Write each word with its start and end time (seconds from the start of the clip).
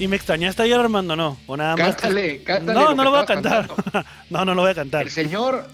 ¿Y 0.00 0.08
me 0.08 0.16
extrañaste 0.16 0.62
ayer, 0.62 0.80
Armando? 0.80 1.14
No, 1.14 1.36
o 1.46 1.56
nada 1.56 1.76
más. 1.76 1.94
Cántale, 1.96 2.42
cántale. 2.42 2.78
No, 2.78 2.86
lo 2.90 2.94
no 2.94 3.04
lo 3.04 3.10
voy 3.10 3.20
a 3.20 3.26
cantar. 3.26 3.68
no, 4.30 4.44
no 4.46 4.54
lo 4.54 4.62
voy 4.62 4.70
a 4.70 4.74
cantar. 4.74 5.02
El 5.02 5.10
señor 5.10 5.66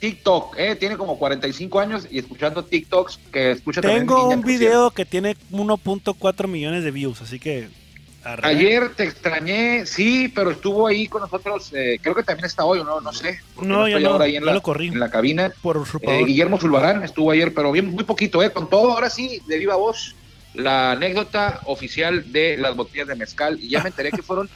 TikTok, 0.00 0.56
eh, 0.58 0.74
tiene 0.76 0.96
como 0.96 1.16
45 1.16 1.78
años 1.78 2.08
y 2.10 2.18
escuchando 2.18 2.64
TikToks 2.64 3.20
que 3.32 3.52
escucha 3.52 3.80
Tengo 3.80 4.28
un 4.28 4.42
video 4.42 4.90
que 4.90 5.04
tiene 5.04 5.36
1.4 5.52 6.48
millones 6.48 6.82
de 6.82 6.90
views, 6.90 7.22
así 7.22 7.38
que. 7.38 7.68
arre. 8.24 8.48
Ayer 8.48 8.94
te 8.96 9.04
extrañé, 9.04 9.86
sí, 9.86 10.26
pero 10.34 10.50
estuvo 10.50 10.88
ahí 10.88 11.06
con 11.06 11.22
nosotros, 11.22 11.72
eh, 11.72 11.98
creo 12.02 12.16
que 12.16 12.24
también 12.24 12.46
está 12.46 12.64
hoy, 12.64 12.82
no, 12.82 13.00
no 13.00 13.12
sé. 13.12 13.38
No, 13.62 13.86
ya 13.86 13.94
estoy 13.96 14.02
no, 14.04 14.10
ahora 14.10 14.24
ahí 14.24 14.36
en 14.36 14.44
la, 14.44 14.54
lo 14.54 14.62
corrí. 14.62 14.88
en 14.88 14.98
la 14.98 15.08
cabina. 15.10 15.52
Por 15.62 15.84
Eh. 16.02 16.24
Guillermo 16.26 16.58
Zulbarán 16.58 17.04
estuvo 17.04 17.30
ayer, 17.30 17.54
pero 17.54 17.70
bien, 17.70 17.92
muy 17.92 18.02
poquito, 18.04 18.42
eh, 18.42 18.50
con 18.50 18.68
todo, 18.68 18.92
ahora 18.92 19.08
sí, 19.08 19.40
de 19.46 19.58
viva 19.58 19.76
voz, 19.76 20.16
la 20.54 20.92
anécdota 20.92 21.60
oficial 21.64 22.32
de 22.32 22.56
las 22.56 22.74
botellas 22.76 23.08
de 23.08 23.14
mezcal, 23.14 23.58
y 23.60 23.68
ya 23.68 23.82
me 23.82 23.88
enteré 23.88 24.10
que 24.10 24.22
fueron, 24.22 24.48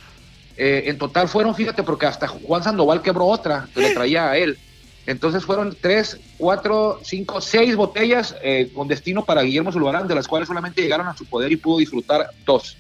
eh, 0.57 0.85
en 0.87 0.99
total 0.99 1.29
fueron, 1.29 1.55
fíjate, 1.55 1.83
porque 1.83 2.07
hasta 2.07 2.29
Juan 2.29 2.63
Sandoval 2.63 3.03
quebró 3.03 3.27
otra, 3.27 3.69
que 3.75 3.81
le 3.81 3.95
traía 3.95 4.31
a 4.31 4.37
él. 4.37 4.59
Entonces 5.07 5.45
fueron 5.45 5.77
tres, 5.81 6.19
cuatro, 6.39 7.01
cinco, 7.03 7.41
seis 7.41 7.75
botellas 7.75 8.37
eh, 8.43 8.71
con 8.73 8.87
destino 8.87 9.25
para 9.25 9.43
Guillermo 9.43 9.73
Zulbarán, 9.73 10.07
de 10.07 10.15
las 10.15 10.29
cuales 10.29 10.47
solamente 10.47 10.81
llegaron 10.81 11.09
a 11.09 11.17
su 11.17 11.25
poder 11.27 11.51
y 11.51 11.57
pudo 11.57 11.79
disfrutar 11.79 12.29
dos. 12.45 12.77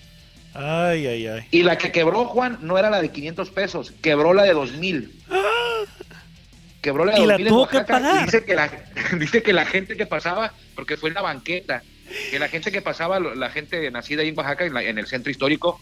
Ay, 0.55 1.06
ay, 1.06 1.27
ay. 1.27 1.47
Y 1.51 1.62
la 1.62 1.79
que 1.79 1.91
quebró 1.91 2.27
Juan 2.27 2.59
no 2.61 2.79
era 2.79 2.91
la 2.91 3.01
de 3.01 3.11
500 3.11 3.51
pesos, 3.51 3.92
quebró 4.03 4.34
la 4.34 4.45
de 4.45 4.53
2000. 4.53 5.20
Quebró 6.81 7.05
la 7.05 7.12
de 7.15 7.20
Y 7.20 7.27
la 7.27 7.34
2000 7.34 7.47
en 7.47 7.53
tuvo 7.53 7.69
que 7.69 7.81
pagar. 7.81 8.22
y 8.22 8.25
Dice 8.27 8.44
que, 8.44 8.55
la, 8.55 8.70
dice 9.19 9.42
que 9.42 9.53
la 9.53 9.65
gente 9.65 9.97
que 9.97 10.06
pasaba, 10.06 10.53
porque 10.75 10.97
fue 10.97 11.09
en 11.09 11.15
la 11.15 11.22
banqueta, 11.22 11.83
que 12.31 12.39
la 12.39 12.49
gente 12.49 12.71
que 12.73 12.83
pasaba, 12.83 13.19
la 13.21 13.51
gente 13.51 13.91
nacida 13.91 14.23
ahí 14.23 14.29
en 14.29 14.39
Oaxaca, 14.39 14.65
en, 14.65 14.75
la- 14.75 14.83
en 14.83 14.99
el 14.99 15.07
centro 15.07 15.31
histórico, 15.31 15.81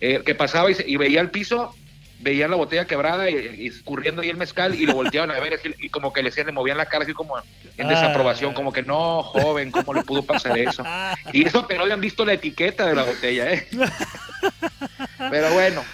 eh, 0.00 0.22
que 0.24 0.34
pasaba 0.34 0.70
y, 0.70 0.76
y 0.86 0.96
veía 0.96 1.20
el 1.20 1.30
piso, 1.30 1.74
veían 2.20 2.50
la 2.50 2.56
botella 2.56 2.86
quebrada 2.86 3.28
y, 3.30 3.34
y 3.58 3.66
escurriendo 3.66 4.22
ahí 4.22 4.30
el 4.30 4.36
mezcal 4.36 4.74
y 4.76 4.86
lo 4.86 4.94
volteaban 4.94 5.30
a 5.32 5.40
ver 5.40 5.58
y 5.80 5.88
como 5.88 6.12
que 6.12 6.22
le 6.22 6.30
le 6.30 6.52
movían 6.52 6.76
la 6.78 6.86
cara 6.86 7.02
así 7.04 7.12
como 7.12 7.34
en 7.76 7.88
desaprobación, 7.88 8.52
Ah. 8.52 8.54
como 8.54 8.72
que 8.72 8.82
no, 8.82 9.22
joven, 9.24 9.70
¿cómo 9.72 9.92
le 9.94 10.02
pudo 10.02 10.22
pasar 10.22 10.56
eso? 10.58 10.84
Y 11.32 11.46
eso 11.46 11.66
que 11.66 11.74
no 11.76 11.82
habían 11.82 12.00
visto 12.00 12.24
la 12.24 12.34
etiqueta 12.34 12.86
de 12.86 12.94
la 12.94 13.02
botella, 13.02 13.52
¿eh? 13.52 13.66
Pero 15.30 15.52
bueno, 15.52 15.84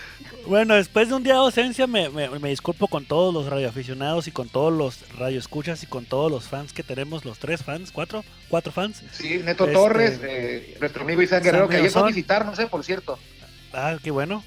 Bueno, 0.48 0.74
después 0.76 1.08
de 1.08 1.14
un 1.14 1.22
día 1.22 1.34
de 1.34 1.40
ausencia 1.40 1.86
me, 1.86 2.08
me- 2.08 2.30
me 2.38 2.48
disculpo 2.48 2.88
con 2.88 3.04
todos 3.04 3.34
los 3.34 3.46
radioaficionados 3.46 4.28
y 4.28 4.30
con 4.30 4.48
todos 4.48 4.72
los 4.72 4.98
radioescuchas 5.18 5.82
y 5.82 5.86
con 5.86 6.06
todos 6.06 6.30
los 6.30 6.44
fans 6.48 6.72
que 6.72 6.82
tenemos, 6.82 7.26
los 7.26 7.38
tres 7.38 7.62
fans, 7.62 7.90
cuatro, 7.92 8.24
cuatro 8.48 8.72
fans. 8.72 9.02
sí, 9.12 9.40
Neto 9.44 9.64
Este- 9.64 9.74
Torres, 9.74 10.20
eh, 10.22 10.76
nuestro 10.80 11.02
amigo 11.02 11.20
Isaac 11.20 11.44
Guerrero, 11.44 11.64
San 11.64 11.70
que 11.70 11.76
ayer 11.76 11.90
fue 11.90 12.02
a 12.02 12.06
visitarnos, 12.06 12.58
¿eh? 12.58 12.66
Por 12.66 12.82
cierto. 12.82 13.18
Ah, 13.74 13.98
qué 14.02 14.10
bueno. 14.10 14.42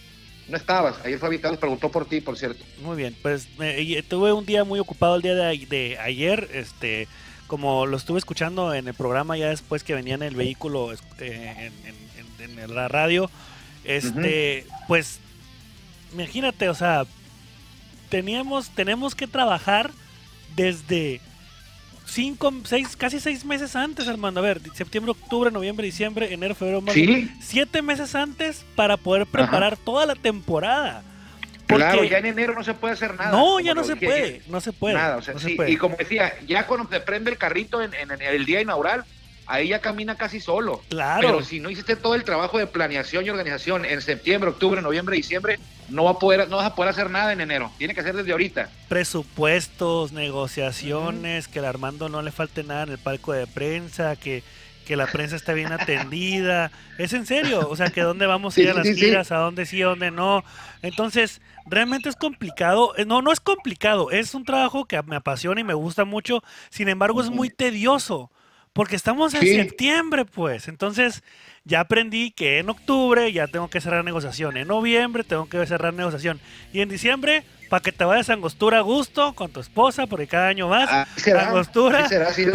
No 0.48 0.58
estabas, 0.58 0.96
ayer 1.06 1.20
fue 1.20 1.28
a 1.28 1.30
visitarnos, 1.32 1.60
preguntó 1.60 1.90
por 1.92 2.06
ti, 2.08 2.20
por 2.20 2.36
cierto. 2.36 2.66
Muy 2.82 2.98
bien, 2.98 3.16
pues 3.22 3.48
y 3.78 4.02
tuve 4.02 4.34
un 4.34 4.46
día 4.46 4.64
muy 4.64 4.80
ocupado 4.80 5.16
el 5.18 5.22
día 5.22 5.36
de, 5.36 5.98
ayer, 6.00 6.50
este, 6.54 7.08
como 7.46 7.86
lo 7.86 7.96
estuve 7.96 8.18
escuchando 8.18 8.74
en 8.74 8.88
el 8.88 8.96
programa 8.96 9.38
ya 9.38 9.50
después 9.50 9.84
que 9.84 9.94
venía 9.94 10.16
en 10.16 10.24
el 10.24 10.36
vehículo 10.36 10.94
es- 10.94 11.04
eh, 11.20 11.70
en, 11.86 11.96
en- 12.44 12.60
en 12.60 12.76
la 12.76 12.88
radio, 12.88 13.30
este, 13.84 14.66
pues, 14.88 15.20
imagínate, 16.14 16.70
o 16.70 16.76
sea, 16.76 17.06
teníamos, 18.10 18.70
tenemos 18.72 19.16
que 19.16 19.28
trabajar 19.28 19.92
desde 20.56 21.22
cinco, 22.06 22.54
seis, 22.66 22.96
casi 22.98 23.20
seis 23.20 23.46
meses 23.46 23.76
antes, 23.76 24.08
Armando, 24.08 24.40
a 24.42 24.44
ver, 24.44 24.62
septiembre, 24.74 25.12
octubre, 25.12 25.50
noviembre, 25.52 25.86
diciembre, 25.86 26.34
enero, 26.34 26.56
febrero, 26.56 26.82
marzo, 26.82 27.00
Sí, 27.00 27.32
siete 27.42 27.82
meses 27.82 28.16
antes 28.16 28.66
para 28.76 28.98
poder 28.98 29.26
preparar 29.28 29.78
toda 29.78 30.06
la 30.06 30.16
temporada. 30.16 31.04
claro, 31.68 32.00
Porque- 32.00 32.10
ya 32.10 32.18
en 32.18 32.26
enero 32.26 32.54
no 32.54 32.64
se 32.66 32.74
puede 32.74 32.96
hacer 32.96 33.16
nada. 33.16 33.32
no, 33.32 33.62
ya 33.62 33.74
no 33.74 33.84
se 33.86 33.94
dije 33.94 34.06
puede, 34.06 34.42
no 34.48 34.60
se 34.60 34.74
puede. 34.74 34.96
Nada, 34.96 35.16
o 35.18 35.22
sea, 35.22 35.36
no 35.36 35.40
se 35.40 35.50
sí, 35.50 35.56
puede. 35.56 35.72
y 35.72 35.78
como 35.78 35.96
decía, 35.96 36.34
ya 36.46 36.68
cuando 36.68 36.90
te 36.90 37.00
prende 37.00 37.32
el 37.32 37.38
carrito 37.38 37.82
en, 37.82 37.94
en- 37.94 38.12
en 38.12 38.22
el 38.22 38.46
día 38.46 38.60
inaugural, 38.62 39.06
ahí 39.48 39.70
ya 39.70 39.80
camina 39.80 40.16
casi 40.16 40.40
solo. 40.40 40.82
Claro. 40.90 41.22
Pero 41.22 41.44
si 41.44 41.60
no 41.60 41.70
hiciste 41.70 41.96
todo 41.96 42.16
el 42.16 42.24
trabajo 42.24 42.58
de 42.58 42.68
planeación 42.68 43.26
y 43.26 43.30
organización 43.30 43.86
en 43.86 44.02
septiembre, 44.02 44.50
octubre, 44.50 44.82
noviembre, 44.82 45.16
diciembre, 45.16 45.60
no, 45.90 46.06
va 46.06 46.12
a 46.12 46.20
poder, 46.20 46.48
no 46.50 46.58
vas 46.58 46.68
a 46.68 46.76
poder 46.76 46.92
hacer 46.92 47.10
nada 47.10 47.34
en 47.34 47.42
enero. 47.42 47.72
Tiene 47.78 47.94
que 47.94 48.02
ser 48.02 48.16
desde 48.16 48.32
ahorita. 48.32 48.70
Presupuestos, 48.88 50.14
negociaciones, 50.14 51.48
que 51.48 51.60
al 51.60 51.66
Armando 51.66 52.10
no 52.10 52.22
le 52.22 52.32
falte 52.32 52.64
nada 52.64 52.84
en 52.84 52.90
el 52.90 52.98
palco 52.98 53.34
de 53.34 53.46
prensa, 53.46 54.16
que, 54.16 54.44
que 54.86 54.96
la 54.96 55.08
prensa 55.08 55.36
está 55.36 55.54
bien 55.54 55.72
atendida. 55.74 56.72
Es 56.98 57.14
en 57.14 57.26
serio, 57.26 57.68
o 57.70 57.76
sea, 57.76 57.90
que 57.90 58.02
dónde 58.02 58.26
vamos 58.28 58.58
a 58.58 58.62
ir 58.62 58.70
a 58.70 58.74
las 58.74 58.88
sí, 58.88 58.94
sí. 58.94 59.02
giras, 59.02 59.32
a 59.32 59.38
dónde 59.38 59.66
sí, 59.66 59.82
a 59.82 59.88
dónde 59.88 60.12
no. 60.12 60.44
Entonces, 60.82 61.42
realmente 61.66 62.08
es 62.08 62.16
complicado. 62.16 62.94
Eh, 62.98 63.06
No, 63.06 63.22
no 63.22 63.32
es 63.34 63.42
complicado, 63.42 64.12
es 64.12 64.34
un 64.34 64.46
trabajo 64.46 64.86
que 64.86 65.02
me 65.04 65.18
apasiona 65.18 65.60
y 65.60 65.66
me 65.66 65.74
gusta 65.74 66.06
mucho. 66.06 66.42
Sin 66.70 66.88
embargo, 66.88 67.22
es 67.22 67.30
muy 67.30 67.50
tedioso. 67.50 68.31
Porque 68.74 68.96
estamos 68.96 69.34
en 69.34 69.42
Sí. 69.42 69.56
septiembre, 69.56 70.26
pues. 70.26 70.68
Entonces, 70.68 71.24
ya 71.66 71.82
aprendí 71.82 72.32
que 72.32 72.60
en 72.60 72.70
octubre 72.70 73.32
ya 73.34 73.48
tengo 73.48 73.70
que 73.70 73.82
cerrar 73.82 74.04
negociación. 74.06 74.56
En 74.58 74.68
noviembre 74.70 75.24
tengo 75.24 75.48
que 75.50 75.66
cerrar 75.66 75.94
negociación. 75.94 76.40
Y 76.72 76.82
en 76.82 76.88
diciembre, 76.90 77.44
para 77.70 77.82
que 77.82 77.92
te 77.92 78.04
vayas 78.06 78.30
a 78.30 78.34
Angostura 78.34 78.78
a 78.78 78.82
gusto 78.82 79.34
con 79.34 79.52
tu 79.52 79.60
esposa, 79.60 80.08
porque 80.08 80.28
cada 80.28 80.48
año 80.48 80.70
vas. 80.70 80.90
Así 80.90 81.22
será. 81.22 81.50
Angostura. 81.50 82.00
así 82.00 82.10
será, 82.10 82.34
si, 82.34 82.46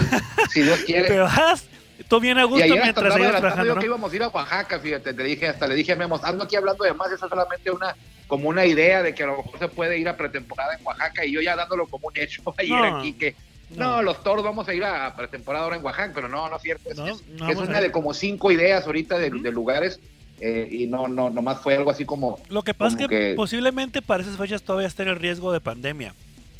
si 0.50 0.62
Dios 0.62 0.80
quiere. 0.86 1.06
Te 1.08 1.18
vas, 1.18 1.66
tú 2.08 2.18
bien 2.18 2.38
a 2.38 2.42
Y 2.42 2.46
gusto 2.46 2.64
hasta 2.64 2.74
mientras 2.82 3.12
adelantando 3.14 3.40
trabajando, 3.40 3.68
yo 3.68 3.74
¿no? 3.74 3.80
que 3.80 3.86
íbamos 3.86 4.12
a 4.12 4.16
ir 4.16 4.22
a 4.22 4.28
Oaxaca, 4.28 4.80
fíjate, 4.80 5.12
te 5.12 5.22
dije, 5.22 5.48
hasta 5.48 5.66
le 5.66 5.74
dije 5.74 5.92
a 5.92 5.96
Memo, 5.96 6.18
ando 6.22 6.44
aquí 6.44 6.56
hablando 6.56 6.82
de 6.84 6.94
más, 6.94 7.08
eso 7.12 7.26
es 7.26 7.30
solamente 7.30 7.70
una, 7.70 7.94
como 8.26 8.48
una 8.48 8.64
idea 8.64 9.02
de 9.02 9.14
que 9.14 9.22
a 9.22 9.26
lo 9.26 9.36
mejor 9.36 9.58
se 9.58 9.68
puede 9.68 9.98
ir 9.98 10.08
a 10.08 10.16
pretemporada 10.16 10.74
en 10.76 10.84
Oaxaca 10.84 11.26
y 11.26 11.32
yo 11.32 11.42
ya 11.42 11.54
dándolo 11.56 11.86
como 11.86 12.08
un 12.08 12.16
hecho 12.16 12.42
ayer 12.58 12.70
No, 12.80 12.98
aquí 13.00 13.12
que 13.12 13.36
no. 13.70 13.96
no. 13.96 14.02
los 14.02 14.22
toros 14.22 14.44
vamos 14.44 14.68
a 14.68 14.74
ir 14.74 14.84
a 14.84 15.14
pretemporada 15.16 15.64
ahora 15.64 15.76
en 15.76 15.84
Oaxaca, 15.84 16.12
pero 16.14 16.28
no, 16.28 16.48
no 16.48 16.56
es 16.56 16.62
cierto, 16.62 16.90
es, 16.90 16.96
No, 16.96 17.06
es- 17.06 17.22
no 17.28 17.48
una 17.62 17.80
de 17.80 17.90
como 17.90 18.14
cinco 18.14 18.50
ideas 18.50 18.86
ahorita 18.86 19.18
de, 19.18 19.30
lugares 19.30 20.00
eh, 20.40 20.68
y 20.70 20.86
no, 20.86 21.08
no, 21.08 21.30
nomás 21.30 21.60
fue 21.60 21.74
algo 21.76 21.90
así 21.90 22.04
como, 22.04 22.38
Lo 22.48 22.62
que 22.62 22.74
pasa 22.74 22.96
es 23.00 23.08
que, 23.08 23.34
posiblemente 23.36 24.02
para 24.02 24.22
esas 24.22 24.36
fechas 24.36 24.62
todavía 24.62 24.86
está 24.88 25.02
en 25.02 25.08
el 25.10 25.16
riesgo 25.16 25.52
de 25.52 25.60
pandemia. 25.60 26.14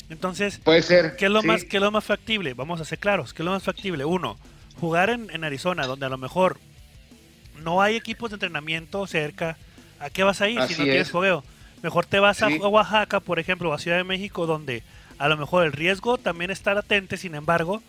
Entonces, 0.09 0.57
puede 0.63 0.81
ser. 0.81 1.15
¿qué 1.17 1.25
es 1.25 1.31
lo 1.31 1.41
sí. 1.41 1.47
más, 1.47 1.63
qué 1.65 1.77
es 1.77 1.83
lo 1.83 1.91
más 1.91 2.03
factible? 2.05 2.53
Vamos 2.53 2.79
a 2.81 2.85
ser 2.85 2.97
claros, 2.97 3.33
¿qué 3.33 3.41
es 3.41 3.45
lo 3.45 3.51
más 3.51 3.63
factible? 3.63 4.05
Uno, 4.05 4.37
jugar 4.79 5.09
en, 5.09 5.29
en 5.31 5.43
Arizona, 5.43 5.85
donde 5.85 6.05
a 6.05 6.09
lo 6.09 6.17
mejor 6.17 6.59
no 7.63 7.81
hay 7.81 7.95
equipos 7.95 8.29
de 8.29 8.35
entrenamiento 8.35 9.05
cerca. 9.07 9.57
¿A 9.99 10.09
qué 10.09 10.23
vas 10.23 10.41
a 10.41 10.47
ir 10.47 10.61
si 10.63 10.73
no 10.77 10.83
tienes 10.83 11.07
es. 11.07 11.11
fogueo? 11.11 11.43
Mejor 11.83 12.05
te 12.05 12.19
vas 12.19 12.37
Sí. 12.37 12.43
a 12.45 12.67
Oaxaca, 12.67 13.19
por 13.19 13.39
ejemplo, 13.39 13.69
o 13.69 13.73
a 13.73 13.79
Ciudad 13.79 13.97
de 13.97 14.03
México, 14.03 14.45
donde 14.45 14.83
a 15.17 15.27
lo 15.27 15.37
mejor 15.37 15.65
el 15.65 15.71
riesgo 15.71 16.17
también 16.17 16.51
está 16.51 16.73
latente, 16.73 17.17
sin 17.17 17.35
embargo, 17.35 17.81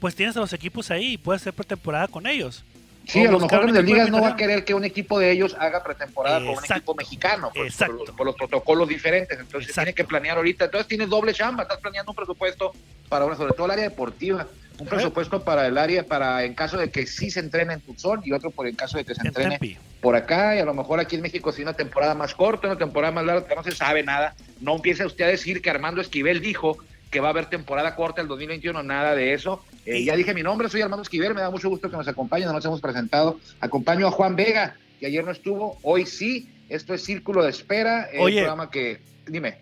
pues 0.00 0.14
tienes 0.14 0.36
a 0.36 0.40
los 0.40 0.52
equipos 0.52 0.90
ahí 0.90 1.12
y 1.12 1.18
puedes 1.18 1.42
hacer 1.42 1.52
pretemporada 1.52 2.08
con 2.08 2.26
ellos. 2.26 2.64
Sí, 3.06 3.24
O 3.26 3.28
a 3.28 3.32
lo 3.32 3.40
mejor 3.40 3.64
equipo 3.64 3.72
de 3.72 3.82
Ligas 3.82 4.10
no 4.10 4.20
va 4.20 4.28
a 4.28 4.36
querer 4.36 4.64
que 4.64 4.74
un 4.74 4.84
equipo 4.84 5.18
de 5.18 5.32
ellos 5.32 5.56
haga 5.58 5.82
pretemporada 5.82 6.38
con 6.38 6.50
un 6.50 6.64
equipo 6.64 6.94
mexicano, 6.94 7.50
pues, 7.54 7.76
por, 7.76 7.88
los, 7.88 8.10
por 8.10 8.26
los 8.26 8.36
protocolos 8.36 8.88
diferentes. 8.88 9.38
Entonces 9.38 9.70
Exacto. 9.70 9.86
tiene 9.86 9.94
que 9.94 10.04
planear 10.04 10.36
ahorita. 10.36 10.66
Entonces 10.66 10.86
tienes 10.86 11.08
doble 11.08 11.34
chamba, 11.34 11.64
estás 11.64 11.78
planeando 11.78 12.12
un 12.12 12.16
presupuesto 12.16 12.72
para 13.08 13.24
una, 13.24 13.36
sobre 13.36 13.54
todo 13.54 13.66
el 13.66 13.72
área 13.72 13.88
deportiva, 13.88 14.46
un 14.78 14.86
presupuesto 14.86 15.42
para 15.42 15.66
el 15.66 15.78
área, 15.78 16.04
para 16.04 16.44
en 16.44 16.54
caso 16.54 16.76
de 16.78 16.90
que 16.90 17.06
sí 17.06 17.30
se 17.30 17.40
entrene 17.40 17.74
en 17.74 17.80
Tucson 17.80 18.20
y 18.24 18.32
otro 18.32 18.50
por 18.50 18.68
en 18.68 18.76
caso 18.76 18.98
de 18.98 19.04
que 19.04 19.14
se 19.14 19.20
En 19.22 19.26
entrene 19.28 19.58
Tempe. 19.58 19.78
Por 20.02 20.16
acá 20.16 20.56
y 20.56 20.58
a 20.58 20.64
lo 20.64 20.74
mejor 20.74 20.98
aquí 20.98 21.14
en 21.14 21.22
México 21.22 21.52
sí 21.52 21.62
una 21.62 21.74
temporada 21.74 22.14
más 22.14 22.34
corta, 22.34 22.66
una 22.66 22.76
temporada 22.76 23.12
más 23.12 23.24
larga, 23.24 23.54
no 23.54 23.62
se 23.62 23.70
sabe 23.70 24.02
nada. 24.02 24.34
No 24.60 24.74
empiece 24.74 25.06
usted 25.06 25.24
a 25.24 25.28
decir 25.28 25.62
que 25.62 25.70
Armando 25.70 26.00
Esquivel 26.00 26.40
dijo 26.40 26.76
que 27.10 27.20
va 27.20 27.28
a 27.28 27.30
haber 27.30 27.46
temporada 27.46 27.94
corta 27.94 28.20
el 28.20 28.26
2021, 28.26 28.82
nada 28.82 29.14
de 29.14 29.32
eso. 29.32 29.64
Eh, 29.86 30.02
ya 30.02 30.16
dije 30.16 30.34
mi 30.34 30.42
nombre, 30.42 30.68
soy 30.68 30.82
Armando 30.82 31.04
Esquivel, 31.04 31.34
me 31.34 31.40
da 31.40 31.50
mucho 31.50 31.68
gusto 31.68 31.88
que 31.88 31.96
nos 31.96 32.08
acompañen, 32.08 32.48
no 32.48 32.52
nos 32.52 32.64
hemos 32.64 32.80
presentado. 32.80 33.38
Acompaño 33.60 34.08
a 34.08 34.10
Juan 34.10 34.34
Vega, 34.34 34.74
que 34.98 35.06
ayer 35.06 35.24
no 35.24 35.30
estuvo, 35.30 35.78
hoy 35.82 36.04
sí. 36.04 36.50
Esto 36.68 36.94
es 36.94 37.04
Círculo 37.04 37.44
de 37.44 37.50
Espera, 37.50 38.08
el 38.12 38.22
Oye. 38.22 38.38
programa 38.38 38.70
que, 38.70 38.98
dime, 39.26 39.58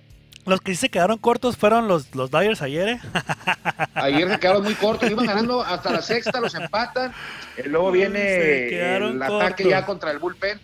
Los 0.47 0.61
que 0.61 0.73
sí 0.73 0.77
se 0.79 0.89
quedaron 0.89 1.19
cortos 1.19 1.57
fueron 1.57 1.87
los, 1.87 2.15
los 2.15 2.31
Dyers 2.31 2.63
ayer, 2.63 2.89
¿eh? 2.89 3.01
ayer 3.95 4.31
se 4.31 4.39
quedaron 4.39 4.63
muy 4.63 4.75
cortos, 4.75 5.11
iban 5.11 5.27
ganando 5.27 5.63
hasta 5.63 5.91
la 5.91 6.03
sexta, 6.03 6.41
los 6.41 6.55
empatan, 6.55 7.13
eh, 7.57 7.65
luego 7.67 7.93
viene 7.93 8.97
el 8.97 9.23
ataque 9.23 9.65
cortos. 9.65 9.67
ya 9.71 9.87
contra 9.87 10.11
el 10.11 10.19
bullpen, 10.19 10.61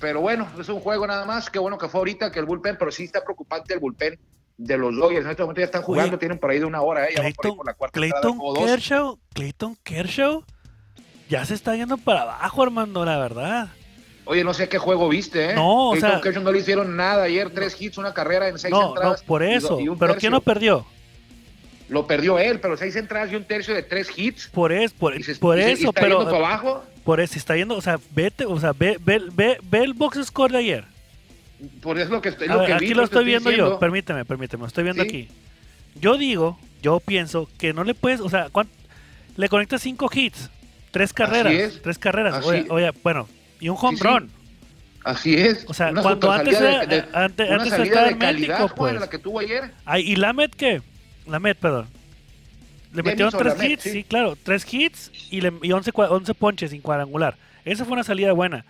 pero 0.00 0.20
bueno, 0.20 0.48
es 0.58 0.68
un 0.68 0.80
juego 0.80 1.06
nada 1.06 1.24
más, 1.24 1.48
qué 1.48 1.58
bueno 1.58 1.78
que 1.78 1.88
fue 1.88 2.00
ahorita 2.00 2.32
que 2.32 2.40
el 2.40 2.46
bullpen, 2.46 2.76
pero 2.78 2.90
sí 2.90 3.04
está 3.04 3.22
preocupante 3.22 3.74
el 3.74 3.80
bullpen 3.80 4.18
de 4.56 4.76
los 4.76 4.94
Dodgers, 4.94 5.24
en 5.24 5.30
este 5.30 5.42
momento 5.42 5.60
ya 5.60 5.66
están 5.66 5.82
jugando, 5.82 6.10
Oye, 6.10 6.18
tienen 6.18 6.38
por 6.38 6.50
ahí 6.50 6.58
de 6.58 6.64
una 6.66 6.82
hora, 6.82 7.06
¿eh? 7.06 7.14
ya 7.16 7.22
van 7.22 7.32
por 7.32 7.46
ahí 7.46 7.52
Clayton, 7.52 7.56
por 7.56 7.66
la 7.66 7.74
cuarta 7.74 8.00
entrada, 8.00 8.20
Clayton 8.22 8.38
dos. 8.38 8.58
Kershaw, 8.66 9.18
Clayton 9.32 9.76
Kershaw 9.82 10.44
ya 11.30 11.44
se 11.44 11.54
está 11.54 11.76
yendo 11.76 11.96
para 11.96 12.22
abajo, 12.22 12.62
Armando, 12.64 13.04
la 13.04 13.16
verdad. 13.16 13.68
Oye, 14.30 14.44
no 14.44 14.54
sé 14.54 14.68
qué 14.68 14.78
juego 14.78 15.08
viste, 15.08 15.50
¿eh? 15.50 15.54
No, 15.54 15.88
o 15.88 15.96
sea- 15.96 16.20
no 16.40 16.52
le 16.52 16.60
hicieron 16.60 16.94
nada 16.94 17.24
ayer, 17.24 17.50
tres 17.50 17.74
hits, 17.80 17.98
una 17.98 18.14
carrera 18.14 18.46
en 18.48 18.60
seis 18.60 18.70
No, 18.70 18.80
no, 18.80 18.88
entradas. 18.90 19.22
por 19.24 19.42
y 19.42 19.46
do- 19.46 19.52
eso. 19.56 19.80
y 19.80 19.88
Pero. 19.98 20.14
¿quién 20.14 20.30
lo 20.30 20.40
perdió? 20.40 20.86
Lo 21.88 22.06
perdió 22.06 22.38
él, 22.38 22.60
pero 22.60 22.76
seis 22.76 22.94
entradas 22.94 23.32
y 23.32 23.34
un 23.34 23.42
tercio 23.42 23.74
de 23.74 23.82
tres 23.82 24.08
hits. 24.16 24.46
Por, 24.46 24.70
es, 24.70 24.92
por, 24.92 25.18
Y 25.18 25.24
se- 25.24 25.34
por 25.34 25.58
y 25.58 25.62
se- 25.62 25.68
y 25.70 25.72
eso, 25.72 25.88
está 25.88 26.02
yendo 26.02 26.18
pero 26.20 26.30
para 26.30 26.46
abajo. 26.46 26.84
por 27.02 27.18
eso 27.18 27.36
está 27.36 27.56
yendo, 27.56 27.74
o 27.76 27.80
sea, 27.82 27.98
vete, 28.14 28.46
o 28.46 28.60
sea, 28.60 28.72
ve, 28.72 28.98
ve, 29.00 29.20
ve, 29.32 29.58
ve 29.64 29.78
el 29.82 29.94
box 29.94 30.24
score 30.26 30.52
de 30.52 30.58
ayer. 30.58 30.84
Por 31.82 31.96
eso 31.96 32.04
es 32.04 32.10
lo 32.10 32.22
que, 32.22 32.28
estoy, 32.28 32.46
A 32.46 32.52
lo 32.52 32.58
ver, 32.60 32.68
que 32.68 32.72
aquí 32.74 32.86
vi, 32.86 32.94
lo 32.94 33.02
estoy 33.02 33.24
viendo 33.24 33.50
yo, 33.50 33.80
permíteme, 33.80 34.24
permíteme, 34.24 34.60
lo 34.60 34.68
estoy 34.68 34.84
viendo 34.84 35.02
Sí. 35.02 35.08
aquí. 35.08 35.28
Yo 36.00 36.16
digo, 36.16 36.56
yo 36.82 37.00
pienso 37.00 37.48
que 37.58 37.72
no 37.72 37.82
le 37.82 37.94
puedes, 37.94 38.20
o 38.20 38.28
sea, 38.28 38.48
¿cuán- 38.50 38.68
le 39.36 39.48
conectas 39.48 39.82
cinco 39.82 40.08
hits, 40.14 40.48
tres 40.92 41.12
carreras, 41.12 41.52
es. 41.52 41.82
tres 41.82 41.98
carreras, 41.98 42.46
oye, 42.46 42.66
oye, 42.70 42.92
bueno, 43.02 43.26
y 43.60 43.68
un 43.68 43.76
home 43.80 43.96
Sí, 43.96 44.02
sí. 44.02 44.08
run. 44.08 44.30
Así 45.04 45.34
es. 45.34 45.64
O 45.68 45.72
sea, 45.74 45.90
Una 45.90 46.02
cuando 46.02 46.30
antes 46.30 46.60
era- 46.60 46.80
de, 46.80 46.86
de- 46.86 46.96
eh, 46.98 47.04
una 47.08 47.24
antes 47.24 47.70
salida 47.70 47.84
estaba 47.84 48.06
de 48.08 48.18
calidad, 48.18 48.70
pues. 48.76 49.00
la 49.00 49.08
que 49.08 49.18
tuvo 49.18 49.40
ayer. 49.40 49.70
Ay, 49.84 50.02
¿Y 50.12 50.16
Lamed 50.16 50.50
qué? 50.50 50.82
Lamed, 51.26 51.56
perdón. 51.56 51.86
Le 52.92 53.02
metieron 53.02 53.32
tres 53.32 53.54
hits, 53.62 53.82
sí. 53.84 53.90
sí. 53.90 54.04
claro, 54.04 54.36
tres 54.42 54.66
hits 54.72 55.10
y, 55.30 55.40
le, 55.40 55.52
y 55.62 55.70
11, 55.72 55.92
cua- 55.92 56.08
11 56.10 56.34
ponches 56.34 56.70
sin 56.72 56.82
cuadrangular. 56.82 57.36
Esa 57.64 57.84
fue 57.84 57.92
una 57.94 58.02
salida 58.04 58.32
buena. 58.32 58.64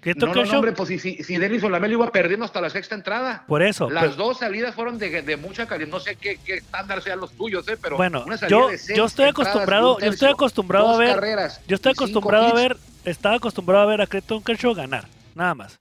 ¿Qué 0.00 0.14
No, 0.14 0.32
no, 0.32 0.40
hombre, 0.52 0.72
pues 0.72 0.88
si, 0.88 0.98
si, 0.98 1.22
si 1.24 1.36
Denis 1.36 1.62
Olamel 1.64 1.92
iba 1.92 2.10
perdiendo 2.12 2.44
hasta 2.44 2.60
la 2.60 2.70
sexta 2.70 2.94
entrada. 2.94 3.44
Por 3.48 3.62
eso. 3.62 3.90
Las 3.90 4.16
dos 4.16 4.38
salidas 4.38 4.74
fueron 4.74 4.98
de, 4.98 5.22
de 5.22 5.36
mucha 5.36 5.66
calidad. 5.66 5.88
No 5.90 6.00
sé 6.00 6.16
qué, 6.16 6.38
qué 6.44 6.54
estándar 6.54 7.02
sean 7.02 7.18
los 7.20 7.32
tuyos, 7.32 7.66
¿eh? 7.68 7.76
pero 7.80 7.96
Bueno, 7.96 8.22
una 8.24 8.36
salida 8.38 8.56
yo, 8.58 8.68
de 8.68 8.78
seis 8.78 8.96
yo 8.96 9.04
estoy 9.04 9.26
acostumbrado, 9.26 9.98
yo 9.98 10.06
estoy 10.10 10.30
acostumbrado 10.30 10.88
a 10.94 10.98
ver, 10.98 11.14
carreras 11.14 11.60
yo 11.66 11.74
estoy 11.74 11.92
acostumbrado 11.92 12.46
a 12.46 12.50
hits. 12.50 12.76
Estaba 13.06 13.36
acostumbrado 13.36 13.82
a 13.82 13.86
ver 13.86 14.00
a 14.02 14.06
Clayton 14.06 14.42
Kershaw 14.42 14.74
ganar, 14.74 15.04
nada 15.34 15.54
más. 15.54 15.80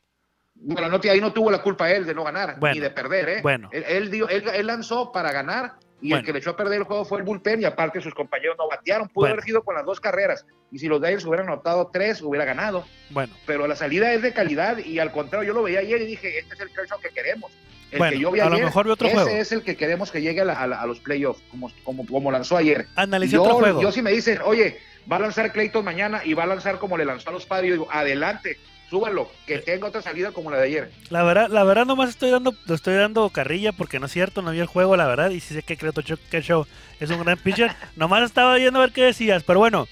Bueno, 0.56 0.88
no, 0.90 1.00
ahí 1.12 1.20
no 1.20 1.34
tuvo 1.34 1.52
la 1.52 1.62
culpa 1.62 1.92
él 1.92 2.06
de 2.06 2.16
no 2.16 2.24
ganar, 2.24 2.58
Bueno, 2.60 2.76
ni 2.76 2.80
de 2.80 2.90
perder, 2.90 3.30
¿eh? 3.30 3.40
bueno. 3.42 3.70
Él, 3.74 3.84
él, 3.88 4.10
dio- 4.12 4.30
él- 4.30 4.48
él 4.48 4.68
lanzó 4.68 5.12
para 5.12 5.32
ganar 5.32 5.74
y 6.02 6.10
Bueno. 6.10 6.20
el 6.22 6.26
que 6.26 6.34
le 6.34 6.40
echó 6.40 6.52
a 6.52 6.58
perder 6.58 6.78
el 6.80 6.84
juego 6.86 7.04
fue 7.06 7.20
el 7.20 7.24
bullpen 7.26 7.62
y 7.62 7.66
aparte 7.66 8.00
sus 8.02 8.14
compañeros 8.14 8.56
no 8.58 8.68
batearon. 8.70 9.08
Pudo 9.10 9.24
Bueno. 9.24 9.34
haber 9.34 9.44
sido 9.44 9.64
con 9.64 9.76
las 9.76 9.86
dos 9.86 10.00
carreras 10.00 10.46
y 10.72 10.80
si 10.80 10.88
los 10.88 11.02
Dyers 11.02 11.26
hubieran 11.26 11.48
anotado 11.48 11.90
tres, 11.92 12.22
hubiera 12.22 12.46
ganado. 12.46 12.86
Bueno, 13.10 13.34
Pero 13.46 13.68
la 13.68 13.76
salida 13.76 14.14
es 14.14 14.22
de 14.22 14.34
calidad 14.34 14.78
y 14.78 15.00
al 15.00 15.12
contrario, 15.12 15.48
yo 15.48 15.54
lo 15.54 15.64
veía 15.64 15.80
ayer 15.80 16.02
y 16.02 16.06
dije, 16.06 16.40
este 16.40 16.54
es 16.56 16.60
el 16.62 16.70
Kershaw 16.72 17.00
que 17.00 17.10
queremos. 17.10 17.52
El 17.92 18.00
Bueno, 18.00 18.14
que 18.14 18.20
yo 18.20 18.32
vi 18.32 18.40
a 18.40 18.50
lo 18.50 18.58
mejor 18.58 18.86
vi 18.86 18.92
otro 18.92 19.08
ese 19.08 19.16
juego. 19.16 19.30
es 19.30 19.52
el 19.52 19.62
que 19.64 19.76
queremos 19.78 20.12
que 20.12 20.22
llegue 20.22 20.42
a, 20.42 20.46
la- 20.46 20.54
a 20.60 20.68
la- 20.68 20.82
a 20.82 20.86
los 20.88 21.00
playoffs, 21.00 21.42
como, 21.52 21.70
como, 21.84 22.06
como 22.08 22.32
lanzó 22.32 22.58
ayer. 22.58 22.88
analicé 22.96 23.34
Yo, 23.36 23.44
otro 23.44 23.56
juego. 23.56 23.82
yo 23.82 23.92
si 23.92 24.02
me 24.02 24.12
dicen, 24.12 24.40
oye, 24.44 24.80
va 25.12 25.18
a 25.18 25.20
lanzar 25.20 25.52
Clayton 25.52 25.84
mañana 25.84 26.22
y 26.24 26.34
va 26.34 26.44
a 26.44 26.48
lanzar 26.48 26.80
como 26.80 26.98
le 26.98 27.06
lanzó 27.06 27.30
a 27.30 27.34
los 27.34 27.46
padres, 27.46 27.70
yo 27.70 27.74
digo, 27.76 27.88
adelante, 27.92 28.58
súbalo, 28.90 29.30
que 29.46 29.60
tenga 29.60 29.88
otra 29.88 30.02
salida 30.02 30.32
como 30.32 30.52
la 30.52 30.58
de 30.58 30.64
ayer. 30.66 30.92
La 31.10 31.24
verdad, 31.24 31.50
la 31.50 31.64
verdad 31.64 31.86
nomás 31.86 32.10
estoy 32.10 32.30
dando, 32.30 32.56
lo 32.66 32.76
estoy 32.76 32.96
dando 32.96 33.30
carrilla 33.30 33.72
porque 33.72 34.00
no 34.00 34.06
es 34.06 34.12
cierto, 34.12 34.42
no 34.42 34.52
vi 34.52 34.60
el 34.60 34.68
juego, 34.68 34.96
la 34.96 35.08
verdad, 35.08 35.30
y 35.30 35.40
sí 35.40 35.54
sé 35.54 35.64
que 35.64 35.78
Clayton 35.78 36.18
Kershaw 36.30 36.66
es 37.00 37.10
un 37.10 37.24
gran 37.24 37.38
pitcher. 37.38 37.72
nomás 37.96 38.24
estaba 38.24 38.56
viendo 38.56 38.80
a 38.80 38.84
ver 38.84 38.94
qué 38.94 39.04
decías, 39.04 39.44
pero 39.44 39.60
bueno, 39.60 39.88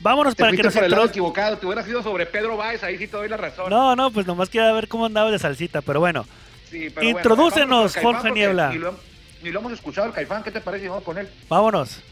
vámonos 0.00 0.34
Te 0.34 0.42
para 0.42 0.56
que 0.56 0.62
nos 0.62 0.74
por 0.74 0.84
el 0.84 0.90
lado 0.90 1.06
equivocado, 1.06 1.58
te 1.58 1.66
hubieras 1.66 1.88
ido 1.88 2.02
sobre 2.02 2.26
Pedro 2.26 2.56
Báez, 2.56 2.82
ahí 2.82 2.98
sí 2.98 3.06
te 3.06 3.16
doy 3.16 3.28
la 3.28 3.36
razón. 3.36 3.70
No, 3.70 3.96
no, 3.96 4.10
pues 4.10 4.26
nomás 4.26 4.48
quería 4.48 4.72
ver 4.72 4.88
cómo 4.88 5.06
andaba 5.06 5.30
de 5.30 5.38
salsita, 5.38 5.82
pero 5.82 6.00
bueno. 6.00 6.26
Sí, 6.70 6.88
pero 6.94 7.06
Introdúcenos, 7.06 7.92
Caifán, 7.92 8.14
Jorge 8.14 8.30
Niebla. 8.30 8.70
Ni 8.70 8.78
lo, 8.78 8.98
ni 9.42 9.50
lo 9.50 9.60
hemos 9.60 9.72
escuchado 9.72 10.06
el 10.06 10.14
Caifán, 10.14 10.42
¿qué 10.42 10.50
te 10.50 10.60
parece? 10.60 10.88
Vamos 10.88 11.04
con 11.04 11.18
él. 11.18 11.28
Vámonos. 11.48 12.02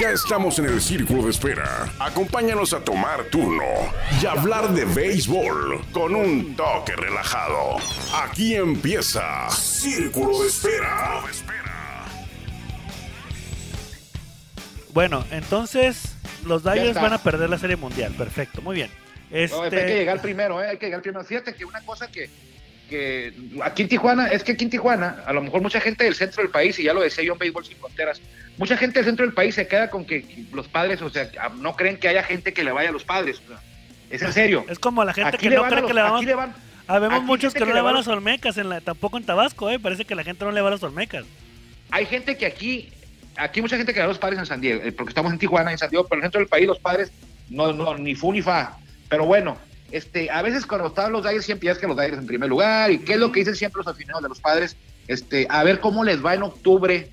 Ya 0.00 0.10
estamos 0.10 0.58
en 0.58 0.64
el 0.66 0.80
círculo 0.80 1.22
de 1.22 1.30
espera. 1.30 1.88
Acompáñanos 2.00 2.72
a 2.72 2.80
tomar 2.80 3.24
turno 3.30 3.62
y 4.20 4.26
hablar 4.26 4.70
de 4.70 4.84
béisbol 4.84 5.80
con 5.92 6.14
un 6.16 6.56
toque 6.56 6.94
relajado. 6.96 7.76
Aquí 8.12 8.56
empieza 8.56 9.48
Círculo 9.50 10.42
de 10.42 10.48
Espera. 10.48 11.22
Bueno, 14.92 15.24
entonces 15.30 16.16
los 16.44 16.64
Dodgers 16.64 16.94
van 17.00 17.12
a 17.12 17.18
perder 17.18 17.48
la 17.48 17.58
Serie 17.58 17.76
Mundial. 17.76 18.12
Perfecto, 18.14 18.62
muy 18.62 18.74
bien. 18.74 18.90
No, 19.30 19.36
hay 19.36 19.70
que 19.70 19.76
Este, 19.76 19.94
llegar 19.94 20.20
primero, 20.20 20.60
¿eh? 20.62 20.68
hay 20.70 20.78
que 20.78 20.86
llegar 20.86 21.02
primero. 21.02 21.24
Fíjate 21.24 21.54
que 21.54 21.64
una 21.64 21.80
cosa 21.82 22.08
que, 22.10 22.28
que 22.88 23.32
aquí 23.62 23.82
en 23.82 23.88
Tijuana, 23.88 24.28
es 24.28 24.44
que 24.44 24.52
aquí 24.52 24.64
en 24.64 24.70
Tijuana, 24.70 25.22
a 25.26 25.32
lo 25.32 25.42
mejor 25.42 25.60
mucha 25.62 25.80
gente 25.80 26.04
del 26.04 26.14
centro 26.14 26.42
del 26.42 26.50
país, 26.50 26.78
y 26.78 26.84
ya 26.84 26.94
lo 26.94 27.00
decía 27.00 27.24
yo 27.24 27.32
en 27.32 27.38
Béisbol 27.38 27.64
Sin 27.64 27.76
Fronteras, 27.78 28.20
mucha 28.58 28.76
gente 28.76 28.98
del 29.00 29.06
centro 29.06 29.24
del 29.26 29.34
país 29.34 29.54
se 29.54 29.66
queda 29.66 29.90
con 29.90 30.04
que 30.04 30.24
los 30.52 30.68
padres, 30.68 31.02
o 31.02 31.10
sea, 31.10 31.28
no 31.58 31.74
creen 31.76 31.98
que 31.98 32.08
haya 32.08 32.22
gente 32.22 32.52
que 32.52 32.64
le 32.64 32.72
vaya 32.72 32.88
a 32.90 32.92
los 32.92 33.04
padres. 33.04 33.40
o 33.44 33.48
sea, 33.48 33.60
es 34.10 34.22
en 34.22 34.32
serio. 34.32 34.64
es 34.68 34.78
como 34.78 35.04
la 35.04 35.12
gente 35.12 35.28
Aquí 35.30 35.38
que 35.38 35.50
le 35.50 35.56
no 35.56 35.64
cree 35.66 35.80
los- 35.80 35.88
que 35.88 35.94
le 35.94 36.02
vamos. 36.02 36.18
aquí 36.18 36.26
le 36.26 36.34
van- 36.34 36.54
Habemos 36.88 37.16
aquí 37.18 37.26
muchos 37.26 37.52
que 37.52 37.60
no 37.60 37.66
le 37.66 37.72
van 37.72 37.80
a 37.80 37.82
va- 37.86 37.92
los 37.92 38.06
Olmecas, 38.08 38.56
en 38.58 38.68
la, 38.68 38.80
tampoco 38.80 39.18
en 39.18 39.24
Tabasco, 39.24 39.68
¿eh? 39.70 39.80
Parece 39.80 40.04
que 40.04 40.14
la 40.14 40.22
gente 40.22 40.44
no 40.44 40.52
le 40.52 40.60
va 40.60 40.68
a 40.68 40.70
los 40.70 40.82
Olmecas. 40.84 41.24
hay 41.90 42.06
gente 42.06 42.36
que 42.36 42.46
aquí, 42.46 42.92
aquí 43.36 43.60
mucha 43.60 43.76
gente 43.76 43.92
que 43.92 43.96
le 43.98 44.02
da 44.02 44.04
a 44.04 44.08
los 44.08 44.18
padres 44.18 44.38
en 44.38 44.46
San 44.46 44.60
Diego, 44.60 44.80
eh, 44.84 44.92
porque 44.92 45.10
estamos 45.10 45.32
en 45.32 45.38
Tijuana, 45.38 45.72
en 45.72 45.78
San 45.78 45.90
Diego, 45.90 46.06
pero 46.06 46.20
en 46.20 46.24
el 46.24 46.26
centro 46.26 46.38
del 46.40 46.48
país 46.48 46.66
los 46.68 46.78
padres 46.78 47.10
no, 47.50 47.72
no 47.72 47.98
ni 47.98 48.14
fu 48.14 48.32
ni 48.32 48.42
fa. 48.42 48.76
Pero 49.08 49.26
bueno, 49.26 49.56
este, 49.90 50.30
a 50.30 50.42
veces 50.42 50.66
cuando 50.66 50.88
estaban 50.88 51.12
los 51.12 51.22
Dyers 51.22 51.44
siempre 51.44 51.70
es 51.70 51.78
que 51.78 51.86
los 51.86 51.96
Dyers 51.96 52.18
en 52.18 52.26
primer 52.26 52.48
lugar, 52.48 52.90
y 52.90 52.98
qué 52.98 53.14
es 53.14 53.18
lo 53.18 53.32
que 53.32 53.40
dicen 53.40 53.56
siempre 53.56 53.78
los 53.78 53.86
aficionados 53.86 54.22
de 54.22 54.28
los 54.28 54.40
padres, 54.40 54.76
este, 55.08 55.46
a 55.48 55.62
ver 55.64 55.80
cómo 55.80 56.04
les 56.04 56.24
va 56.24 56.34
en 56.34 56.42
octubre, 56.42 57.10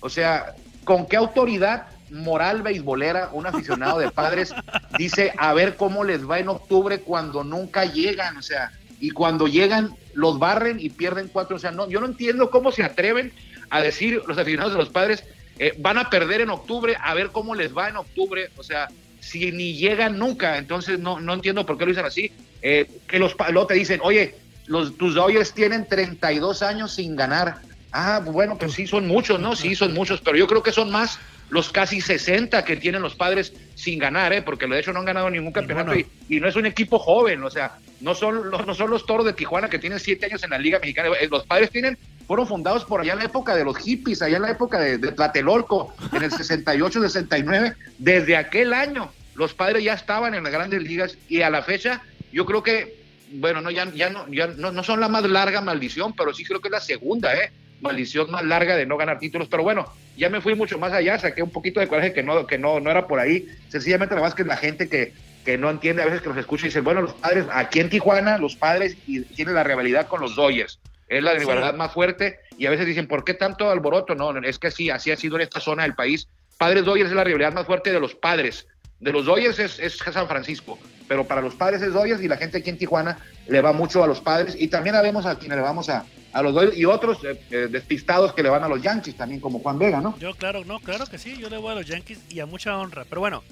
o 0.00 0.08
sea, 0.08 0.54
con 0.84 1.06
qué 1.06 1.16
autoridad 1.16 1.86
moral 2.10 2.62
beisbolera 2.62 3.30
un 3.32 3.46
aficionado 3.46 3.98
de 3.98 4.10
padres 4.10 4.54
dice 4.98 5.32
a 5.38 5.54
ver 5.54 5.76
cómo 5.76 6.04
les 6.04 6.28
va 6.28 6.38
en 6.38 6.48
octubre 6.48 7.00
cuando 7.00 7.42
nunca 7.42 7.84
llegan, 7.84 8.36
o 8.36 8.42
sea, 8.42 8.70
y 9.00 9.10
cuando 9.10 9.48
llegan 9.48 9.96
los 10.14 10.38
barren 10.38 10.78
y 10.78 10.90
pierden 10.90 11.28
cuatro, 11.28 11.56
o 11.56 11.58
sea, 11.58 11.70
no, 11.70 11.88
yo 11.88 12.00
no 12.00 12.06
entiendo 12.06 12.50
cómo 12.50 12.70
se 12.70 12.84
atreven 12.84 13.32
a 13.70 13.80
decir 13.80 14.22
los 14.26 14.38
aficionados 14.38 14.74
de 14.74 14.78
los 14.78 14.90
padres 14.90 15.24
eh, 15.58 15.74
van 15.78 15.98
a 15.98 16.10
perder 16.10 16.40
en 16.40 16.50
octubre, 16.50 16.96
a 17.00 17.14
ver 17.14 17.30
cómo 17.30 17.54
les 17.54 17.76
va 17.76 17.88
en 17.88 17.96
octubre, 17.96 18.50
o 18.56 18.62
sea, 18.62 18.88
si 19.22 19.50
ni 19.52 19.74
llegan 19.74 20.18
nunca, 20.18 20.58
entonces 20.58 20.98
no, 20.98 21.18
no 21.20 21.32
entiendo 21.32 21.64
por 21.64 21.78
qué 21.78 21.84
lo 21.86 21.90
dicen 21.92 22.04
así, 22.06 22.30
Eh, 22.64 22.86
que 23.08 23.18
los 23.18 23.34
luego 23.50 23.66
te 23.66 23.74
dicen, 23.74 23.98
oye, 24.04 24.34
los, 24.66 24.96
tus 24.96 25.14
Dodgers 25.16 25.52
tienen 25.52 25.88
32 25.88 26.62
años 26.62 26.92
sin 26.94 27.16
ganar, 27.16 27.56
ah, 27.90 28.20
bueno, 28.24 28.56
pues 28.58 28.72
sí, 28.74 28.86
son 28.86 29.08
muchos, 29.08 29.40
¿no? 29.40 29.56
Sí, 29.56 29.74
son 29.74 29.92
muchos, 29.94 30.20
pero 30.20 30.36
yo 30.36 30.46
creo 30.46 30.62
que 30.62 30.70
son 30.70 30.90
más 30.92 31.18
los 31.50 31.70
casi 31.70 32.00
60 32.00 32.64
que 32.64 32.76
tienen 32.76 33.02
los 33.02 33.14
padres 33.16 33.52
sin 33.74 33.98
ganar, 33.98 34.32
¿eh? 34.32 34.42
porque 34.42 34.66
de 34.68 34.78
hecho 34.78 34.92
no 34.92 35.00
han 35.00 35.04
ganado 35.06 35.28
ningún 35.28 35.52
campeonato 35.52 35.94
y, 35.94 36.06
y 36.28 36.40
no 36.40 36.46
es 36.48 36.54
un 36.56 36.66
equipo 36.66 36.98
joven, 37.00 37.42
o 37.42 37.50
sea, 37.50 37.72
no 38.00 38.14
son, 38.14 38.50
los- 38.50 38.64
no 38.66 38.74
son 38.74 38.90
los 38.90 39.04
toros 39.06 39.26
de 39.26 39.32
Tijuana 39.34 39.68
que 39.68 39.78
tienen 39.78 39.98
siete 40.00 40.26
años 40.26 40.42
en 40.44 40.50
la 40.50 40.58
Liga 40.58 40.78
Mexicana. 40.78 41.10
Eh, 41.20 41.28
Los 41.30 41.44
padres 41.44 41.70
tienen, 41.70 41.98
fueron 42.32 42.48
fundados 42.48 42.86
por 42.86 43.02
allá 43.02 43.12
en 43.12 43.18
la 43.18 43.26
época 43.26 43.54
de 43.54 43.62
los 43.62 43.76
hippies, 43.76 44.22
allá 44.22 44.36
en 44.36 44.42
la 44.44 44.52
época 44.52 44.80
de, 44.80 44.96
de 44.96 45.12
Tlatelolco, 45.12 45.94
en 46.14 46.22
el 46.22 46.30
68, 46.32 47.02
69. 47.02 47.74
Desde 47.98 48.38
aquel 48.38 48.72
año, 48.72 49.12
los 49.34 49.52
padres 49.52 49.84
ya 49.84 49.92
estaban 49.92 50.34
en 50.34 50.42
las 50.42 50.50
grandes 50.50 50.82
ligas 50.82 51.18
y 51.28 51.42
a 51.42 51.50
la 51.50 51.60
fecha, 51.60 52.00
yo 52.32 52.46
creo 52.46 52.62
que, 52.62 52.96
bueno, 53.32 53.60
no, 53.60 53.70
ya, 53.70 53.84
ya, 53.92 54.08
no, 54.08 54.26
ya 54.28 54.46
no, 54.46 54.72
no 54.72 54.82
son 54.82 55.00
la 55.00 55.08
más 55.08 55.24
larga 55.24 55.60
maldición, 55.60 56.14
pero 56.16 56.32
sí 56.32 56.42
creo 56.42 56.62
que 56.62 56.68
es 56.68 56.72
la 56.72 56.80
segunda, 56.80 57.34
¿eh? 57.34 57.52
maldición 57.82 58.30
más 58.30 58.46
larga 58.46 58.76
de 58.76 58.86
no 58.86 58.96
ganar 58.96 59.18
títulos, 59.18 59.48
pero 59.50 59.62
bueno, 59.62 59.92
ya 60.16 60.30
me 60.30 60.40
fui 60.40 60.54
mucho 60.54 60.78
más 60.78 60.94
allá, 60.94 61.18
saqué 61.18 61.42
un 61.42 61.50
poquito 61.50 61.80
de 61.80 61.88
coraje 61.88 62.14
que 62.14 62.22
no, 62.22 62.46
que 62.46 62.56
no, 62.56 62.80
no 62.80 62.90
era 62.90 63.06
por 63.08 63.20
ahí, 63.20 63.46
sencillamente 63.68 64.14
la 64.14 64.22
más 64.22 64.34
que 64.34 64.44
la 64.44 64.56
gente 64.56 64.88
que, 64.88 65.12
que 65.44 65.58
no 65.58 65.68
entiende 65.68 66.00
a 66.00 66.06
veces 66.06 66.22
que 66.22 66.30
los 66.30 66.38
escucha 66.38 66.64
y 66.64 66.68
dice, 66.68 66.80
bueno, 66.80 67.02
los 67.02 67.12
padres, 67.12 67.44
aquí 67.52 67.80
en 67.80 67.90
Tijuana, 67.90 68.38
los 68.38 68.56
padres 68.56 68.96
y 69.06 69.20
tienen 69.20 69.54
la 69.54 69.64
rivalidad 69.64 70.06
con 70.06 70.22
los 70.22 70.34
Dodgers, 70.34 70.78
es 71.18 71.22
la 71.22 71.34
rivalidad 71.34 71.74
más 71.74 71.92
fuerte, 71.92 72.40
y 72.56 72.66
a 72.66 72.70
veces 72.70 72.86
dicen, 72.86 73.06
¿por 73.06 73.24
qué 73.24 73.34
tanto 73.34 73.70
alboroto? 73.70 74.14
No, 74.14 74.36
es 74.38 74.58
que 74.58 74.70
sí, 74.70 74.90
así 74.90 75.10
ha 75.10 75.16
sido 75.16 75.36
en 75.36 75.42
esta 75.42 75.60
zona 75.60 75.82
del 75.82 75.94
país, 75.94 76.28
padres 76.58 76.84
Dodgers 76.84 77.10
es 77.10 77.16
la 77.16 77.24
rivalidad 77.24 77.52
más 77.52 77.66
fuerte 77.66 77.92
de 77.92 78.00
los 78.00 78.14
padres, 78.14 78.66
de 79.00 79.12
los 79.12 79.26
Dodgers 79.26 79.58
es, 79.58 79.78
es 79.78 79.98
San 79.98 80.28
Francisco, 80.28 80.78
pero 81.08 81.26
para 81.26 81.40
los 81.40 81.54
padres 81.54 81.82
es 81.82 81.92
Dodgers 81.92 82.22
y 82.22 82.28
la 82.28 82.36
gente 82.36 82.58
aquí 82.58 82.70
en 82.70 82.78
Tijuana 82.78 83.18
le 83.48 83.60
va 83.60 83.72
mucho 83.72 84.02
a 84.02 84.06
los 84.06 84.20
padres 84.20 84.56
y 84.58 84.68
también 84.68 84.96
vemos 85.02 85.26
a 85.26 85.38
quienes 85.38 85.56
le 85.56 85.62
vamos 85.62 85.88
a, 85.88 86.06
a 86.32 86.42
los 86.42 86.54
Dodgers 86.54 86.76
y 86.76 86.84
otros 86.84 87.18
eh, 87.24 87.40
eh, 87.50 87.68
despistados 87.70 88.32
que 88.32 88.42
le 88.42 88.48
van 88.48 88.62
a 88.64 88.68
los 88.68 88.80
Yankees 88.80 89.16
también 89.16 89.40
como 89.40 89.58
Juan 89.58 89.78
Vega, 89.78 90.00
¿no? 90.00 90.16
Yo, 90.18 90.34
claro, 90.34 90.64
no, 90.64 90.80
claro 90.80 91.06
que 91.06 91.18
sí, 91.18 91.36
yo 91.36 91.50
le 91.50 91.58
voy 91.58 91.72
a 91.72 91.74
los 91.74 91.86
Yankees 91.86 92.20
y 92.30 92.40
a 92.40 92.46
mucha 92.46 92.78
honra. 92.78 93.04
Pero 93.08 93.20
bueno, 93.20 93.42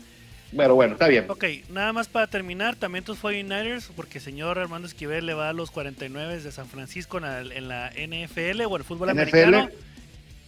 Pero 0.57 0.75
bueno, 0.75 0.95
está 0.95 1.09
bien. 1.09 1.27
ok, 1.29 1.45
nada 1.69 1.93
más 1.93 2.09
para 2.09 2.27
terminar, 2.27 2.77
también 2.77 3.05
tus 3.05 3.23
49ers, 3.23 3.91
porque 3.95 4.21
señor 4.21 4.59
Armando 4.59 4.89
Esquivel 4.89 5.27
le 5.27 5.35
va 5.35 5.49
a 5.49 5.53
los 5.53 5.71
49 5.71 6.41
de 6.41 6.53
San 6.53 6.67
Francisco 6.67 7.19
en 7.19 7.23
la, 7.25 7.41
en 7.41 7.69
la 7.69 7.91
NFL 7.91 8.63
o 8.69 8.77
el 8.77 8.85
fútbol 8.85 9.11
NFL. 9.11 9.21
americano. 9.21 9.69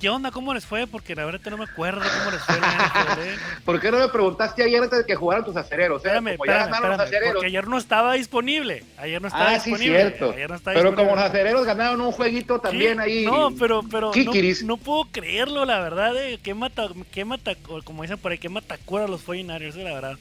¿Qué 0.03 0.09
onda? 0.11 0.33
¿Cómo 0.33 0.53
les 0.53 0.67
fue? 0.67 0.89
Porque 0.89 1.15
la 1.15 1.25
verdad 1.25 1.41
no 1.49 1.57
me 1.59 1.65
acuerdo 1.65 2.01
cómo 2.01 2.31
les 2.33 2.43
fue 2.43 2.57
NFL. 2.57 3.63
¿Por 3.65 3.81
qué 3.81 3.91
no 3.93 3.99
me 4.01 4.09
preguntaste 4.09 4.65
ayer 4.65 4.83
antes 4.83 4.99
de 4.99 5.07
que 5.07 5.15
jugaran 5.15 5.45
tus 5.45 5.55
acereros? 5.57 6.05
eh? 6.05 6.09
Espérame, 6.09 6.37
Como 6.37 6.47
ya 6.47 6.63
espérame, 6.63 6.71
los 6.71 6.75
espérame, 6.83 7.01
acereros. 7.03 7.33
porque 7.35 7.47
ayer 7.47 7.69
no 7.69 7.79
estaba 7.79 8.13
disponible. 8.15 8.85
Ayer 8.99 9.23
no 9.23 9.29
estaba 9.29 9.51
Ah, 9.53 9.61
sí, 9.61 9.71
disponible. 9.71 9.99
cierto. 10.01 10.31
Ayer 10.33 10.51
no 10.51 10.57
estaba 10.57 10.75
Pero 10.75 10.89
disponible. 10.91 11.05
como 11.13 11.17
los 11.23 11.25
acereros 11.31 11.65
ganaron 11.67 12.01
un 12.01 12.11
jueguito 12.11 12.59
también 12.61 12.95
Sí, 12.95 13.01
ahí. 13.01 13.25
No, 13.27 13.53
pero, 13.57 13.85
pero 13.89 14.11
no, 14.13 14.33
no 14.65 14.77
puedo 14.77 15.05
creerlo, 15.13 15.65
la 15.65 15.79
verdad. 15.79 16.17
Eh. 16.17 16.41
¿Qué 16.43 16.53
mata, 16.53 16.89
qué 17.13 17.25
mata, 17.25 17.53
como 17.85 18.03
dicen 18.03 18.19
por 18.19 18.33
ahí, 18.33 18.39
qué 18.39 18.49
matacura 18.49 19.07
los 19.07 19.25
49ers, 19.25 19.77
eh, 19.77 19.85
la 19.85 19.95
verdad. 19.95 20.19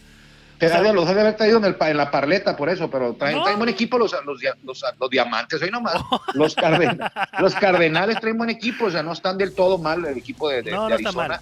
Te 0.62 0.68
o 0.68 0.70
sea- 0.70 0.78
ha 0.78 0.84
de- 0.84 0.94
los 0.94 1.10
ha 1.10 1.14
de 1.16 1.22
haber 1.22 1.36
traído 1.36 1.58
en, 1.58 1.66
el 1.66 1.76
en 1.80 1.98
la 1.98 2.12
parleta 2.12 2.56
por 2.56 2.70
eso, 2.70 2.88
pero 2.88 3.16
traen, 3.16 3.38
No. 3.38 3.44
traen 3.44 3.58
buen 3.58 3.70
equipo 3.70 3.98
los, 3.98 4.16
los, 4.24 4.40
dia- 4.40 4.56
los, 4.64 4.80
los 5.00 5.10
diamantes, 5.10 5.60
hoy 5.60 5.72
nomás. 5.72 5.96
Los, 6.36 6.56
carden- 6.56 7.00
los 7.40 7.56
cardenales 7.56 8.20
traen 8.20 8.38
buen 8.38 8.52
equipo, 8.52 8.86
o 8.86 8.92
sea, 8.92 9.02
no 9.02 9.12
están 9.14 9.40
del 9.40 9.56
todo 9.56 9.80
mal 9.80 10.06
el 10.06 10.16
equipo 10.20 10.50
de, 10.50 10.62
de- 10.62 10.70
No, 10.70 10.84
de 10.84 10.90
no 10.92 10.96
está 10.98 11.10
Arizona. 11.10 11.28
mal. 11.30 11.40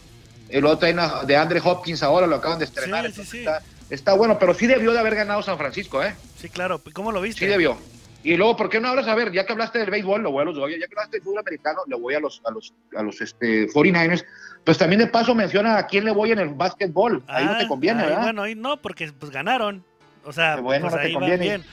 El 0.48 0.66
otro 0.66 0.78
traen 0.80 1.00
a- 1.00 1.24
de 1.26 1.36
Andre 1.36 1.62
Hopkins 1.62 2.02
ahora, 2.02 2.28
lo 2.28 2.38
acaban 2.38 2.60
de 2.60 2.66
estrenar. 2.66 3.06
Sí, 3.08 3.12
sí, 3.12 3.20
entonces 3.22 3.30
sí. 3.32 3.38
Está, 3.40 3.62
está 3.90 4.14
bueno, 4.14 4.40
pero 4.40 4.54
sí 4.54 4.68
debió 4.68 4.94
de 4.94 5.00
haber 5.00 5.16
ganado 5.16 5.42
San 5.44 5.58
Francisco, 5.58 6.02
¿eh? 6.02 6.16
Sí, 6.38 6.48
claro. 6.48 6.82
¿Cómo 6.94 7.12
lo 7.12 7.20
viste? 7.20 7.40
Sí 7.40 7.46
debió. 7.46 7.78
Y 8.24 8.36
luego, 8.38 8.56
¿por 8.56 8.70
qué 8.70 8.80
no 8.80 8.88
hablas? 8.88 9.08
A 9.08 9.16
ver, 9.16 9.32
ya 9.34 9.46
que 9.46 9.52
hablaste 9.52 9.80
del 9.80 9.90
béisbol, 9.92 10.22
lo 10.22 10.32
voy 10.32 10.42
a 10.44 10.46
los 10.46 10.56
Dodgers, 10.56 10.80
ya 10.80 10.88
que 10.88 10.94
hablaste 10.94 11.18
del 11.18 11.24
fútbol 11.24 11.40
americano, 11.40 11.80
le 11.88 11.96
voy 11.98 12.16
a 12.16 12.20
los, 12.22 12.42
a 12.46 12.52
los, 12.52 12.74
a 12.98 13.04
los 13.04 13.20
este, 13.22 13.68
49ers. 13.68 14.26
Pues 14.64 14.78
también 14.78 15.00
de 15.00 15.08
paso 15.08 15.34
menciona 15.34 15.78
a 15.78 15.88
quién 15.88 16.06
le 16.06 16.12
voy 16.12 16.32
en 16.32 16.40
el 16.40 16.50
básquetbol. 16.50 17.24
Ahí 17.28 17.46
no 17.46 17.58
te 17.58 17.64
Ah, 17.64 17.68
conviene, 17.68 18.04
¿verdad? 18.04 18.22
Bueno, 18.22 18.44
ahí 18.44 18.56
no, 18.56 18.78
porque 18.82 19.12
pues 19.18 19.32
ganaron. 19.32 19.84
O 20.24 20.34
sea, 20.34 20.58
bueno, 20.58 20.84
pues, 20.84 20.94
no 20.94 21.00
te 21.00 21.08
ahí 21.08 21.14
van 21.14 21.22
conviene. 21.22 21.44
bien. 21.46 21.64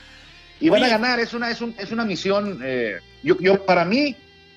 Y 0.59 0.69
van 0.69 0.83
a 0.83 0.87
ganar, 0.87 1.19
es 1.19 1.33
una, 1.33 1.51
es 1.51 1.61
un- 1.61 1.75
es 1.77 1.91
una 1.91 2.05
misión. 2.05 2.59
eh, 2.63 2.97
yo, 3.21 3.37
yo, 3.39 3.63
para 3.65 3.85
mí, 3.85 4.15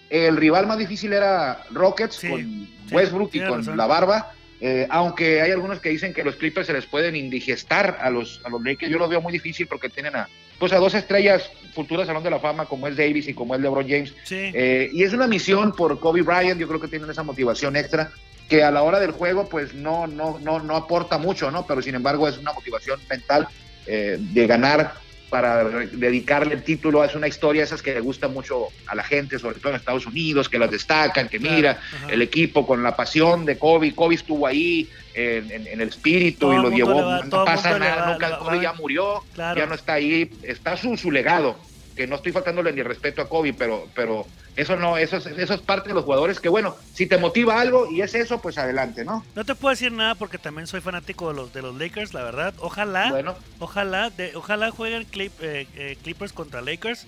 el 0.09 0.37
rival 0.37 0.67
más 0.67 0.79
difícil 0.79 1.13
era 1.13 1.65
Rockets 1.71 2.15
Sí, 2.17 2.29
con 2.29 2.41
sí, 2.41 2.95
Westbrook 2.95 3.31
y 3.35 3.41
con 3.45 3.59
razón. 3.59 3.77
la 3.77 3.87
barba. 3.87 4.33
eh, 4.63 4.87
aunque 4.91 5.41
hay 5.41 5.51
algunos 5.53 5.81
que 5.81 5.89
dicen 5.89 6.13
que 6.13 6.23
los 6.23 6.37
Clippers 6.37 6.67
se 6.67 6.75
les 6.75 6.85
pueden 6.85 7.17
indigestar 7.17 7.97
a 8.03 8.11
los, 8.11 8.43
a 8.45 8.51
los 8.51 8.63
Lakers, 8.63 8.93
yo 8.93 8.99
lo 8.99 9.09
veo 9.09 9.23
muy 9.23 9.33
difícil 9.33 9.67
porque 9.67 9.89
tienen 9.89 10.15
a, 10.17 10.29
pues 10.61 10.73
a 10.73 10.77
dos 10.77 10.95
estrellas 10.95 11.51
futuras 11.75 12.07
Salón 12.07 12.23
de 12.23 12.31
la 12.31 12.39
Fama 12.39 12.67
como 12.67 12.87
es 12.87 12.97
Davis 12.97 13.27
y 13.27 13.35
como 13.35 13.55
es 13.55 13.61
LeBron 13.61 13.89
James. 13.89 14.15
Sí. 14.25 14.53
Eh, 14.55 14.91
y 14.93 15.03
es 15.03 15.13
una 15.15 15.27
misión 15.27 15.73
por 15.73 15.99
Kobe 15.99 16.23
Bryant, 16.23 16.61
yo 16.61 16.69
creo 16.69 16.81
que 16.81 16.87
tienen 16.87 17.11
esa 17.11 17.23
motivación 17.23 17.77
extra 17.77 18.13
que 18.49 18.63
a 18.63 18.71
la 18.71 18.83
hora 18.83 19.01
del 19.01 19.13
juego 19.13 19.49
pues 19.49 19.73
no, 19.73 20.07
no, 20.07 20.39
no, 20.41 20.61
no 20.61 20.77
aporta 20.77 21.17
mucho, 21.17 21.51
¿no? 21.51 21.67
Pero 21.67 21.81
sin 21.81 21.95
embargo 21.95 22.29
es 22.29 22.37
una 22.37 22.53
motivación 22.53 23.01
mental 23.09 23.49
eh, 23.87 24.19
de 24.21 24.47
ganar 24.47 24.93
para 25.31 25.65
dedicarle 25.65 26.55
el 26.55 26.65
título, 26.65 27.05
es 27.05 27.15
una 27.15 27.29
historia 27.29 27.63
esas 27.63 27.81
que 27.81 27.95
le 27.95 28.01
gusta 28.01 28.27
mucho 28.27 28.73
a 28.87 28.97
la 28.97 29.05
gente, 29.05 29.39
sobre 29.39 29.61
todo 29.61 29.71
en 29.71 29.77
Estados 29.77 30.05
Unidos, 30.07 30.49
que 30.49 30.59
las 30.59 30.71
destacan, 30.71 31.29
que 31.29 31.39
mira 31.39 31.79
ajá. 31.93 32.09
el 32.11 32.21
equipo 32.21 32.67
con 32.67 32.83
la 32.83 32.97
pasión 32.97 33.45
de 33.47 33.57
Kobe, 33.57 33.95
Kobe 33.95 34.17
estuvo 34.17 34.45
ahí 34.47 34.91
en, 35.15 35.49
en- 35.53 35.67
en 35.69 35.81
el 35.81 35.89
espíritu 35.89 36.47
Todo 36.49 36.59
y 36.59 36.63
lo 36.63 36.71
llevó, 36.71 36.97
va- 37.05 37.23
no 37.25 37.45
pasa 37.45 37.79
nada, 37.79 38.03
va- 38.07 38.13
nunca 38.13 38.29
va- 38.31 38.39
Kobe 38.41 38.61
ya 38.61 38.73
murió, 38.73 39.25
Claro. 39.33 39.61
ya 39.61 39.67
no 39.67 39.75
está 39.77 39.93
ahí, 39.95 40.37
está 40.43 40.77
su, 40.77 40.97
su 40.97 41.13
legado, 41.13 41.70
que 42.01 42.07
no 42.07 42.17
estoy 42.17 42.33
faltándole 42.33 42.73
ni 42.73 42.83
respeto 42.83 43.21
a 43.21 43.29
Kobe, 43.29 43.53
pero, 43.53 43.87
pero 43.95 44.25
eso 44.57 44.75
no, 44.75 44.97
eso 44.97 45.19
es, 45.19 45.27
eso 45.27 45.53
es 45.53 45.61
parte 45.61 45.91
de 45.91 45.95
los 45.95 46.05
jugadores 46.05 46.41
que 46.41 46.49
bueno, 46.49 46.75
si 46.95 47.05
te 47.05 47.19
motiva 47.19 47.61
algo 47.61 47.91
y 47.91 48.01
es 48.01 48.15
eso, 48.15 48.41
pues 48.41 48.57
adelante, 48.57 49.05
¿no? 49.05 49.23
No 49.35 49.45
te 49.45 49.55
puedo 49.55 49.73
decir 49.73 49.93
nada 49.93 50.15
porque 50.15 50.39
también 50.39 50.67
soy 50.67 50.81
fanático 50.81 51.29
de 51.29 51.35
los 51.35 51.53
de 51.53 51.61
los 51.61 51.75
Lakers, 51.77 52.15
la 52.15 52.23
verdad. 52.23 52.55
Ojalá, 52.61 53.11
Bueno, 53.11 53.37
ojalá, 53.59 54.09
de, 54.09 54.35
ojalá 54.35 54.71
jueguen 54.71 55.07
Clip- 55.11 55.31
eh, 55.43 55.67
eh, 55.77 55.99
Clippers 56.03 56.33
contra 56.33 56.63
Lakers. 56.63 57.07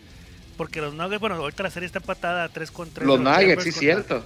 Porque 0.59 0.83
los 0.83 0.93
Nuggets, 0.93 1.19
bueno, 1.19 1.37
ahorita 1.37 1.63
la 1.63 1.71
serie 1.71 1.87
está 1.87 1.99
empatada 2.01 2.47
3 2.51 2.71
con 2.71 2.91
3. 2.91 3.07
los 3.09 3.19
Nuggets, 3.19 3.65
sí, 3.65 3.73
cierto. 3.73 4.23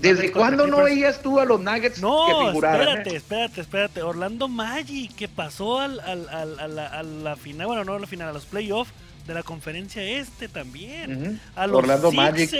¿Desde 0.00 0.30
cuándo 0.30 0.66
no 0.66 0.82
veías 0.84 1.22
tú 1.22 1.40
a 1.40 1.46
los 1.46 1.58
Nuggets 1.58 1.94
que 1.96 2.02
No, 2.02 2.48
figuraran? 2.48 2.80
espérate, 2.82 3.10
eh? 3.10 3.16
espérate, 3.16 3.60
espérate. 3.62 4.02
Orlando 4.02 4.46
Magic, 4.46 5.14
que 5.16 5.26
pasó 5.26 5.80
al, 5.80 5.98
al- 6.00 6.28
al- 6.28 6.60
a, 6.60 6.68
la, 6.68 6.86
a 6.86 7.02
la 7.02 7.34
final, 7.36 7.66
bueno, 7.68 7.84
no 7.84 7.94
a 7.94 7.98
la 7.98 8.06
final, 8.06 8.28
a 8.28 8.32
los 8.34 8.44
playoffs 8.44 8.92
de 9.26 9.34
la 9.34 9.42
conferencia 9.42 10.02
este 10.02 10.48
también. 10.48 11.40
A 11.56 11.66
los 11.66 11.76
Orlando 11.78 12.10
Magic. 12.12 12.52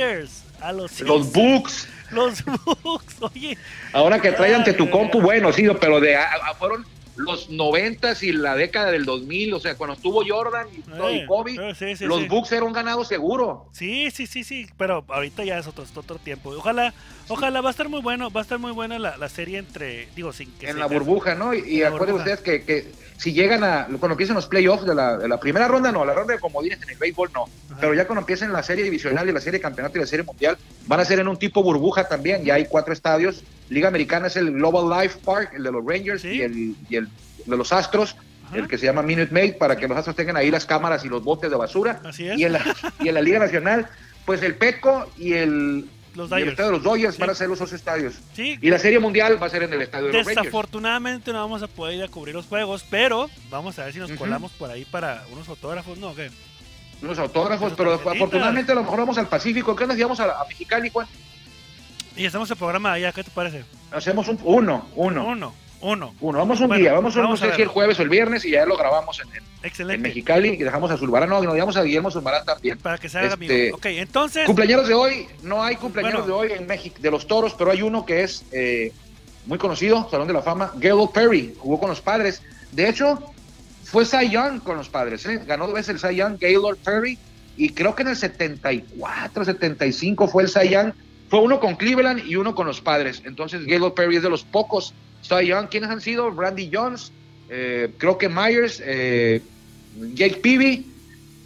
A 0.61 0.73
los 0.73 1.01
Los 1.01 1.27
Sixers, 1.27 1.33
Bucks, 1.33 1.89
Los 2.11 2.45
Bucks, 2.45 3.15
oye. 3.21 3.57
ahora 3.93 4.21
que 4.21 4.33
trae 4.33 4.55
ante 4.55 4.73
tu 4.75 4.91
compu, 4.91 5.21
bueno, 5.21 5.53
sí, 5.53 5.67
pero 5.81 6.01
de 6.01 6.17
a- 6.17 6.25
a- 6.51 6.55
fueron 6.55 6.85
los 7.17 7.51
noventas 7.51 8.23
y 8.23 8.33
la 8.33 8.55
década 8.57 8.91
del 8.91 9.05
2000, 9.05 9.55
o 9.55 9.61
sea, 9.61 9.75
cuando 9.77 9.95
estuvo 9.95 10.23
Jordan 10.27 10.67
y, 10.73 10.79
Eh, 10.81 11.25
Kobe, 11.27 11.53
eh, 11.53 11.75
sí, 11.79 11.97
sí, 11.97 12.05
los 12.07 12.21
sí. 12.21 12.29
Bucks 12.29 12.53
eran 12.53 12.65
un 12.65 12.73
ganado 12.73 13.05
seguro. 13.05 13.67
Sí, 13.73 14.11
sí, 14.11 14.27
sí, 14.27 14.45
sí, 14.45 14.67
pero 14.77 15.05
ahorita 15.09 15.45
ya 15.45 15.59
es 15.59 15.67
otro, 15.67 15.85
otro 15.95 16.17
tiempo. 16.17 16.51
Ojalá, 16.51 16.95
ojalá 17.29 17.61
va 17.61 17.69
a 17.69 17.73
estar 17.73 17.89
muy 17.89 18.01
bueno, 18.01 18.31
va 18.31 18.41
a 18.41 18.43
estar 18.43 18.59
muy 18.59 18.73
buena 18.73 18.99
la, 18.99 19.17
la 19.17 19.29
serie 19.29 19.59
entre, 19.59 20.09
digo, 20.17 20.33
sin 20.33 20.51
que 20.53 20.69
en 20.71 20.79
la 20.79 20.87
burbuja, 20.87 21.35
¿no? 21.35 21.53
Y, 21.55 21.59
y 21.67 21.77
En 21.77 21.83
la 21.83 21.89
acuérdense 21.89 22.13
burbuja. 22.13 22.35
ustedes 22.35 22.41
que, 22.41 22.65
que 22.65 22.93
si 23.19 23.33
llegan 23.35 23.65
a, 23.65 23.85
cuando 23.99 24.13
empiecen 24.13 24.35
los 24.35 24.47
playoffs 24.47 24.87
de 24.87 24.95
la, 24.95 25.19
de 25.19 25.29
la 25.29 25.39
primera 25.39 25.69
ronda, 25.69 25.93
no, 25.93 26.05
la 26.07 26.15
ronda 26.15 26.33
de 26.35 26.41
comodines 26.41 26.81
en 26.83 26.89
el 26.91 26.97
béisbol 26.97 27.31
no, 27.35 27.43
Ajá. 27.71 27.79
pero 27.81 27.93
ya 27.95 28.07
cuando 28.07 28.21
empiecen 28.21 28.51
la 28.53 28.63
serie 28.63 28.83
divisional 28.85 29.29
y 29.29 29.33
la 29.33 29.41
serie 29.41 29.59
de 29.59 29.63
campeonato 29.63 29.99
y 29.99 30.01
la 30.01 30.07
serie 30.07 30.25
mundial, 30.25 30.57
van 30.91 30.99
a 31.01 31.05
ser 31.05 31.21
en 31.21 31.29
un 31.29 31.37
tipo 31.37 31.63
burbuja 31.63 32.09
también, 32.09 32.45
ya 32.45 32.55
hay 32.55 32.67
cuatro 32.67 32.93
estadios, 32.93 33.45
Liga 33.69 33.87
Americana 33.87 34.27
es 34.27 34.35
el 34.35 34.51
Global 34.51 34.91
Life 35.03 35.21
Park, 35.25 35.53
el 35.55 35.63
de 35.63 35.71
los 35.71 35.85
Rangers 35.87 36.21
Sí. 36.23 36.29
y, 36.33 36.43
el, 36.43 36.75
y 36.89 36.97
el 36.97 37.09
de 37.47 37.57
los 37.57 37.73
Astros, 37.73 38.17
el 38.53 38.67
que 38.67 38.77
se 38.77 38.87
llama 38.87 39.03
Minute 39.03 39.33
Maid, 39.33 39.55
para 39.55 39.77
que 39.77 39.87
los 39.87 39.97
Astros 39.97 40.17
tengan 40.17 40.37
ahí 40.37 40.51
las 40.51 40.67
cámaras 40.67 41.05
y 41.05 41.09
los 41.09 41.23
botes 41.23 41.49
de 41.49 41.57
basura, 41.57 42.01
Así 42.05 42.27
es. 42.29 42.37
y 42.37 42.45
en 42.45 42.55
la, 42.55 42.77
y 42.99 43.09
en 43.09 43.15
la 43.15 43.23
Liga 43.23 43.39
Nacional, 43.39 43.87
pues 44.27 44.43
el 44.43 44.57
Petco 44.57 45.09
y 45.17 45.35
el... 45.35 45.89
Los 46.17 46.29
y 46.33 46.35
el 46.43 46.49
estadio 46.49 46.71
de 46.73 46.77
los 46.79 46.83
Dodgers 46.83 47.15
Sí. 47.15 47.21
van 47.21 47.31
a 47.31 47.35
ser 47.37 47.49
los 47.49 47.61
dos 47.61 47.73
estadios. 47.73 48.15
Sí, 48.35 48.59
Y 48.61 48.69
la 48.69 48.81
serie 48.81 48.99
mundial 48.99 49.41
va 49.41 49.47
a 49.47 49.51
ser 49.51 49.63
en 49.63 49.73
el 49.73 49.83
estadio 49.83 50.07
de 50.09 50.13
los 50.13 50.27
Rangers. 50.27 50.45
desafortunadamente 50.45 51.33
no 51.33 51.39
vamos 51.39 51.63
a 51.63 51.69
poder 51.69 51.95
ir 51.99 52.03
a 52.03 52.09
cubrir 52.09 52.35
los 52.35 52.47
juegos, 52.47 52.85
pero 52.91 53.31
vamos 53.49 53.79
a 53.79 53.85
ver 53.85 53.93
si 53.93 54.01
nos 54.01 54.11
colamos 54.13 54.51
por 54.51 54.69
ahí 54.73 54.85
para 54.85 55.23
unos 55.33 55.49
autógrafos, 55.49 55.99
¿no? 55.99 56.09
¿O 56.09 56.15
¿Qué? 56.17 56.29
Unos 57.03 57.19
autógrafos, 57.19 57.73
pero 57.77 57.95
afortunadamente 57.95 58.73
a 58.73 58.75
lo 58.75 58.83
mejor 58.83 58.99
vamos 59.01 59.19
al 59.19 59.27
Pacífico. 59.29 59.75
¿Qué 59.75 59.87
nos 59.87 59.97
llevamos 59.97 60.21
a, 60.21 60.41
a 60.41 60.45
Mexicali, 60.49 60.91
Juan? 60.91 61.07
Y 62.17 62.27
hacemos 62.27 62.51
el 62.51 62.57
programa 62.57 62.93
allá, 62.93 63.13
¿qué 63.13 63.25
te 63.25 63.31
parece? 63.31 63.65
Hacemos 63.91 64.29
un, 64.29 64.39
uno, 64.43 64.87
uno, 64.95 65.27
Uno, 65.27 65.55
uno. 65.81 66.15
uno. 66.21 66.39
Vamos 66.39 66.61
un 66.61 66.69
Bueno, 66.69 66.81
día, 66.83 66.93
vamos, 66.93 67.17
un- 67.17 67.23
vamos 67.23 67.41
no 67.41 67.47
a 67.47 67.51
sé 67.51 67.57
si 67.57 67.63
el 67.63 67.69
jueves 67.69 67.99
o 67.99 68.03
el 68.03 68.09
viernes 68.11 68.45
y 68.45 68.51
ya 68.51 68.67
lo 68.67 68.77
grabamos 68.77 69.21
en, 69.21 69.29
en- 69.35 69.91
en. 69.91 70.03
Mexicali 70.03 70.49
y 70.51 70.57
dejamos 70.59 70.91
a 70.91 70.97
Zulbarán, 70.99 71.29
no, 71.31 71.41
nos 71.43 71.55
llevamos 71.55 71.77
a 71.77 71.83
Guillermo 71.83 72.11
Zulbarán 72.11 72.45
también. 72.45 72.79
Para 72.79 72.99
que 72.99 73.09
se 73.09 73.19
haga 73.19 73.29
Este, 73.29 73.35
amigo. 73.63 73.77
Ok, 73.77 73.87
entonces. 73.87 74.45
Cumpleaños 74.47 74.87
de 74.89 74.95
hoy, 74.95 75.29
no 75.43 75.63
hay 75.63 75.77
cumpleaños 75.77 76.27
Bueno. 76.27 76.27
de 76.27 76.33
hoy 76.33 76.59
en 76.59 76.67
México, 76.67 76.97
de 77.01 77.11
los 77.11 77.27
toros, 77.27 77.55
pero 77.55 77.71
hay 77.71 77.81
uno 77.83 78.05
que 78.05 78.23
es 78.25 78.45
eh, 78.53 78.93
muy 79.47 79.57
conocido, 79.59 80.07
Salón 80.11 80.27
de 80.27 80.35
la 80.35 80.43
Fama, 80.43 80.73
Gaylord 80.77 81.11
Perry, 81.13 81.55
jugó 81.59 81.79
con 81.81 81.89
los 81.89 82.01
padres. 82.01 82.43
De 82.73 82.89
hecho, 82.89 83.33
fue 83.91 84.05
Cy 84.05 84.31
Young 84.31 84.61
con 84.61 84.77
los 84.77 84.89
padres, 84.89 85.27
¿eh? 85.27 85.43
ganó 85.47 85.67
dos 85.67 85.75
veces 85.75 86.03
el 86.03 86.11
Cy 86.11 86.17
Young, 86.17 86.39
Gaylord 86.39 86.79
Perry, 86.79 87.19
y 87.57 87.71
creo 87.71 87.95
que 87.95 88.03
en 88.03 88.09
el 88.09 88.17
74, 88.17 89.45
75 89.45 90.29
fue 90.29 90.45
el 90.45 90.49
Cy 90.49 90.69
Young. 90.71 90.93
Fue 91.29 91.41
uno 91.41 91.61
con 91.61 91.77
Cleveland 91.77 92.25
y 92.25 92.37
uno 92.37 92.55
con 92.55 92.67
los 92.67 92.81
padres. 92.81 93.23
Entonces, 93.25 93.67
Gaylord 93.67 93.95
Perry 93.95 94.17
es 94.17 94.23
de 94.23 94.31
los 94.31 94.45
pocos 94.45 94.95
Cy 95.23 95.47
Young. 95.49 95.69
¿Quiénes 95.69 95.91
han 95.91 96.01
sido? 96.01 96.31
Randy 96.31 96.71
Jones, 96.73 97.13
eh, 97.49 97.93
creo 97.99 98.17
que 98.17 98.29
Myers, 98.29 98.83
eh, 98.85 99.43
Jake 100.15 100.37
Peavy 100.37 100.87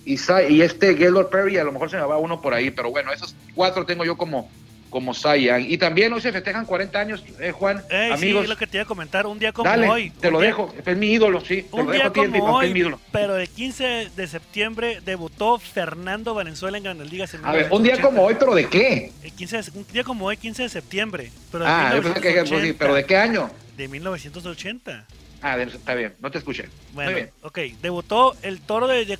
y, 0.04 0.18
y 0.50 0.62
este 0.62 0.94
Gaylord 0.94 1.30
Perry. 1.30 1.58
A 1.58 1.64
lo 1.64 1.72
mejor 1.72 1.90
se 1.90 1.96
me 1.96 2.02
va 2.02 2.16
uno 2.16 2.40
por 2.40 2.54
ahí, 2.54 2.70
pero 2.70 2.90
bueno, 2.90 3.12
esos 3.12 3.34
cuatro 3.54 3.84
tengo 3.84 4.04
yo 4.04 4.16
como, 4.16 4.48
como 4.94 5.12
Young. 5.12 5.64
Y 5.68 5.76
también 5.76 6.12
hoy 6.12 6.20
se 6.20 6.30
festejan 6.30 6.64
40 6.64 7.00
años, 7.00 7.24
eh, 7.40 7.50
Juan. 7.50 7.82
Ey, 7.90 8.12
amigos, 8.12 8.44
sí, 8.44 8.48
lo 8.48 8.56
que 8.56 8.68
te 8.68 8.76
iba 8.76 8.84
a 8.84 8.86
comentar, 8.86 9.26
un 9.26 9.40
día 9.40 9.50
como 9.50 9.68
dale, 9.68 9.88
hoy. 9.88 10.10
te 10.10 10.30
lo 10.30 10.38
día- 10.38 10.50
dejo. 10.50 10.72
Es 10.86 10.96
mi 10.96 11.08
ídolo, 11.08 11.40
sí. 11.40 11.62
Te 11.62 11.68
Un 11.72 11.86
lo 11.86 11.90
dejo 11.92 12.10
día 12.10 12.22
mi 12.28 12.38
como 12.38 12.62
es 12.62 12.68
mi 12.68 12.74
hoy, 12.74 12.78
ídolo. 12.80 13.00
pero 13.10 13.36
el 13.36 13.48
15 13.48 14.08
de 14.14 14.26
septiembre 14.28 15.00
debutó 15.04 15.58
Fernando 15.58 16.32
Valenzuela 16.32 16.78
en 16.78 16.84
Grandes 16.84 17.10
Ligas. 17.10 17.34
En 17.34 17.44
A 17.44 17.50
ver, 17.50 17.64
un 17.72 17.82
día 17.82 17.94
1980. 17.94 18.02
como 18.08 18.22
hoy, 18.22 18.36
pero 18.38 18.54
¿de 18.54 18.68
qué? 18.68 19.10
El 19.24 19.32
15 19.32 19.62
de- 19.62 19.78
un 19.80 19.86
día 19.92 20.04
como 20.04 20.26
hoy, 20.26 20.36
15 20.36 20.62
de 20.62 20.68
septiembre. 20.68 21.32
Pero 21.50 21.64
de 21.64 21.70
Ah, 21.70 21.92
yo 21.96 22.02
pensé 22.02 22.20
que, 22.20 22.28
sí, 22.28 22.34
1980. 22.34 22.78
pero 22.78 22.94
¿de 22.94 23.04
qué 23.04 23.16
año? 23.16 23.50
De 23.76 23.88
1980. 23.88 25.06
Ah, 25.42 25.58
está 25.60 25.94
bien, 25.96 26.14
no 26.20 26.30
te 26.30 26.38
escuché. 26.38 26.68
Bueno, 26.92 27.10
Muy 27.10 27.20
bien. 27.22 27.30
ok. 27.42 27.58
Debutó 27.82 28.36
el 28.42 28.60
toro 28.60 28.86
de, 28.86 29.04
de. 29.04 29.18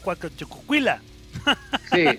Sí, 1.92 2.04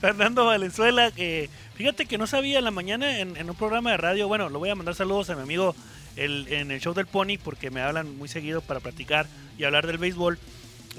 Fernando 0.00 0.44
Valenzuela, 0.46 1.10
que 1.10 1.50
fíjate 1.74 2.06
que 2.06 2.18
no 2.18 2.26
sabía 2.26 2.58
en 2.58 2.64
la 2.64 2.70
mañana 2.70 3.18
en, 3.20 3.36
en 3.36 3.50
un 3.50 3.56
programa 3.56 3.90
de 3.92 3.96
radio. 3.96 4.28
Bueno, 4.28 4.48
lo 4.48 4.58
voy 4.58 4.70
a 4.70 4.74
mandar 4.74 4.94
saludos 4.94 5.30
a 5.30 5.36
mi 5.36 5.42
amigo 5.42 5.74
el, 6.16 6.46
en 6.52 6.70
el 6.70 6.80
show 6.80 6.94
del 6.94 7.06
Pony 7.06 7.38
porque 7.42 7.70
me 7.70 7.80
hablan 7.80 8.16
muy 8.16 8.28
seguido 8.28 8.60
para 8.60 8.80
platicar 8.80 9.26
y 9.58 9.64
hablar 9.64 9.86
del 9.86 9.98
béisbol. 9.98 10.38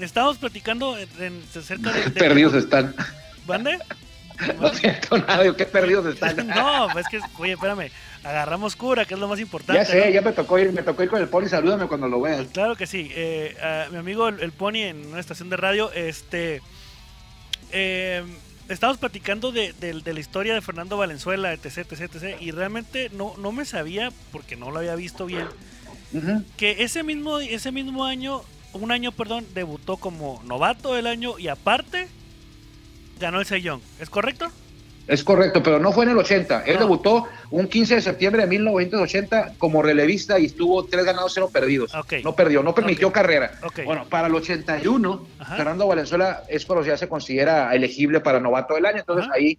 Estábamos 0.00 0.38
platicando 0.38 0.98
en, 0.98 1.08
en- 1.18 1.42
acerca 1.58 1.92
de. 1.92 2.02
de- 2.04 2.10
perdidos 2.10 2.54
están. 2.54 2.94
No 4.60 4.68
siento 4.74 5.18
nada, 5.18 5.56
qué 5.56 5.66
perdidos 5.66 6.06
están. 6.06 6.46
No, 6.46 6.98
es 6.98 7.06
que, 7.08 7.20
oye, 7.38 7.52
espérame, 7.52 7.90
agarramos 8.24 8.76
cura, 8.76 9.04
que 9.04 9.14
es 9.14 9.20
lo 9.20 9.28
más 9.28 9.40
importante. 9.40 9.80
Ya 9.82 9.84
sé, 9.84 10.06
¿no? 10.06 10.10
ya 10.12 10.20
me 10.22 10.32
tocó 10.32 10.58
ir, 10.58 10.72
me 10.72 10.82
tocó 10.82 11.02
ir 11.02 11.08
con 11.08 11.20
el 11.22 11.28
poli, 11.28 11.48
salúdame 11.48 11.86
cuando 11.86 12.08
lo 12.08 12.20
veas. 12.20 12.46
Claro 12.52 12.76
que 12.76 12.86
sí. 12.86 13.10
Eh, 13.14 13.56
a 13.62 13.90
mi 13.90 13.98
amigo 13.98 14.28
el, 14.28 14.40
el 14.40 14.52
Pony 14.52 14.76
en 14.76 15.06
una 15.06 15.20
estación 15.20 15.48
de 15.50 15.56
radio, 15.56 15.90
este, 15.92 16.60
eh, 17.72 18.22
estábamos 18.68 18.98
platicando 18.98 19.52
de, 19.52 19.72
de- 19.74 20.00
de 20.00 20.14
la 20.14 20.20
historia 20.20 20.54
de 20.54 20.60
Fernando 20.60 20.96
Valenzuela, 20.96 21.52
etc, 21.52 21.78
etc, 21.92 22.00
etc, 22.14 22.36
y 22.40 22.50
realmente 22.50 23.10
no, 23.12 23.34
no 23.38 23.52
me 23.52 23.64
sabía, 23.64 24.10
porque 24.32 24.56
no 24.56 24.70
lo 24.70 24.78
había 24.78 24.94
visto 24.96 25.26
bien, 25.26 25.46
que 26.56 26.82
ese 26.82 27.02
mismo, 27.02 27.40
ese 27.40 27.72
mismo 27.72 28.04
año, 28.06 28.40
un 28.72 28.90
año, 28.90 29.12
perdón, 29.12 29.44
debutó 29.54 29.96
como 29.98 30.40
novato 30.46 30.94
del 30.94 31.06
año 31.06 31.38
y 31.38 31.48
aparte 31.48 32.08
ganó 33.18 33.40
el 33.40 33.46
Young. 33.46 33.80
¿Es 34.00 34.10
correcto? 34.10 34.46
Es 35.06 35.22
correcto, 35.22 35.62
pero 35.62 35.78
no 35.78 35.92
fue 35.92 36.04
en 36.04 36.10
el 36.10 36.18
80. 36.18 36.64
Él 36.66 36.74
No. 36.74 36.80
debutó 36.80 37.28
un 37.50 37.68
15 37.68 37.94
de 37.96 38.00
septiembre 38.00 38.42
de 38.42 38.48
1980 38.48 39.52
como 39.56 39.80
relevista 39.80 40.36
y 40.38 40.46
estuvo 40.46 40.84
tres 40.84 41.04
ganados, 41.04 41.32
cero 41.32 41.48
perdidos. 41.52 41.94
Ok. 41.94 42.14
No 42.24 42.34
perdió, 42.34 42.62
no 42.64 42.74
permitió 42.74 43.12
carrera. 43.12 43.52
Ok. 43.62 43.84
Bueno, 43.84 44.04
para 44.08 44.26
el 44.26 44.34
81, 44.34 45.26
Ajá. 45.38 45.56
Fernando 45.56 45.86
Valenzuela 45.86 46.42
es 46.48 46.66
cuando 46.66 46.84
ya 46.84 46.96
se 46.96 47.08
considera 47.08 47.72
elegible 47.72 48.18
para 48.20 48.40
novato 48.40 48.74
del 48.74 48.84
año. 48.84 48.98
Entonces 48.98 49.26
Ajá. 49.26 49.34
ahí 49.36 49.56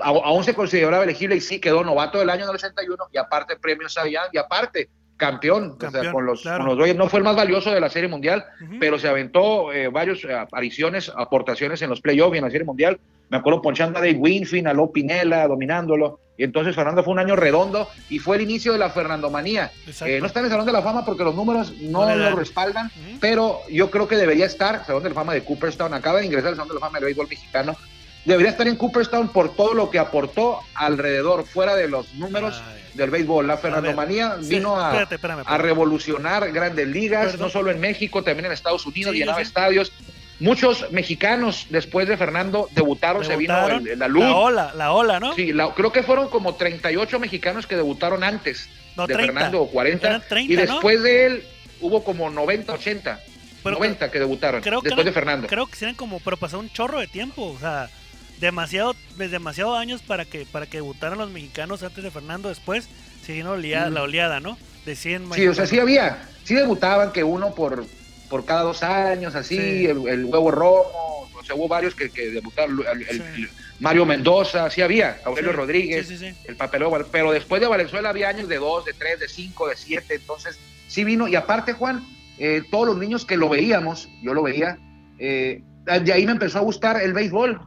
aún 0.00 0.42
se 0.42 0.54
consideraba 0.54 1.04
elegible 1.04 1.36
y 1.36 1.40
sí 1.40 1.60
quedó 1.60 1.84
novato 1.84 2.18
del 2.18 2.30
año 2.30 2.44
en 2.44 2.48
el 2.50 2.56
81 2.56 3.04
y 3.12 3.18
aparte 3.18 3.56
premio 3.56 3.86
Young 3.86 4.30
y 4.32 4.38
aparte 4.38 4.88
campeón, 5.20 5.76
o 5.80 5.90
sea, 5.90 6.10
con, 6.10 6.26
los, 6.26 6.42
claro. 6.42 6.58
con 6.58 6.66
los 6.68 6.78
Dodgers. 6.78 6.98
No 6.98 7.08
fue 7.08 7.18
el 7.18 7.24
más 7.24 7.36
valioso 7.36 7.70
de 7.70 7.80
la 7.80 7.90
Serie 7.90 8.08
Mundial, 8.08 8.44
pero 8.80 8.98
se 8.98 9.06
aventó 9.06 9.72
eh, 9.72 9.88
varios 9.88 10.24
eh, 10.24 10.34
apariciones, 10.34 11.12
aportaciones 11.14 11.82
en 11.82 11.90
los 11.90 12.00
playoffs 12.00 12.34
y 12.34 12.38
en 12.38 12.44
la 12.44 12.50
Serie 12.50 12.64
Mundial. 12.64 12.98
Me 13.28 13.36
acuerdo 13.36 13.62
ponchando 13.62 13.98
a 13.98 14.02
Dave 14.02 14.16
Winfield, 14.16 14.66
a 14.66 14.72
Lo 14.72 14.90
Pinela, 14.90 15.46
dominándolo. 15.46 16.18
Y 16.36 16.42
entonces 16.42 16.74
Fernando 16.74 17.04
fue 17.04 17.12
un 17.12 17.18
año 17.18 17.36
redondo 17.36 17.86
y 18.08 18.18
fue 18.18 18.36
el 18.36 18.42
inicio 18.42 18.72
de 18.72 18.78
la 18.78 18.88
Fernandomanía. 18.88 19.70
Eh, 20.06 20.18
no 20.20 20.26
está 20.26 20.40
en 20.40 20.46
el 20.46 20.50
Salón 20.50 20.64
de 20.64 20.72
la 20.72 20.80
Fama 20.80 21.04
porque 21.04 21.22
los 21.22 21.34
números 21.34 21.74
no 21.82 22.12
lo 22.16 22.34
respaldan, 22.34 22.90
pero 23.20 23.60
yo 23.70 23.90
creo 23.90 24.08
que 24.08 24.16
debería 24.16 24.46
estar, 24.46 24.84
Salón 24.86 25.02
de 25.02 25.10
la 25.10 25.14
Fama 25.14 25.34
de 25.34 25.44
Cooperstown, 25.44 25.92
acaba 25.92 26.20
de 26.20 26.26
ingresar 26.26 26.48
al 26.48 26.56
Salón 26.56 26.68
de 26.68 26.74
la 26.74 26.80
Fama 26.80 26.98
del 26.98 27.04
béisbol 27.04 27.28
mexicano, 27.28 27.76
debería 28.24 28.50
estar 28.50 28.66
en 28.68 28.76
Cooperstown 28.76 29.28
por 29.28 29.54
todo 29.54 29.74
lo 29.74 29.90
que 29.90 29.98
aportó 29.98 30.60
alrededor, 30.74 31.46
fuera 31.46 31.74
de 31.74 31.88
los 31.88 32.12
números 32.14 32.60
Ay. 32.66 32.82
del 32.94 33.10
béisbol. 33.10 33.46
La 33.46 33.56
Fernandomanía 33.56 34.36
Sí, 34.42 34.48
vino 34.56 34.78
a, 34.80 34.88
espérate, 34.88 35.14
espérame, 35.16 35.42
a 35.46 35.58
revolucionar 35.58 36.50
grandes 36.52 36.86
ligas, 36.88 37.32
Perdón. 37.32 37.40
no 37.40 37.50
solo 37.50 37.70
en 37.70 37.80
México, 37.80 38.22
también 38.22 38.46
en 38.46 38.52
Estados 38.52 38.84
Unidos, 38.86 39.12
Sí, 39.12 39.18
llenaba 39.20 39.38
sé. 39.38 39.42
estadios. 39.42 39.92
Muchos 40.38 40.90
mexicanos 40.90 41.66
después 41.68 42.08
de 42.08 42.16
Fernando 42.16 42.68
debutaron, 42.72 43.24
se 43.24 43.36
vino 43.36 43.68
el- 43.68 43.98
la 43.98 44.08
luz. 44.08 44.24
La 44.24 44.34
ola, 44.36 44.72
la 44.74 44.92
ola, 44.92 45.20
¿no? 45.20 45.34
Sí, 45.34 45.52
la- 45.52 45.74
creo 45.74 45.92
que 45.92 46.02
fueron 46.02 46.28
como 46.28 46.54
38 46.54 47.18
mexicanos 47.20 47.66
que 47.66 47.76
debutaron 47.76 48.24
antes 48.24 48.68
No, 48.96 49.06
de 49.06 49.14
30. 49.14 49.32
Fernando, 49.34 49.60
o 49.62 49.68
40. 49.70 50.06
Eran 50.08 50.22
30, 50.26 50.52
y 50.52 50.56
¿no? 50.56 50.62
después 50.62 51.02
de 51.02 51.26
él 51.26 51.44
hubo 51.82 52.02
como 52.04 52.30
90, 52.30 52.72
80. 52.72 53.20
Pero 53.62 53.76
90 53.76 54.10
que 54.10 54.18
debutaron 54.18 54.62
creo 54.62 54.80
que 54.80 54.88
después 54.88 55.04
de 55.04 55.12
Fernando. 55.12 55.46
Creo 55.46 55.66
que 55.66 55.76
eran 55.82 55.94
como, 55.94 56.18
pero 56.20 56.38
pasó 56.38 56.58
un 56.58 56.70
chorro 56.70 56.98
de 57.00 57.06
tiempo, 57.06 57.52
o 57.54 57.58
sea, 57.58 57.90
demasiado, 58.40 58.94
pues, 59.16 59.30
demasiado 59.30 59.76
años 59.76 60.02
para 60.02 60.24
que 60.24 60.46
para 60.46 60.66
que 60.66 60.78
debutaran 60.78 61.18
los 61.18 61.30
mexicanos 61.30 61.82
antes 61.82 62.02
de 62.02 62.10
Fernando, 62.10 62.48
después 62.48 62.88
se 63.24 63.32
vino 63.34 63.50
la 63.50 63.54
oleada, 63.58 63.90
Mm. 63.90 63.94
la 63.94 64.02
oleada, 64.02 64.40
¿no? 64.40 64.56
De 64.86 64.96
100 64.96 65.30
Sí, 65.34 65.46
o 65.46 65.54
sea, 65.54 65.66
sí 65.66 65.78
había, 65.78 66.28
sí 66.44 66.54
debutaban 66.54 67.12
que 67.12 67.22
uno 67.22 67.54
por, 67.54 67.84
por 68.30 68.44
cada 68.44 68.62
dos 68.62 68.82
años, 68.82 69.34
así, 69.34 69.56
Sí. 69.56 69.86
el, 69.86 70.08
el 70.08 70.24
huevo 70.24 70.50
rojo, 70.50 71.28
o 71.38 71.44
sea, 71.44 71.54
hubo 71.54 71.68
varios 71.68 71.94
que, 71.94 72.10
que 72.10 72.30
debutaron, 72.30 72.80
el, 72.92 73.02
el- 73.02 73.16
Sí. 73.34 73.42
el 73.42 73.50
Mario 73.78 74.04
Mendoza, 74.06 74.68
sí 74.70 74.82
había, 74.82 75.20
Aurelio 75.24 75.50
Sí, 75.52 75.56
Rodríguez, 75.56 76.10
el 76.44 76.56
papeleo, 76.56 76.90
pero 77.10 77.32
después 77.32 77.60
de 77.60 77.66
Valenzuela 77.68 78.10
había 78.10 78.28
años 78.28 78.48
de 78.48 78.56
dos, 78.56 78.84
de 78.84 78.92
tres, 78.92 79.18
de 79.20 79.28
cinco, 79.28 79.68
de 79.68 79.76
siete, 79.76 80.14
entonces 80.16 80.58
sí 80.86 81.02
vino, 81.04 81.28
y 81.28 81.34
aparte 81.36 81.72
Juan, 81.72 82.06
eh, 82.38 82.62
todos 82.70 82.86
los 82.86 82.96
niños 82.98 83.24
que 83.24 83.36
lo 83.36 83.48
veíamos, 83.48 84.08
yo 84.22 84.32
lo 84.34 84.42
veía, 84.42 84.78
eh, 85.18 85.62
de 86.02 86.12
ahí 86.12 86.24
me 86.26 86.32
empezó 86.32 86.58
a 86.58 86.62
gustar 86.62 87.00
el 87.00 87.12
béisbol 87.14 87.58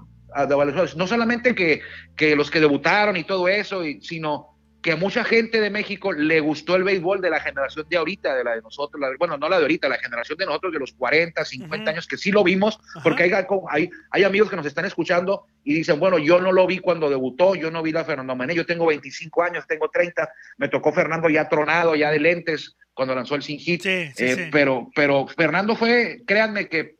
de 0.47 0.55
Valenzuela, 0.55 0.91
no 0.95 1.07
solamente 1.07 1.53
que, 1.55 1.81
que 2.15 2.35
los 2.35 2.49
que 2.51 2.59
debutaron 2.59 3.15
y 3.17 3.23
todo 3.23 3.47
eso, 3.47 3.85
y, 3.85 4.01
sino 4.01 4.49
que 4.81 4.91
a 4.91 4.95
mucha 4.97 5.23
gente 5.23 5.61
de 5.61 5.69
México 5.69 6.11
le 6.11 6.41
gustó 6.41 6.75
el 6.75 6.83
béisbol 6.83 7.21
de 7.21 7.29
la 7.29 7.39
generación 7.39 7.85
de 7.89 7.95
ahorita, 7.95 8.35
de 8.35 8.43
la 8.43 8.55
de 8.55 8.61
nosotros, 8.61 8.99
la- 8.99 9.11
bueno, 9.17 9.37
no 9.37 9.47
la 9.47 9.55
de 9.57 9.61
ahorita, 9.63 9.87
la 9.87 9.97
generación 9.97 10.37
de 10.37 10.45
nosotros 10.45 10.73
de 10.73 10.79
los 10.79 10.91
40, 10.91 11.45
50 11.45 11.83
Ujú. 11.83 11.89
años, 11.91 12.05
que 12.05 12.17
sí 12.17 12.31
lo 12.31 12.43
vimos, 12.43 12.77
porque 13.01 13.23
hay, 13.23 13.31
hay, 13.69 13.89
hay 14.11 14.23
amigos 14.25 14.49
que 14.49 14.57
nos 14.57 14.65
están 14.65 14.83
escuchando 14.83 15.45
y 15.63 15.73
dicen, 15.75 16.01
bueno, 16.01 16.17
yo 16.17 16.41
no 16.41 16.51
lo 16.51 16.67
vi 16.67 16.79
cuando 16.79 17.09
debutó, 17.09 17.55
yo 17.55 17.71
no 17.71 17.81
vi 17.81 17.95
a 17.95 18.03
Fernando 18.03 18.35
Mané, 18.35 18.55
yo 18.55 18.65
tengo 18.65 18.85
25 18.87 19.41
años, 19.43 19.65
tengo 19.67 19.89
30, 19.89 20.29
me 20.57 20.67
tocó 20.67 20.91
Fernando 20.91 21.29
ya 21.29 21.47
tronado, 21.47 21.95
ya 21.95 22.11
de 22.11 22.19
lentes, 22.19 22.75
cuando 22.93 23.15
lanzó 23.15 23.35
el 23.35 23.41
Sin 23.43 23.59
Hit, 23.59 23.81
Sí, 23.83 24.11
sí, 24.13 24.25
Eh, 24.25 24.35
sí. 24.35 24.41
Pero, 24.51 24.89
pero 24.93 25.27
Fernando 25.27 25.77
fue, 25.77 26.23
créanme 26.27 26.67
que 26.67 26.97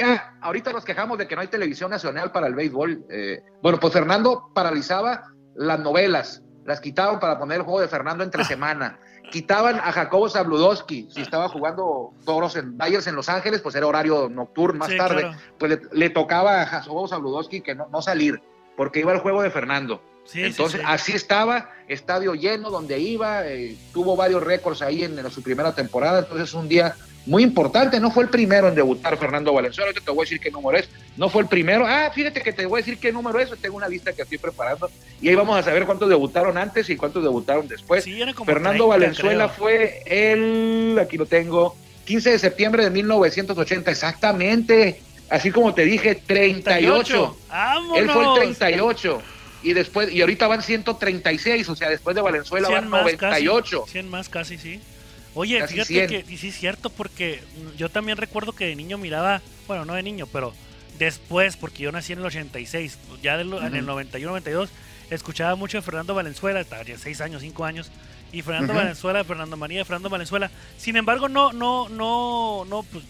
era, 0.00 0.36
ahorita 0.40 0.72
nos 0.72 0.84
quejamos 0.84 1.18
de 1.18 1.28
que 1.28 1.34
no 1.34 1.42
hay 1.42 1.48
televisión 1.48 1.90
nacional 1.90 2.32
para 2.32 2.46
el 2.46 2.54
béisbol. 2.54 3.04
eh, 3.10 3.42
bueno, 3.62 3.78
pues 3.78 3.92
Fernando 3.92 4.50
paralizaba 4.54 5.24
las 5.54 5.78
novelas, 5.80 6.42
las 6.64 6.80
quitaban 6.80 7.20
para 7.20 7.38
poner 7.38 7.58
el 7.58 7.62
juego 7.64 7.80
de 7.80 7.88
Fernando 7.88 8.22
Ah. 8.22 8.26
entre 8.26 8.44
semana. 8.44 8.98
Quitaban 9.30 9.76
a 9.76 9.92
Jacobo 9.92 10.28
Zabludowski, 10.28 11.08
si 11.10 11.20
estaba 11.22 11.48
jugando 11.48 12.12
toros 12.24 12.56
en 12.56 12.76
Dyers 12.78 13.06
en 13.06 13.16
Los 13.16 13.28
Ángeles, 13.28 13.60
pues 13.60 13.74
era 13.74 13.86
horario 13.86 14.28
nocturno 14.28 14.78
más 14.80 14.90
Sí, 14.90 14.96
tarde. 14.96 15.22
claro. 15.22 15.38
Pues 15.58 15.70
le, 15.72 15.80
le 15.92 16.10
tocaba 16.10 16.62
a 16.62 16.66
Jacobo 16.66 17.06
Zabludowski 17.08 17.60
que 17.60 17.74
no, 17.74 17.88
no 17.90 18.00
salir, 18.02 18.42
porque 18.76 19.00
iba 19.00 19.12
al 19.12 19.20
juego 19.20 19.42
de 19.42 19.50
Fernando. 19.50 20.02
Sí, 20.24 20.38
sí, 20.40 20.44
Entonces, 20.46 20.80
sí. 20.80 20.86
así 20.88 21.12
estaba, 21.12 21.70
estadio 21.88 22.34
lleno 22.34 22.70
donde 22.70 22.98
iba, 22.98 23.46
eh, 23.46 23.76
tuvo 23.92 24.16
varios 24.16 24.42
récords 24.42 24.80
ahí 24.82 25.02
en, 25.04 25.18
en 25.18 25.30
su 25.30 25.42
primera 25.42 25.74
temporada, 25.74 26.20
entonces 26.20 26.54
un 26.54 26.68
día 26.68 26.94
muy 27.26 27.42
importante, 27.42 28.00
no 28.00 28.10
fue 28.10 28.24
el 28.24 28.30
primero 28.30 28.68
en 28.68 28.74
debutar 28.74 29.16
Fernando 29.16 29.52
Valenzuela, 29.52 29.88
ahorita 29.88 30.04
te 30.04 30.10
voy 30.10 30.22
a 30.22 30.24
decir 30.24 30.40
qué 30.40 30.50
número 30.50 30.78
es, 30.78 30.88
no 31.16 31.28
fue 31.28 31.42
el 31.42 31.48
primero, 31.48 31.86
ah, 31.86 32.10
fíjate 32.12 32.40
que 32.40 32.52
te 32.52 32.66
voy 32.66 32.80
a 32.80 32.84
decir 32.84 32.98
qué 32.98 33.12
número 33.12 33.38
es, 33.38 33.50
tengo 33.60 33.76
una 33.76 33.88
lista 33.88 34.12
que 34.12 34.22
estoy 34.22 34.38
preparando 34.38 34.90
y 35.20 35.28
ahí 35.28 35.34
vamos 35.34 35.56
a 35.56 35.62
saber 35.62 35.86
cuántos 35.86 36.08
debutaron 36.08 36.58
antes 36.58 36.90
y 36.90 36.96
cuántos 36.96 37.22
debutaron 37.22 37.68
después. 37.68 38.04
Sí, 38.04 38.18
Fernando 38.44 38.70
30, 38.70 38.84
Valenzuela 38.86 39.44
creo. 39.46 39.56
fue 39.56 40.02
el, 40.06 40.98
aquí 41.00 41.16
lo 41.16 41.26
tengo, 41.26 41.76
15 42.04 42.30
de 42.30 42.38
septiembre 42.38 42.84
de 42.84 42.90
1980, 42.90 43.90
exactamente, 43.90 45.00
así 45.30 45.50
como 45.50 45.74
te 45.74 45.84
dije, 45.84 46.16
38. 46.16 47.36
¡Vámonos! 47.48 47.98
Él 47.98 48.10
fue 48.10 48.24
el 48.24 48.56
38 48.56 49.22
y 49.62 49.72
después 49.74 50.12
y 50.12 50.20
ahorita 50.20 50.48
van 50.48 50.62
136, 50.62 51.68
o 51.68 51.76
sea, 51.76 51.88
después 51.88 52.16
de 52.16 52.22
Valenzuela 52.22 52.66
100 52.66 52.80
van 52.80 52.90
más 52.90 53.02
98. 53.02 53.80
Casi, 53.82 53.92
100 53.92 54.10
más 54.10 54.28
casi, 54.28 54.58
sí. 54.58 54.80
Oye, 55.34 55.58
Casi 55.60 55.74
fíjate 55.74 56.08
100. 56.08 56.08
que 56.26 56.32
y 56.32 56.36
sí 56.38 56.48
es 56.48 56.56
cierto 56.58 56.90
porque 56.90 57.42
yo 57.76 57.88
también 57.88 58.18
recuerdo 58.18 58.52
que 58.52 58.66
de 58.66 58.76
niño 58.76 58.98
miraba, 58.98 59.40
bueno, 59.66 59.84
no 59.84 59.94
de 59.94 60.02
niño, 60.02 60.26
pero 60.26 60.52
después, 60.98 61.56
porque 61.56 61.82
yo 61.84 61.92
nací 61.92 62.12
en 62.12 62.18
el 62.20 62.26
86, 62.26 62.98
ya 63.22 63.36
de 63.38 63.44
lo- 63.44 63.60
en 63.60 63.74
el 63.74 63.84
Ujú. 63.84 63.92
91, 63.92 64.30
92, 64.32 64.68
escuchaba 65.10 65.54
mucho 65.56 65.78
de 65.78 65.82
Fernando 65.82 66.14
Valenzuela, 66.14 66.60
estaba 66.60 66.82
ya 66.82 66.98
6 66.98 67.20
años, 67.22 67.40
5 67.42 67.64
años, 67.64 67.90
y 68.30 68.42
Fernando. 68.42 68.74
Valenzuela, 68.74 69.24
Fernando 69.24 69.56
María, 69.56 69.84
Fernando 69.84 70.08
Valenzuela. 70.10 70.50
Sin 70.78 70.96
embargo, 70.96 71.28
no, 71.28 71.52
no, 71.52 71.88
no, 71.88 72.64
no, 72.66 72.82
pues 72.82 73.04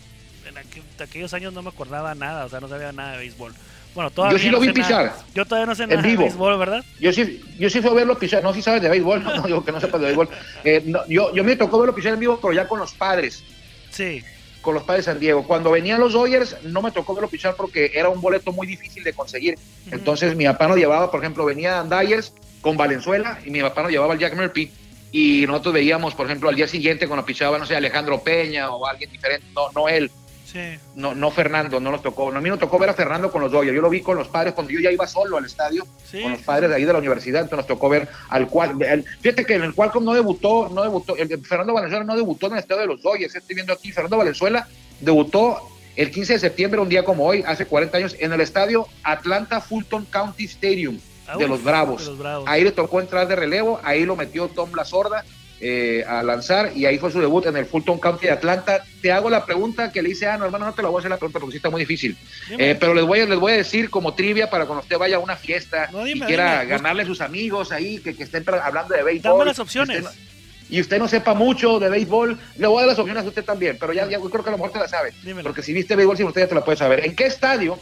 en 0.49 0.55
aqu- 0.57 1.03
aquellos 1.03 1.33
años 1.35 1.53
no 1.53 1.63
me 1.63 1.69
acordaba 1.71 2.15
nada, 2.15 2.45
o 2.45 2.49
sea, 2.49 2.61
no 2.61 2.69
sabía 2.69 2.93
nada 2.93 3.13
de 3.13 3.19
béisbol. 3.19 3.53
Bueno, 3.95 4.11
todavía 4.11 4.39
sí 4.39 4.47
no 4.47 4.53
lo 4.53 4.61
vi 4.61 4.69
nada. 4.69 4.75
pisar. 4.79 5.13
Yo 5.35 5.45
todavía 5.45 5.67
no 5.67 5.75
sé 5.75 5.83
En 5.85 5.91
nada 5.91 6.03
de 6.03 6.09
vivo. 6.09 6.23
béisbol, 6.23 6.59
¿verdad? 6.59 6.85
Yo 6.99 7.13
sí, 7.13 7.43
yo 7.59 7.69
sí 7.69 7.81
fui 7.81 7.91
a 7.91 7.95
verlo 7.95 8.19
pisar, 8.19 8.43
no 8.43 8.55
si 8.55 8.63
sabes 8.63 8.81
de 8.83 8.89
béisbol, 8.89 9.23
no, 9.25 9.37
no 9.37 9.43
digo 9.43 9.65
que 9.65 9.73
no 9.73 9.81
sepas 9.81 10.01
de 10.01 10.07
béisbol. 10.07 10.29
Eh, 10.65 10.83
no, 10.87 11.07
yo, 11.09 11.35
yo 11.35 11.45
me 11.45 11.57
tocó 11.57 11.79
verlo 11.79 11.95
pisar 11.95 12.15
en 12.15 12.21
vivo, 12.21 12.39
pero 12.41 12.53
ya 12.55 12.67
con 12.67 12.79
los 12.79 12.93
padres, 12.95 13.45
Sí. 13.91 14.23
con 14.63 14.75
los 14.75 14.85
padres 14.85 15.05
de 15.05 15.13
San 15.13 15.21
Diego. 15.21 15.47
Cuando 15.47 15.71
venían 15.71 16.01
los 16.01 16.15
Dodgers, 16.15 16.57
no 16.65 16.81
me 16.81 16.91
tocó 16.91 17.15
verlo 17.15 17.29
pisar 17.29 17.55
porque 17.57 17.91
era 17.95 18.09
un 18.09 18.21
boleto 18.21 18.53
muy 18.53 18.67
difícil 18.67 19.05
de 19.05 19.13
conseguir. 19.13 19.59
Entonces 19.91 20.35
mi 20.37 20.45
papá 20.47 20.69
nos 20.69 20.79
llevaba, 20.79 21.11
por 21.11 21.21
ejemplo, 21.21 21.45
venía 21.45 21.83
Dyers 21.83 22.33
con 22.63 22.77
Valenzuela 22.77 23.39
y 23.45 23.51
mi 23.51 23.61
papá 23.61 23.83
nos 23.83 23.91
llevaba 23.91 24.15
al 24.15 24.19
Jack 24.19 24.35
Murphy 24.37 24.71
y 25.11 25.45
nosotros 25.47 25.75
veíamos, 25.75 26.15
por 26.15 26.25
ejemplo, 26.27 26.49
al 26.49 26.55
día 26.57 26.67
siguiente 26.67 27.07
cuando 27.07 27.27
pichaba, 27.27 27.59
no 27.59 27.67
sé, 27.67 27.77
Alejandro 27.77 28.23
Peña 28.23 28.71
o 28.71 28.87
alguien 28.87 29.11
diferente, 29.11 29.47
no, 29.55 29.71
no 29.73 29.89
él, 29.89 30.11
Sí. 30.53 30.79
no, 30.97 31.15
no 31.15 31.31
Fernando, 31.31 31.81
no 31.81 31.91
nos 31.91 32.03
tocó. 32.03 32.29
A 32.31 32.41
mí 32.41 32.49
nos 32.49 32.59
tocó 32.59 32.79
ver 32.79 32.91
a 32.91 32.95
Fernando 32.95 33.33
con 33.33 33.41
los 33.41 33.51
Dodgers. 33.51 33.75
Yo 33.75 33.81
lo 33.81 33.89
vi 33.89 34.03
con 34.03 34.17
los 34.19 34.29
padres 34.29 34.53
cuando 34.53 34.71
yo 34.73 34.81
ya 34.81 34.91
iba 34.93 35.07
solo 35.07 35.39
al 35.39 35.47
estadio, 35.47 35.87
Sí. 36.11 36.21
con 36.23 36.33
los 36.33 36.41
padres 36.43 36.69
de 36.71 36.77
ahí 36.77 36.85
de 36.85 36.93
la 36.93 36.99
universidad. 36.99 37.43
Entonces 37.43 37.57
nos 37.59 37.67
tocó 37.67 37.89
ver 37.89 38.09
al 38.29 38.49
cual. 38.49 38.81
el- 38.83 39.05
fíjate 39.21 39.45
que 39.47 39.55
en 39.55 39.63
el 39.63 39.75
Qualcomm 39.75 40.05
no 40.05 40.13
debutó, 40.15 40.69
no 40.73 40.83
debutó. 40.83 41.17
el- 41.17 41.29
Fernando 41.45 41.73
Valenzuela 41.73 42.05
no 42.05 42.15
debutó 42.17 42.47
en 42.49 42.53
el 42.55 42.59
estadio 42.59 42.83
de 42.83 42.87
los 42.89 43.03
Dodgers. 43.03 43.35
Estoy 43.35 43.55
viendo 43.55 43.73
aquí. 43.73 43.91
Fernando 43.93 44.19
Valenzuela 44.19 44.69
debutó 45.01 45.69
el 45.97 46.11
15 46.11 46.35
de 46.35 46.39
septiembre, 46.39 46.81
un 46.81 46.89
día 46.89 47.05
como 47.05 47.25
hoy, 47.27 47.43
hace 47.47 47.67
40 47.67 47.99
años, 47.99 48.17
en 48.19 48.33
el 48.33 48.41
estadio 48.41 48.87
Atlanta 49.03 49.61
Fulton 49.61 50.05
County 50.07 50.45
Stadium 50.45 50.99
Ah, 51.27 51.37
de 51.37 51.45
uf, 51.45 51.51
los 51.51 51.63
Bravos. 51.65 52.03
de 52.03 52.09
los 52.11 52.19
Bravos. 52.19 52.49
Ahí 52.49 52.65
le 52.65 52.73
tocó 52.73 53.01
entrar 53.01 53.27
de 53.29 53.37
relevo, 53.37 53.81
ahí 53.85 54.05
lo 54.05 54.17
metió 54.17 54.49
Tom 54.49 54.71
La 54.75 54.85
Sorda 54.85 55.25
eh, 55.65 56.05
a 56.09 56.25
lanzar 56.25 56.73
y 56.75 56.87
ahí 56.87 56.99
fue 56.99 57.13
su 57.13 57.21
debut 57.21 57.47
en 57.47 57.57
el 57.57 57.67
Fulton 57.67 58.01
County 58.01 58.27
de 58.27 58.33
Atlanta. 58.33 58.83
Te 59.01 59.13
hago 59.13 59.31
la 59.31 59.47
pregunta 59.47 59.93
que 59.93 60.03
le 60.03 60.11
hice 60.11 60.27
a 60.27 60.37
no, 60.37 60.45
hermano, 60.45 60.67
no 60.67 60.75
te 60.75 60.83
la 60.83 60.89
voy 60.89 60.97
a 60.97 61.01
hacer 61.01 61.11
la 61.13 61.19
pregunta 61.19 61.39
porque 61.39 61.53
sí 61.53 61.57
está 61.59 61.71
muy 61.71 61.83
difícil. 61.83 62.17
Eh, 62.59 62.77
pero 62.81 62.95
les 62.95 63.05
voy, 63.05 63.21
a, 63.21 63.27
les 63.27 63.39
voy 63.39 63.53
a 63.53 63.57
decir 63.59 63.89
como 63.89 64.13
trivia 64.15 64.51
para 64.51 64.67
cuando 64.67 64.83
usted 64.83 64.99
vaya 64.99 65.17
a 65.17 65.21
una 65.21 65.37
fiesta 65.37 65.89
No, 65.93 66.03
dime, 66.03 66.25
y 66.25 66.27
quiera 66.27 66.63
dime. 66.63 66.67
ganarle 66.73 67.05
a 67.05 67.07
sus 67.07 67.21
amigos 67.21 67.71
ahí 67.71 68.01
que, 68.01 68.17
que 68.17 68.25
estén 68.25 68.45
hablando 68.61 68.93
de 68.95 69.05
béisbol. 69.05 69.33
Dame 69.39 69.45
las 69.45 69.59
opciones. 69.61 69.99
Usted 70.05 70.11
no- 70.11 70.33
y 70.69 70.81
usted 70.81 70.99
no 70.99 71.07
sepa 71.07 71.35
mucho 71.35 71.79
de 71.79 71.91
béisbol, 71.91 72.39
le 72.57 72.67
voy 72.67 72.79
a 72.79 72.81
dar 72.81 72.89
las 72.89 72.99
opciones 72.99 73.23
a 73.25 73.29
usted 73.29 73.45
también, 73.45 73.77
pero 73.79 73.93
ya, 73.93 74.05
ya 74.07 74.19
yo 74.19 74.31
creo 74.31 74.43
que 74.43 74.49
a 74.49 74.53
lo 74.53 74.59
mejor 74.59 74.73
te 74.73 74.79
la 74.79 74.89
sabe. 74.89 75.13
Dímelo. 75.23 75.43
Porque 75.51 75.63
si 75.63 75.73
viste 75.73 75.95
béisbol, 75.95 76.17
si 76.17 76.25
usted 76.25 76.41
ya 76.41 76.49
te 76.49 76.55
la 76.55 76.65
puede 76.65 76.79
saber. 76.79 77.05
¿En 77.05 77.15
qué 77.15 77.27
estadio 77.27 77.79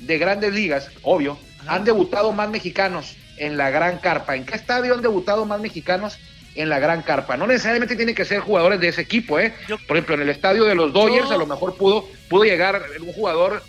de 0.00 0.18
grandes 0.18 0.52
ligas, 0.52 0.90
obvio, 1.02 1.38
Ajá. 1.60 1.76
han 1.76 1.84
debutado 1.84 2.32
más 2.32 2.48
mexicanos 2.50 3.14
en 3.36 3.56
la 3.58 3.68
gran 3.70 3.98
carpa? 3.98 4.34
¿En 4.36 4.44
qué 4.46 4.54
estadio 4.56 4.94
han 4.94 5.02
debutado 5.02 5.44
más 5.44 5.60
mexicanos 5.60 6.18
en 6.54 6.68
la 6.68 6.78
gran 6.78 7.02
carpa? 7.02 7.36
No 7.36 7.46
necesariamente 7.46 7.96
tienen 7.96 8.14
que 8.14 8.24
ser 8.24 8.40
jugadores 8.40 8.80
de 8.80 8.88
ese 8.88 9.00
equipo, 9.00 9.38
¿eh? 9.40 9.54
Yo- 9.68 9.78
Por 9.78 9.96
ejemplo, 9.96 10.14
en 10.14 10.22
el 10.22 10.30
estadio 10.30 10.64
de 10.64 10.74
los 10.74 10.92
Dodgers 10.92 11.28
Yo- 11.28 11.34
a 11.34 11.38
lo 11.38 11.46
mejor 11.46 11.76
pudo, 11.76 12.08
pudo 12.28 12.44
llegar 12.44 12.82
un 13.00 13.12
jugador 13.12 13.62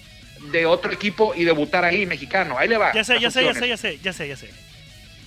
de 0.51 0.65
otro 0.65 0.91
equipo 0.91 1.33
y 1.35 1.43
debutar 1.43 1.83
ahí, 1.85 2.05
mexicano. 2.05 2.57
Ahí 2.57 2.67
le 2.67 2.77
va. 2.77 2.93
Ya 2.93 3.03
sé, 3.03 3.19
ya 3.19 3.31
sé, 3.31 3.43
ya 3.43 3.53
sé, 3.53 3.67
ya 3.67 3.77
sé, 3.77 3.99
ya 4.03 4.13
sé, 4.13 4.27
ya 4.27 4.35
sé. 4.37 4.49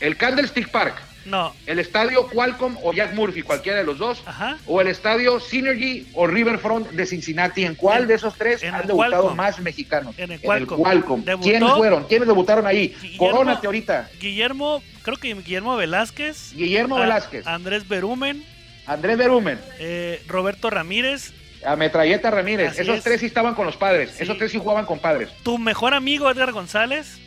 El 0.01 0.17
Candlestick 0.17 0.69
Park, 0.69 0.95
No, 1.29 1.55
el 1.67 1.79
estadio 1.79 2.27
Qualcomm 2.29 2.77
o 2.83 2.93
Jack 2.93 3.15
Murphy, 3.15 3.43
cualquiera 3.43 3.79
de 3.79 3.85
los 3.85 3.99
dos, 3.99 4.23
ajá. 4.27 4.57
o 4.67 4.81
el 4.81 4.89
estadio 4.89 5.41
Synergy 5.41 6.07
o 6.15 6.27
Riverfront 6.27 6.89
de 6.91 7.07
Cincinnati. 7.07 7.65
¿En 7.65 7.75
cuál 7.75 8.03
En- 8.03 8.09
de 8.09 8.15
esos 8.15 8.35
tres 8.37 8.63
en 8.63 8.75
han 8.75 8.83
el 8.83 8.87
debutado 8.89 9.11
Qualcomm. 9.23 9.37
más 9.37 9.59
mexicanos? 9.61 10.15
En 10.19 10.33
el 10.33 10.41
Qualcomm. 10.41 10.79
Qualcomm. 10.81 11.25
Debutó- 11.25 11.49
¿Quiénes 11.51 11.73
fueron? 11.73 12.05
¿Quiénes 12.05 12.29
debutaron 12.29 12.67
ahí? 12.67 12.95
Guillermo- 13.03 13.19
Corónate 13.19 13.67
ahorita. 13.67 14.09
Guillermo, 14.21 14.83
creo 15.03 15.17
que 15.17 15.35
Guillermo 15.35 15.77
Velázquez. 15.77 16.53
Guillermo 16.55 16.97
a- 16.97 17.01
Velázquez. 17.01 17.47
Andrés 17.47 17.87
Berumen. 17.89 18.45
Andrés 18.87 19.19
Berumen, 19.19 19.59
eh, 19.79 20.23
Roberto 20.29 20.71
Ramírez, 20.71 21.35
a 21.63 21.77
Metralleta 21.77 22.31
Ramírez. 22.31 22.71
Así 22.71 22.81
Esos 22.83 22.99
es. 22.99 23.05
tres 23.05 23.21
sí 23.21 23.27
estaban 23.27 23.55
con 23.55 23.67
los 23.67 23.77
padres. 23.77 24.13
Sí. 24.17 24.23
Esos 24.23 24.39
tres 24.39 24.51
sí 24.53 24.59
jugaban 24.59 24.87
con 24.87 24.99
padres. 24.99 25.29
tu 25.43 25.59
mejor 25.59 25.93
amigo 25.93 26.31
Edgar 26.31 26.53
González, 26.53 27.19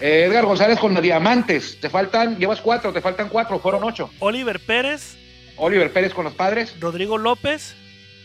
Eh, 0.00 0.24
Edgar 0.24 0.44
González 0.44 0.78
con 0.78 0.94
los 0.94 1.02
diamantes. 1.02 1.78
Te 1.80 1.90
faltan, 1.90 2.36
llevas 2.38 2.60
cuatro, 2.60 2.92
te 2.92 3.00
faltan 3.00 3.28
cuatro, 3.28 3.58
fueron 3.58 3.84
ocho. 3.84 4.10
Oliver 4.20 4.60
Pérez, 4.60 5.16
Oliver 5.56 5.92
Pérez 5.92 6.14
con 6.14 6.24
los 6.24 6.34
padres. 6.34 6.74
Rodrigo 6.80 7.18
López 7.18 7.74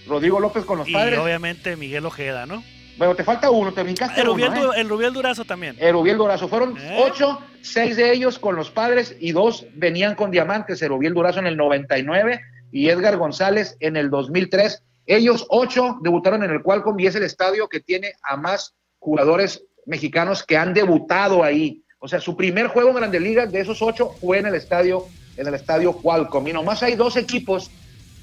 Rodrigo 0.07 0.39
López 0.39 0.65
con 0.65 0.79
los 0.79 0.87
y 0.87 0.93
padres. 0.93 1.19
obviamente 1.19 1.75
Miguel 1.75 2.05
Ojeda, 2.05 2.45
¿no? 2.45 2.63
Bueno, 2.97 3.15
te 3.15 3.23
falta 3.23 3.49
uno, 3.49 3.73
te 3.73 3.81
brincaste 3.81 4.21
El 4.21 4.27
Rubiel, 4.27 4.51
uno, 4.51 4.73
¿eh? 4.73 4.81
el 4.81 4.89
Rubiel 4.89 5.13
Durazo 5.13 5.45
también. 5.45 5.75
Erubiel 5.79 6.17
Durazo. 6.17 6.47
Fueron 6.47 6.77
¿Eh? 6.77 7.03
ocho, 7.03 7.41
seis 7.61 7.95
de 7.95 8.11
ellos 8.11 8.37
con 8.37 8.55
los 8.55 8.69
padres 8.69 9.15
y 9.19 9.31
dos 9.31 9.65
venían 9.73 10.13
con 10.15 10.29
diamantes. 10.29 10.81
Erubiel 10.81 11.13
Durazo 11.13 11.39
en 11.39 11.47
el 11.47 11.57
99 11.57 12.39
y 12.71 12.89
Edgar 12.89 13.17
González 13.17 13.77
en 13.79 13.97
el 13.97 14.09
2003. 14.11 14.83
Ellos 15.07 15.45
ocho 15.49 15.97
debutaron 16.01 16.43
en 16.43 16.51
el 16.51 16.61
Qualcomm 16.61 16.99
y 16.99 17.07
es 17.07 17.15
el 17.15 17.23
estadio 17.23 17.67
que 17.67 17.79
tiene 17.79 18.13
a 18.21 18.37
más 18.37 18.75
jugadores 18.99 19.63
mexicanos 19.85 20.43
que 20.43 20.57
han 20.57 20.73
debutado 20.73 21.43
ahí. 21.43 21.81
O 21.99 22.07
sea, 22.07 22.19
su 22.19 22.35
primer 22.35 22.67
juego 22.67 22.89
en 22.89 22.95
Grandes 22.97 23.21
Ligas 23.21 23.51
de 23.51 23.61
esos 23.61 23.81
ocho 23.81 24.11
fue 24.19 24.39
en 24.39 24.45
el 24.47 24.55
estadio, 24.55 25.05
en 25.37 25.47
el 25.47 25.53
estadio 25.53 25.93
Qualcomm. 25.93 26.47
Y 26.47 26.53
nomás 26.53 26.83
hay 26.83 26.95
dos 26.95 27.15
equipos 27.15 27.71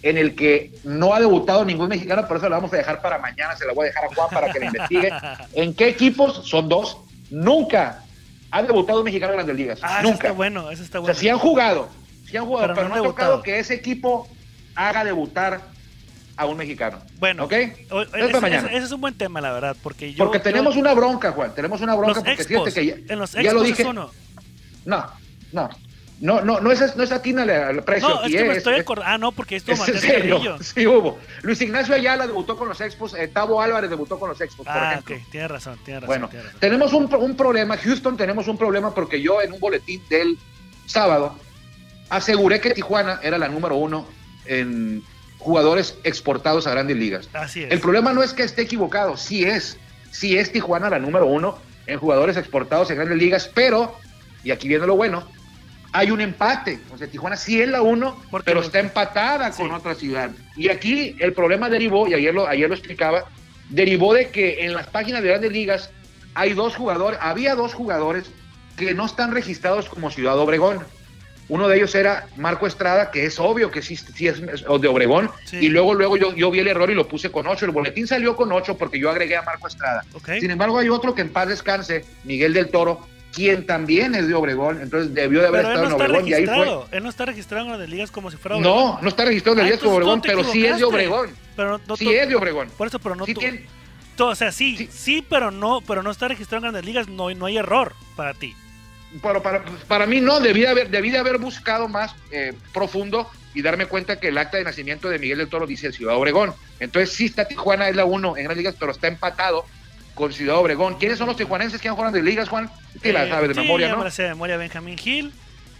en 0.02 0.16
el 0.18 0.34
que 0.34 0.72
no 0.84 1.12
ha 1.14 1.20
debutado 1.20 1.64
ningún 1.64 1.88
mexicano, 1.88 2.26
por 2.26 2.38
eso 2.38 2.48
la 2.48 2.56
vamos 2.56 2.72
a 2.72 2.76
dejar 2.78 3.02
para 3.02 3.18
mañana, 3.18 3.54
se 3.56 3.66
la 3.66 3.74
voy 3.74 3.84
a 3.84 3.86
dejar 3.88 4.04
a 4.06 4.14
Juan 4.14 4.28
para 4.30 4.50
que 4.52 4.58
la 4.60 4.66
investigue. 4.66 5.10
¿En 5.54 5.74
qué 5.74 5.88
equipos? 5.88 6.48
Son 6.48 6.68
dos. 6.68 6.96
Nunca 7.30 8.02
ha 8.50 8.62
debutado 8.62 9.00
un 9.00 9.04
mexicano 9.04 9.32
en 9.32 9.36
Grandes 9.38 9.56
Ligas. 9.56 9.78
Ah, 9.82 9.98
eso 10.00 10.08
Nunca. 10.08 10.28
está 10.28 10.32
bueno, 10.32 10.70
eso 10.70 10.82
está 10.82 11.00
O 11.00 11.04
sea, 11.04 11.12
bueno. 11.12 11.20
sí 11.20 11.28
han 11.28 11.38
jugado, 11.38 11.88
sí 12.28 12.36
han 12.36 12.46
jugado, 12.46 12.66
Pero 12.68 12.74
pero, 12.76 12.88
no 12.88 12.94
ha 12.94 12.98
tocado 12.98 13.30
debutado. 13.32 13.42
que 13.42 13.58
ese 13.58 13.74
equipo 13.74 14.26
haga 14.74 15.04
debutar 15.04 15.60
a 16.40 16.46
un 16.46 16.56
mexicano. 16.56 16.98
Bueno, 17.18 17.44
¿Ok? 17.44 17.52
o- 17.90 18.00
es 18.02 18.08
ese, 18.14 18.28
para 18.28 18.40
mañana. 18.40 18.68
ese- 18.68 18.76
ese 18.78 18.86
es 18.86 18.92
un 18.92 19.00
buen 19.02 19.12
tema, 19.12 19.40
la 19.42 19.52
verdad, 19.52 19.76
porque 19.82 20.12
yo... 20.14 20.24
Porque 20.24 20.38
yo- 20.38 20.42
tenemos 20.42 20.74
una 20.76 20.94
bronca, 20.94 21.32
Juan. 21.32 21.54
Tenemos 21.54 21.82
una 21.82 21.94
bronca 21.94 22.14
porque 22.14 22.30
expos, 22.32 22.48
fíjate 22.48 22.72
que 22.72 22.86
ya, 22.86 22.94
en 23.12 23.18
los 23.18 23.32
ya 23.32 23.52
lo 23.52 23.62
dije. 23.62 23.84
No, 23.84 24.10
no. 25.52 25.68
No, 26.22 26.40
no, 26.42 26.60
no 26.60 26.70
es, 26.72 26.96
no 26.96 27.02
es 27.02 27.12
atínale 27.12 27.54
al 27.56 27.82
precio. 27.82 28.08
No, 28.08 28.22
es 28.24 28.32
que 28.32 28.44
me 28.44 28.50
es- 28.52 28.58
estoy 28.58 28.74
es- 28.74 28.80
acordando. 28.80 29.10
Ah, 29.10 29.18
no, 29.18 29.32
porque 29.32 29.56
esto 29.56 29.72
Es 29.72 29.88
en 29.88 29.98
serio, 29.98 30.58
sí 30.62 30.86
hubo. 30.86 31.18
Luis 31.42 31.60
Ignacio 31.62 31.94
Ayala 31.94 32.26
debutó 32.26 32.56
con 32.58 32.68
los 32.68 32.80
Expos, 32.80 33.14
eh, 33.14 33.28
Tavo 33.28 33.60
Álvarez 33.60 33.88
debutó 33.90 34.18
con 34.18 34.28
los 34.30 34.40
Expos, 34.40 34.66
por 34.66 34.76
Ah, 34.76 34.92
ejemplo. 34.92 35.16
ok, 35.16 35.22
tiene 35.30 35.48
razón, 35.48 35.78
tiene 35.84 36.00
razón. 36.00 36.06
Bueno, 36.08 36.28
tiene 36.28 36.44
razón. 36.44 36.60
tenemos 36.60 36.92
un, 36.94 37.14
un 37.14 37.36
problema, 37.36 37.76
Houston 37.78 38.16
tenemos 38.18 38.48
un 38.48 38.56
problema 38.58 38.94
porque 38.94 39.20
yo 39.20 39.40
en 39.42 39.52
un 39.52 39.60
boletín 39.60 40.02
del 40.10 40.38
sábado 40.86 41.36
aseguré 42.10 42.60
que 42.60 42.70
Tijuana 42.72 43.20
era 43.22 43.38
la 43.38 43.48
número 43.48 43.76
uno 43.76 44.06
en 44.44 45.02
jugadores 45.40 45.96
exportados 46.04 46.66
a 46.66 46.70
grandes 46.70 46.96
ligas. 46.96 47.28
Así 47.32 47.64
es. 47.64 47.72
El 47.72 47.80
problema 47.80 48.12
no 48.12 48.22
es 48.22 48.32
que 48.32 48.44
esté 48.44 48.62
equivocado, 48.62 49.16
sí 49.16 49.44
es, 49.44 49.78
sí 50.10 50.38
es 50.38 50.52
Tijuana 50.52 50.90
la 50.90 50.98
número 50.98 51.26
uno 51.26 51.58
en 51.86 51.98
jugadores 51.98 52.36
exportados 52.36 52.90
en 52.90 52.96
grandes 52.96 53.18
ligas, 53.18 53.50
pero, 53.52 53.96
y 54.44 54.52
aquí 54.52 54.68
viene 54.68 54.86
lo 54.86 54.96
bueno, 54.96 55.26
hay 55.92 56.10
un 56.10 56.20
empate. 56.20 56.78
O 56.92 56.98
sea, 56.98 57.08
Tijuana 57.08 57.36
sí 57.36 57.60
es 57.60 57.68
la 57.68 57.82
uno, 57.82 58.22
pero 58.44 58.60
está 58.60 58.78
empatada 58.78 59.50
con 59.50 59.72
otra 59.72 59.94
ciudad. 59.94 60.30
Y 60.56 60.68
aquí 60.68 61.16
el 61.18 61.32
problema 61.32 61.68
derivó, 61.68 62.06
y 62.06 62.14
ayer 62.14 62.32
lo, 62.32 62.46
ayer 62.46 62.68
lo 62.68 62.74
explicaba, 62.74 63.24
derivó 63.70 64.14
de 64.14 64.30
que 64.30 64.64
en 64.64 64.74
las 64.74 64.86
páginas 64.86 65.22
de 65.22 65.28
grandes 65.28 65.52
ligas 65.52 65.90
hay 66.34 66.54
dos 66.54 66.76
jugadores, 66.76 67.18
había 67.22 67.54
dos 67.54 67.74
jugadores 67.74 68.30
que 68.76 68.94
no 68.94 69.06
están 69.06 69.32
registrados 69.32 69.88
como 69.88 70.10
Ciudad 70.10 70.38
Obregón. 70.38 70.80
Uno 71.50 71.68
de 71.68 71.76
ellos 71.76 71.94
era 71.94 72.26
Marco 72.36 72.66
Estrada, 72.66 73.10
que 73.10 73.26
es 73.26 73.38
obvio 73.38 73.70
que 73.70 73.82
sí, 73.82 73.96
sí 73.96 74.26
es 74.28 74.40
de 74.40 74.88
Obregón, 74.88 75.30
Sí. 75.44 75.56
y 75.58 75.68
luego, 75.68 75.94
luego 75.94 76.16
yo, 76.16 76.34
yo 76.34 76.50
vi 76.50 76.60
el 76.60 76.68
error 76.68 76.90
y 76.90 76.94
lo 76.94 77.06
puse 77.08 77.30
con 77.30 77.46
ocho. 77.46 77.66
El 77.66 77.72
boletín 77.72 78.06
salió 78.06 78.36
con 78.36 78.50
ocho 78.52 78.78
porque 78.78 78.98
yo 78.98 79.10
agregué 79.10 79.36
a 79.36 79.42
Marco 79.42 79.66
Estrada. 79.66 80.04
Sin 80.38 80.50
embargo, 80.50 80.78
hay 80.78 80.88
otro 80.88 81.14
que 81.14 81.22
en 81.22 81.30
paz 81.32 81.48
descanse, 81.48 82.04
Miguel 82.24 82.52
del 82.54 82.68
Toro, 82.70 83.06
quien 83.32 83.66
también 83.66 84.14
es 84.14 84.26
de 84.28 84.34
Obregón, 84.34 84.80
entonces 84.80 85.12
debió 85.12 85.40
de 85.40 85.48
haber 85.48 85.62
Pero 85.62 85.68
estado 85.74 85.88
no 85.90 85.96
en 85.96 86.00
Obregón 86.10 86.28
y 86.28 86.32
ahí 86.34 86.46
fue. 86.46 86.78
Él 86.92 87.02
no 87.02 87.08
está 87.08 87.24
registrado 87.26 87.72
en 87.74 87.78
las 87.80 87.88
ligas 87.88 88.10
como 88.10 88.30
si 88.30 88.36
fuera 88.36 88.56
Obregón. 88.56 88.76
No, 88.76 88.98
no 89.02 89.08
está 89.08 89.24
registrado 89.24 89.54
en 89.60 89.66
el 89.66 89.72
Ah, 89.72 89.76
día 89.76 89.80
como 89.80 89.96
Obregón, 89.96 90.20
pero 90.22 90.44
sí 90.44 90.64
es 90.64 90.78
de. 90.78 90.84
Obregón. 90.84 91.30
Pero 91.56 91.70
no, 91.78 91.80
no 91.86 91.96
Sí 91.96 92.04
tú- 92.04 92.10
es 92.12 92.28
de 92.28 92.34
Obregón. 92.36 92.68
Por 92.78 92.86
eso, 92.86 92.98
pero 93.00 93.14
no 93.16 93.26
Sí 93.26 93.34
tú- 93.34 93.40
tiene- 93.40 93.66
tú- 94.16 94.26
O 94.26 94.34
sea, 94.34 94.52
sí, 94.52 94.76
Sí. 94.76 94.88
sí, 94.92 95.26
pero 95.28 95.50
no, 95.50 95.80
pero 95.80 96.02
no 96.02 96.10
está 96.10 96.28
registrado 96.28 96.58
en 96.58 96.72
grandes 96.72 96.84
ligas, 96.84 97.08
no, 97.08 97.28
no 97.34 97.46
hay 97.46 97.56
error 97.58 97.94
para 98.16 98.34
ti. 98.34 98.54
Pero 99.22 99.42
para, 99.42 99.64
para 99.88 100.06
mí 100.06 100.20
no, 100.20 100.40
debí 100.40 100.60
de 100.60 100.68
haber, 100.68 100.88
debí 100.90 101.10
de 101.10 101.18
haber 101.18 101.38
buscado 101.38 101.88
más 101.88 102.14
eh, 102.30 102.52
profundo 102.72 103.28
y 103.54 103.62
darme 103.62 103.86
cuenta 103.86 104.20
que 104.20 104.28
el 104.28 104.38
acta 104.38 104.58
de 104.58 104.64
nacimiento 104.64 105.08
de 105.08 105.18
Miguel 105.18 105.38
del 105.38 105.48
Toro 105.48 105.66
dice 105.66 105.90
Ciudad 105.92 106.14
Obregón. 106.16 106.54
Entonces 106.78 107.12
sí 107.14 107.26
está 107.26 107.48
Tijuana, 107.48 107.88
es 107.88 107.96
la 107.96 108.04
uno 108.04 108.36
en 108.36 108.44
grandes 108.44 108.58
ligas, 108.58 108.76
pero 108.78 108.92
está 108.92 109.08
empatado 109.08 109.66
con 110.14 110.32
Ciudad 110.32 110.56
Obregón. 110.56 110.96
¿Quiénes 110.98 111.18
son 111.18 111.26
los 111.26 111.36
tijuanenses 111.36 111.80
que 111.80 111.88
han 111.88 111.94
jugado 111.96 112.10
en 112.10 112.14
grandes 112.14 112.32
ligas, 112.34 112.48
Juan? 112.48 112.70
Sí, 113.02 113.10
la 113.10 113.24
Eh, 113.26 113.28
sabes 113.30 113.48
de 113.48 113.54
sí, 113.54 113.60
memoria, 113.60 113.88
¿no? 113.94 114.04
de 114.04 114.28
memoria 114.28 114.56
Benjamín 114.56 114.96
Gil, 114.98 115.32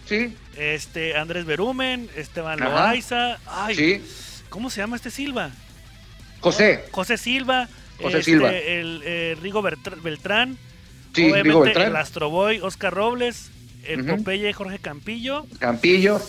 Sí, 0.07 0.37
este 0.57 1.17
Andrés 1.17 1.45
Berumen, 1.45 2.11
Esteban 2.17 2.61
Ajá. 2.61 2.87
Loaiza, 2.87 3.39
ay, 3.47 3.75
sí. 3.77 4.05
¿cómo 4.49 4.69
se 4.71 4.81
llama 4.81 4.97
este 4.97 5.11
Silva? 5.11 5.51
José, 6.41 6.85
José 6.91 7.17
Silva, 7.17 7.69
José 8.01 8.19
este, 8.19 8.31
Silva. 8.33 8.51
el 8.51 9.03
eh, 9.05 9.37
Rigo 9.41 9.63
Beltrán, 9.63 10.59
sí, 11.15 11.23
obviamente 11.23 11.43
Rigo 11.45 11.61
Beltrán, 11.61 11.87
el 11.89 11.97
Astroboy 11.97 12.61
Oscar 12.61 12.95
Robles, 12.95 13.51
el. 13.85 14.05
Popeye 14.05 14.53
Jorge 14.53 14.79
Campillo, 14.79 15.47
Campillo, 15.59 16.21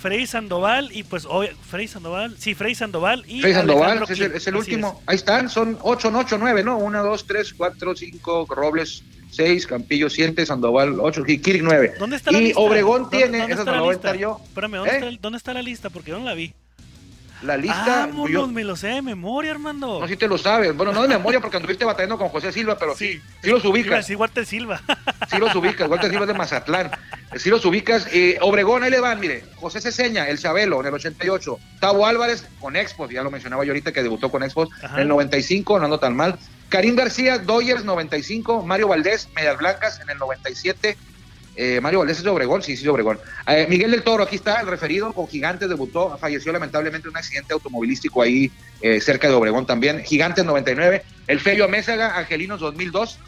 Frey 0.00 0.26
Sandoval 0.26 0.90
y 0.92 1.02
pues 1.02 1.24
obvio, 1.26 1.50
Frey 1.68 1.88
Sandoval, 1.88 2.36
sí, 2.38 2.54
Frey 2.54 2.74
Sandoval 2.74 3.24
y 3.26 3.40
Frey 3.40 3.52
Sandoval, 3.54 4.02
es 4.08 4.20
el, 4.20 4.32
es 4.32 4.46
último. 4.48 5.02
Ahí 5.06 5.16
están, 5.16 5.48
son 5.50 5.76
8, 5.82 6.12
8, 6.14 6.36
9, 6.38 6.62
¿no? 6.64 6.78
1, 6.78 7.02
2, 7.02 7.26
3, 7.26 7.54
4, 7.54 7.96
5, 7.96 8.46
Robles 8.50 9.02
6, 9.30 9.66
Campillo 9.66 10.08
7, 10.08 10.46
Sandoval 10.46 10.98
8, 11.00 11.24
Kirik 11.24 11.62
9. 11.62 11.94
¿Dónde 11.98 12.16
está 12.16 12.30
la 12.30 12.38
Y 12.38 12.44
lista? 12.44 12.60
Obregón 12.60 13.02
¿Dónde- 13.02 13.16
tiene, 13.18 13.38
dónde 13.38 13.54
esa 13.54 13.64
no 13.64 13.70
la 13.72 13.76
la 13.76 13.82
voy 13.82 13.88
a 13.90 13.92
lista? 13.94 14.08
estar 14.08 14.20
yo. 14.20 14.40
Espérame, 14.44 14.72
¿dónde, 14.76 14.90
¿Eh? 14.90 14.94
está, 14.94 15.08
el- 15.08 15.20
¿dónde 15.20 15.36
está 15.38 15.52
la 15.54 15.62
lista? 15.62 15.90
Porque 15.90 16.10
yo 16.12 16.18
no 16.18 16.24
la 16.24 16.34
vi. 16.34 16.54
La 17.42 17.56
lista, 17.56 18.06
Vámonos, 18.06 18.30
yo, 18.30 18.46
me 18.48 18.64
lo 18.64 18.74
sé 18.74 18.88
de 18.88 19.02
memoria, 19.02 19.52
Armando. 19.52 20.00
no 20.00 20.08
si 20.08 20.16
te 20.16 20.26
lo 20.26 20.36
sabes. 20.38 20.76
Bueno, 20.76 20.92
no 20.92 21.02
de 21.02 21.08
memoria 21.08 21.40
porque 21.40 21.56
anduviste 21.56 21.84
batallando 21.84 22.18
con 22.18 22.28
José 22.30 22.50
Silva, 22.52 22.76
pero 22.76 22.96
sí, 22.96 23.20
sí, 23.42 23.50
los 23.50 23.60
Iba 23.64 23.68
a 23.68 23.72
ubicas. 23.72 23.96
decir 23.98 24.16
Walter 24.16 24.44
Silva. 24.44 24.82
Sí 25.30 25.38
los 25.38 25.54
ubicas. 25.54 25.88
Walter 25.88 26.10
Silva 26.10 26.24
es 26.24 26.28
de 26.28 26.34
Mazatlán. 26.34 26.90
Sí 27.36 27.48
los 27.50 27.64
ubicas. 27.64 28.08
Eh, 28.12 28.38
Obregón, 28.40 28.82
ahí 28.82 28.90
le 28.90 28.98
van, 29.00 29.20
mire. 29.20 29.44
José 29.56 29.80
Ceseña, 29.80 30.28
el 30.28 30.38
Chabelo, 30.38 30.80
en 30.80 30.86
el 30.88 30.94
88. 30.94 31.58
Tavo 31.80 32.06
Álvarez 32.06 32.44
con 32.60 32.74
Expos, 32.74 33.08
ya 33.10 33.22
lo 33.22 33.30
mencionaba 33.30 33.64
yo 33.64 33.70
ahorita 33.70 33.92
que 33.92 34.02
debutó 34.02 34.30
con 34.30 34.42
Expos. 34.42 34.68
Ajá. 34.82 34.96
En 34.96 35.02
el 35.02 35.08
95, 35.08 35.78
no 35.78 35.84
ando 35.84 36.00
tan 36.00 36.16
mal. 36.16 36.38
Karim 36.70 36.96
García, 36.96 37.38
Dodgers 37.38 37.84
95. 37.84 38.62
Mario 38.64 38.88
Valdés, 38.88 39.28
Medias 39.36 39.56
Blancas 39.58 40.00
en 40.00 40.10
el 40.10 40.18
97. 40.18 40.96
Eh, 41.60 41.80
Mario 41.80 41.98
Valdés 41.98 42.18
es 42.18 42.22
de 42.22 42.30
Obregón, 42.30 42.62
sí, 42.62 42.76
sí, 42.76 42.84
de 42.84 42.90
Obregón. 42.90 43.18
Eh, 43.48 43.66
Miguel 43.68 43.90
del 43.90 44.04
Toro, 44.04 44.22
aquí 44.22 44.36
está 44.36 44.60
el 44.60 44.68
referido, 44.68 45.12
con 45.12 45.26
Gigantes 45.26 45.68
debutó, 45.68 46.16
falleció 46.16 46.52
lamentablemente 46.52 47.08
en 47.08 47.10
un 47.10 47.16
accidente 47.16 47.52
automovilístico 47.52 48.22
ahí 48.22 48.52
eh, 48.80 49.00
cerca 49.00 49.26
de 49.26 49.34
Obregón 49.34 49.66
también. 49.66 50.04
Gigantes 50.04 50.44
99, 50.44 51.02
el 51.26 51.40
Ferio 51.40 51.64
Amézaga, 51.64 52.16
Angelinos 52.16 52.60
2002. 52.60 53.18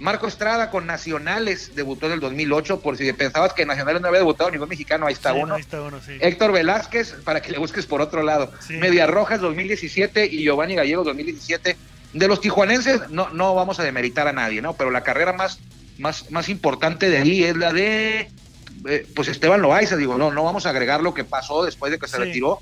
Marco 0.00 0.26
Estrada 0.28 0.70
con 0.70 0.86
Nacionales 0.86 1.72
debutó 1.74 2.06
en 2.06 2.12
el 2.12 2.20
2008, 2.20 2.80
por 2.80 2.98
si 2.98 3.10
pensabas 3.14 3.54
que 3.54 3.64
Nacionales 3.64 4.02
no 4.02 4.08
había 4.08 4.20
debutado 4.20 4.50
ningún 4.50 4.68
mexicano, 4.68 5.06
ahí 5.06 5.14
está 5.14 5.32
Sí, 5.32 5.38
uno. 5.40 5.54
Ahí 5.54 5.62
está 5.62 5.80
uno, 5.80 5.98
sí. 6.04 6.18
Héctor 6.20 6.52
Velázquez, 6.52 7.14
para 7.24 7.40
que 7.40 7.52
le 7.52 7.58
busques 7.58 7.86
por 7.86 8.02
otro 8.02 8.22
lado. 8.22 8.52
Sí. 8.60 8.74
Medias 8.74 9.08
Rojas 9.08 9.40
2017 9.40 10.26
y 10.26 10.42
Giovanni 10.42 10.74
Gallegos 10.74 11.06
2017. 11.06 11.74
De 12.12 12.28
los 12.28 12.40
tijuanenses 12.42 13.08
no, 13.08 13.30
no 13.30 13.54
vamos 13.54 13.80
a 13.80 13.82
demeritar 13.82 14.28
a 14.28 14.32
nadie, 14.34 14.60
¿no? 14.60 14.74
Pero 14.74 14.90
la 14.90 15.02
carrera 15.02 15.32
más, 15.32 15.58
más, 15.98 16.30
más 16.30 16.48
importante 16.48 17.08
de 17.10 17.18
ahí 17.18 17.44
es 17.44 17.56
la 17.56 17.72
de 17.72 18.30
eh, 18.88 19.06
pues 19.14 19.28
Esteban 19.28 19.60
Loaiza, 19.62 19.96
digo, 19.96 20.16
no, 20.18 20.32
no 20.32 20.44
vamos 20.44 20.66
a 20.66 20.70
agregar 20.70 21.02
lo 21.02 21.14
que 21.14 21.24
pasó 21.24 21.64
después 21.64 21.90
de 21.92 21.98
que 21.98 22.06
se 22.06 22.16
Sí. 22.16 22.22
retiró, 22.22 22.60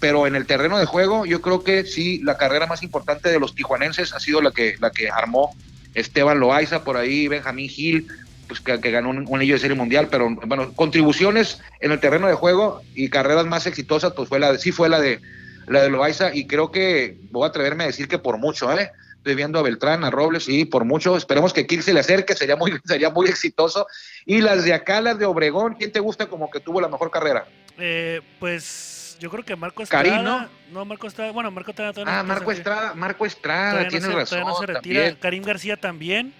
pero 0.00 0.26
en 0.26 0.34
el 0.34 0.46
terreno 0.46 0.78
de 0.78 0.86
juego 0.86 1.26
yo 1.26 1.40
creo 1.42 1.62
que 1.64 1.84
sí, 1.84 2.20
la 2.24 2.36
carrera 2.36 2.66
más 2.66 2.82
importante 2.82 3.28
de 3.28 3.38
los 3.40 3.54
tijuanenses 3.54 4.12
ha 4.14 4.20
sido 4.20 4.40
la 4.40 4.50
que, 4.52 4.76
la 4.80 4.90
que 4.90 5.10
armó 5.10 5.54
Esteban 5.94 6.40
Loaiza, 6.40 6.84
por 6.84 6.96
ahí 6.96 7.28
Benjamín 7.28 7.68
Gil, 7.68 8.06
pues 8.46 8.60
que, 8.60 8.80
que 8.80 8.90
ganó 8.90 9.10
un, 9.10 9.26
un 9.28 9.36
anillo 9.36 9.54
de 9.54 9.60
serie 9.60 9.76
mundial, 9.76 10.08
pero 10.10 10.30
bueno, 10.46 10.72
contribuciones 10.74 11.60
en 11.80 11.92
el 11.92 12.00
terreno 12.00 12.28
de 12.28 12.34
juego 12.34 12.80
y 12.94 13.08
carreras 13.10 13.44
más 13.46 13.66
exitosas, 13.66 14.12
pues 14.14 14.28
fue 14.28 14.38
la 14.38 14.52
de, 14.52 14.58
sí 14.58 14.72
fue 14.72 14.88
la 14.88 15.00
de 15.00 15.20
la 15.66 15.82
de 15.82 15.90
Loaiza, 15.90 16.34
y 16.34 16.46
creo 16.46 16.70
que 16.70 17.18
voy 17.30 17.44
a 17.44 17.48
atreverme 17.48 17.84
a 17.84 17.88
decir 17.88 18.08
que 18.08 18.18
por 18.18 18.38
mucho, 18.38 18.72
¿eh? 18.72 18.90
Estoy 19.28 19.36
viendo 19.36 19.58
a 19.58 19.62
Beltrán, 19.62 20.04
a 20.04 20.10
Robles, 20.10 20.48
y 20.48 20.64
por 20.64 20.86
mucho, 20.86 21.14
esperemos 21.14 21.52
que 21.52 21.66
Kirk 21.66 21.82
se 21.82 21.92
le 21.92 22.00
acerque, 22.00 22.34
sería 22.34 22.56
muy, 22.56 22.72
sería 22.86 23.10
muy 23.10 23.28
exitoso. 23.28 23.86
Y 24.24 24.40
las 24.40 24.64
de 24.64 24.72
acá, 24.72 25.02
las 25.02 25.18
de 25.18 25.26
Obregón, 25.26 25.74
¿quién 25.78 25.92
te 25.92 26.00
gusta 26.00 26.28
como 26.28 26.50
que 26.50 26.60
tuvo 26.60 26.80
la 26.80 26.88
mejor 26.88 27.10
carrera? 27.10 27.44
Eh, 27.76 28.22
pues 28.40 29.18
yo 29.20 29.28
creo 29.28 29.44
que 29.44 29.54
Marco 29.54 29.82
Estrada. 29.82 30.02
Karim, 30.08 30.24
¿no? 30.24 30.48
No, 30.72 30.86
Marco 30.86 31.06
Estrada. 31.06 31.30
Bueno, 31.32 31.50
Marco 31.50 31.70
Estrada 31.72 31.92
todavía 31.92 32.14
no 32.14 32.20
Ah, 32.20 32.22
Marco. 32.22 32.50
Estrada, 32.52 32.94
Marco 32.94 33.26
Estrada, 33.26 33.82
no 33.82 33.88
tienes 33.88 34.08
se- 34.08 34.14
razón. 34.14 34.40
no 34.40 34.54
se 34.60 34.64
retira. 34.66 35.00
también. 35.02 35.16
Karim 35.20 35.42
García 35.42 35.76
también. 35.76 36.32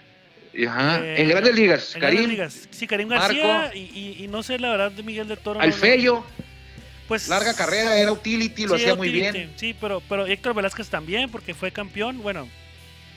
Ajá, 0.67 1.01
Eh, 1.05 1.21
en 1.21 1.29
grandes 1.29 1.55
ligas, 1.55 1.95
en 1.95 2.01
Karim, 2.01 2.21
Grandes 2.23 2.39
Ligas. 2.39 2.69
Sí, 2.71 2.87
Karim 2.87 3.09
Marco. 3.09 3.23
García 3.27 3.71
y, 3.75 3.81
y- 4.19 4.25
y 4.25 4.29
no 4.29 4.43
sé 4.43 4.59
la 4.59 4.71
verdad 4.71 4.91
de 4.93 5.03
Miguel 5.03 5.29
de 5.29 5.37
Toro. 5.37 5.61
Alfelio, 5.61 6.25
pues, 7.07 7.29
larga 7.29 7.55
carrera, 7.55 7.97
era 7.99 8.11
utility, 8.13 8.67
lo 8.67 8.75
hacía 8.77 8.95
muy 8.95 9.11
bien. 9.11 9.53
Sí, 9.57 9.75
pero, 9.81 10.03
pero 10.09 10.27
Héctor 10.27 10.55
Velázquez 10.55 10.89
también, 10.89 11.31
porque 11.31 11.53
fue 11.55 11.71
campeón, 11.71 12.23
bueno. 12.23 12.49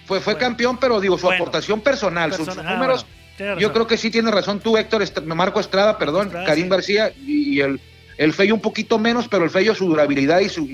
Fue, 0.05 0.19
fue 0.19 0.37
campeón, 0.37 0.77
pero 0.79 0.99
digo, 0.99 1.17
su 1.17 1.29
aportación 1.29 1.81
personal, 1.81 2.33
sus, 2.33 2.47
ah, 2.49 2.63
números, 2.63 3.05
yo 3.59 3.71
creo 3.71 3.87
que 3.87 3.97
sí 3.97 4.11
tiene 4.11 4.31
razón 4.31 4.59
tú, 4.59 4.77
Héctor, 4.77 5.03
Marco 5.25 5.59
Estrada, 5.59 5.97
perdón, 5.97 6.31
Karim 6.45 6.69
García 6.69 7.11
y, 7.25 7.59
el, 7.59 7.79
el 8.17 8.33
Fello 8.33 8.55
un 8.55 8.61
poquito 8.61 8.99
menos, 8.99 9.27
pero 9.27 9.43
el 9.43 9.49
Fello 9.49 9.73
su 9.73 9.85
durabilidad 9.85 10.39
y 10.39 10.49
su, 10.49 10.67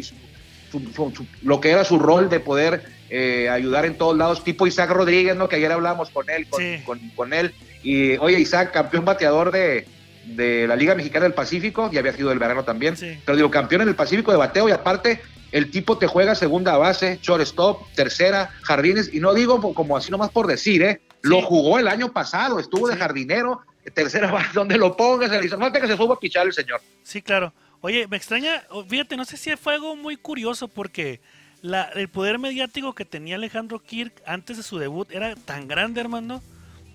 lo 1.44 1.62
que 1.62 1.70
era 1.72 1.84
su 1.84 2.00
rol 2.00 2.30
de 2.30 2.40
poder 2.40 2.84
eh, 3.10 3.50
ayudar 3.50 3.86
en 3.86 3.98
todos 3.98 4.18
lados, 4.18 4.44
tipo 4.44 4.68
Isaac 4.68 4.90
Rodríguez, 4.90 5.36
¿no? 5.36 5.48
Que 5.48 5.58
ayer 5.58 5.72
hablábamos 5.72 6.10
con 6.10 6.30
él, 6.30 6.48
con, 6.50 7.00
con 7.16 7.34
él, 7.34 7.54
y 7.84 8.18
oye, 8.18 8.40
Isaac, 8.40 8.72
campeón 8.72 9.06
bateador 9.06 9.52
de, 9.52 9.86
de 10.26 10.68
la 10.68 10.76
Liga 10.76 10.96
Mexicana 10.96 11.24
del 11.24 11.34
Pacífico, 11.34 11.90
y 11.92 11.98
había 11.98 12.13
sido 12.13 12.30
del 12.30 12.40
verano 12.40 12.63
también, 12.63 12.96
pero 13.26 13.36
digo, 13.36 13.52
campeón 13.52 13.84
en 13.84 13.90
el 13.90 13.96
Pacífico 13.96 14.32
de 14.32 14.38
bateo 14.38 14.68
y 14.68 14.72
aparte 14.72 15.22
el 15.52 15.72
tipo 15.72 15.98
te 15.98 16.08
juega 16.08 16.36
segunda 16.36 16.78
base, 16.78 17.20
shortstop, 17.22 17.94
tercera, 17.94 18.50
jardines, 18.62 19.14
y 19.14 19.20
no 19.20 19.34
digo 19.34 19.74
como 19.74 19.98
así 19.98 20.12
nomás 20.12 20.30
por 20.32 20.48
decir, 20.48 20.82
¿eh? 20.84 21.02
Lo 21.22 21.42
jugó 21.42 21.80
el 21.80 21.88
año 21.88 22.12
pasado, 22.12 22.60
estuvo 22.60 22.88
de 22.88 22.96
jardinero, 22.96 23.62
tercera 23.94 24.32
base, 24.32 24.50
donde 24.54 24.78
lo 24.78 24.96
pongas, 24.96 25.32
le 25.32 25.46
hizo 25.46 25.58
falta 25.58 25.82
que 25.82 25.88
se 25.88 25.98
suba 25.98 26.16
a 26.16 26.20
pichar 26.20 26.46
el 26.46 26.54
señor. 26.54 26.82
Sí, 27.04 27.22
claro. 27.22 27.54
Oye, 27.82 28.08
me 28.08 28.18
extraña, 28.18 28.64
fíjate, 28.88 29.18
no 29.18 29.26
sé 29.26 29.38
si 29.38 29.56
fue 29.56 29.76
algo 29.76 29.96
muy 29.96 30.18
curioso 30.18 30.68
porque 30.68 31.22
la, 31.62 31.84
el 31.96 32.10
poder 32.10 32.40
mediático 32.40 32.94
que 32.96 33.06
tenía 33.06 33.36
Alejandro 33.36 33.80
Kirk 33.80 34.22
antes 34.26 34.58
de 34.58 34.64
su 34.64 34.78
debut 34.78 35.12
era 35.12 35.36
tan 35.36 35.68
grande, 35.68 36.02
hermano 36.02 36.42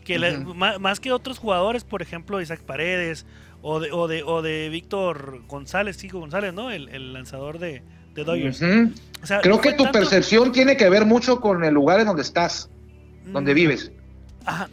que 0.02 0.18
más, 0.80 1.00
que 1.00 1.12
otros 1.12 1.38
jugadores, 1.38 1.84
por 1.84 2.02
ejemplo, 2.02 2.40
Isaac 2.40 2.60
Paredes 2.60 3.26
o 3.62 3.80
de, 3.80 3.92
o 3.92 4.08
de, 4.08 4.22
o 4.22 4.42
de 4.42 4.68
Víctor 4.68 5.42
González, 5.46 5.98
Chico 5.98 6.18
González, 6.18 6.52
¿no? 6.52 6.70
El, 6.70 7.12
lanzador 7.12 7.58
de, 7.58 7.82
de 8.14 8.24
Dodgers. 8.24 8.60
Creo 9.42 9.60
que 9.60 9.72
tu 9.72 9.90
percepción 9.90 10.52
tiene 10.52 10.76
que 10.76 10.88
ver 10.88 11.06
mucho 11.06 11.40
con 11.40 11.64
el 11.64 11.74
lugar 11.74 12.00
en 12.00 12.06
donde 12.06 12.22
estás, 12.22 12.68
donde 13.26 13.52
mm. 13.52 13.54
vives. 13.54 13.92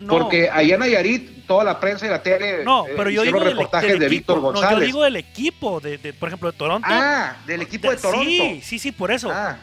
Porque 0.08 0.49
allá 0.49 0.75
en 0.75 0.80
Nayarit, 0.80 1.45
toda 1.45 1.63
la 1.63 1.80
prensa 1.80 2.08
y 2.08 2.10
la 2.10 2.23
tele 2.23 2.63
no, 2.63 2.88
eh, 2.88 2.93
pero 2.97 3.12
yo 3.12 3.21
digo 3.21 3.39
reportajes 3.39 3.99
de 3.99 4.10
Víctor 4.10 4.39
González. 4.39 4.71
No, 4.71 4.80
yo 4.80 4.86
digo 4.86 5.04
del 5.04 5.15
equipo, 5.17 5.80
de, 5.80 6.13
por 6.13 6.30
ejemplo, 6.30 6.52
de 6.52 6.58
Toronto. 6.58 6.88
Ah, 6.89 7.38
del 7.45 7.62
equipo 7.62 7.91
de, 7.91 7.97
Toronto. 7.97 8.25
Sí, 8.25 8.62
sí, 8.63 8.80
sí, 8.80 8.91
por 8.91 9.12
eso. 9.12 9.30
Ah. 9.32 9.58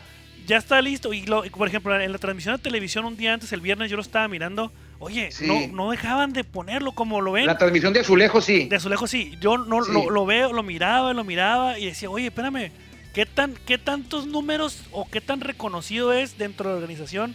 Ya 0.47 0.59
está 0.59 0.81
listo. 0.81 1.13
Y, 1.13 1.27
lo, 1.27 1.43
por 1.43 1.67
ejemplo, 1.67 2.01
en 2.01 2.13
la 2.13 2.19
transmisión 2.19 2.55
de 2.55 2.63
televisión 2.63 3.05
un 3.05 3.17
día 3.17 3.35
antes, 3.35 3.53
el 3.53 3.61
viernes, 3.61 3.91
yo 3.91 3.97
lo 3.97 4.03
estaba 4.03 4.29
mirando 4.29 4.71
Oye, 4.99 5.29
no, 5.43 5.67
no 5.69 5.91
dejaban 5.91 6.33
de 6.33 6.43
ponerlo 6.43 6.93
como 6.93 7.21
lo 7.21 7.33
ven. 7.33 7.47
La 7.47 7.59
transmisión 7.59 7.93
de 7.93 8.01
Azulejo 8.01 8.41
sí. 8.41 8.67
De 8.67 8.77
Azulejo 8.77 9.07
sí. 9.07 9.37
Yo 9.41 9.59
no 9.59 9.81
Lo, 9.81 10.27
veo, 10.27 10.53
lo 10.53 10.63
miraba, 10.63 11.13
lo 11.13 11.23
miraba 11.23 11.79
y 11.79 11.87
decía, 11.87 12.09
oye, 12.09 12.29
espérame, 12.29 12.71
¿qué, 13.17 13.27
tan, 13.27 13.55
¿qué 13.67 13.79
tantos 13.79 14.29
números 14.29 14.83
o 14.93 15.09
qué 15.11 15.21
tan 15.21 15.41
reconocido 15.41 16.13
es 16.13 16.39
dentro 16.39 16.69
de 16.69 16.75
la 16.75 16.81
organización? 16.81 17.35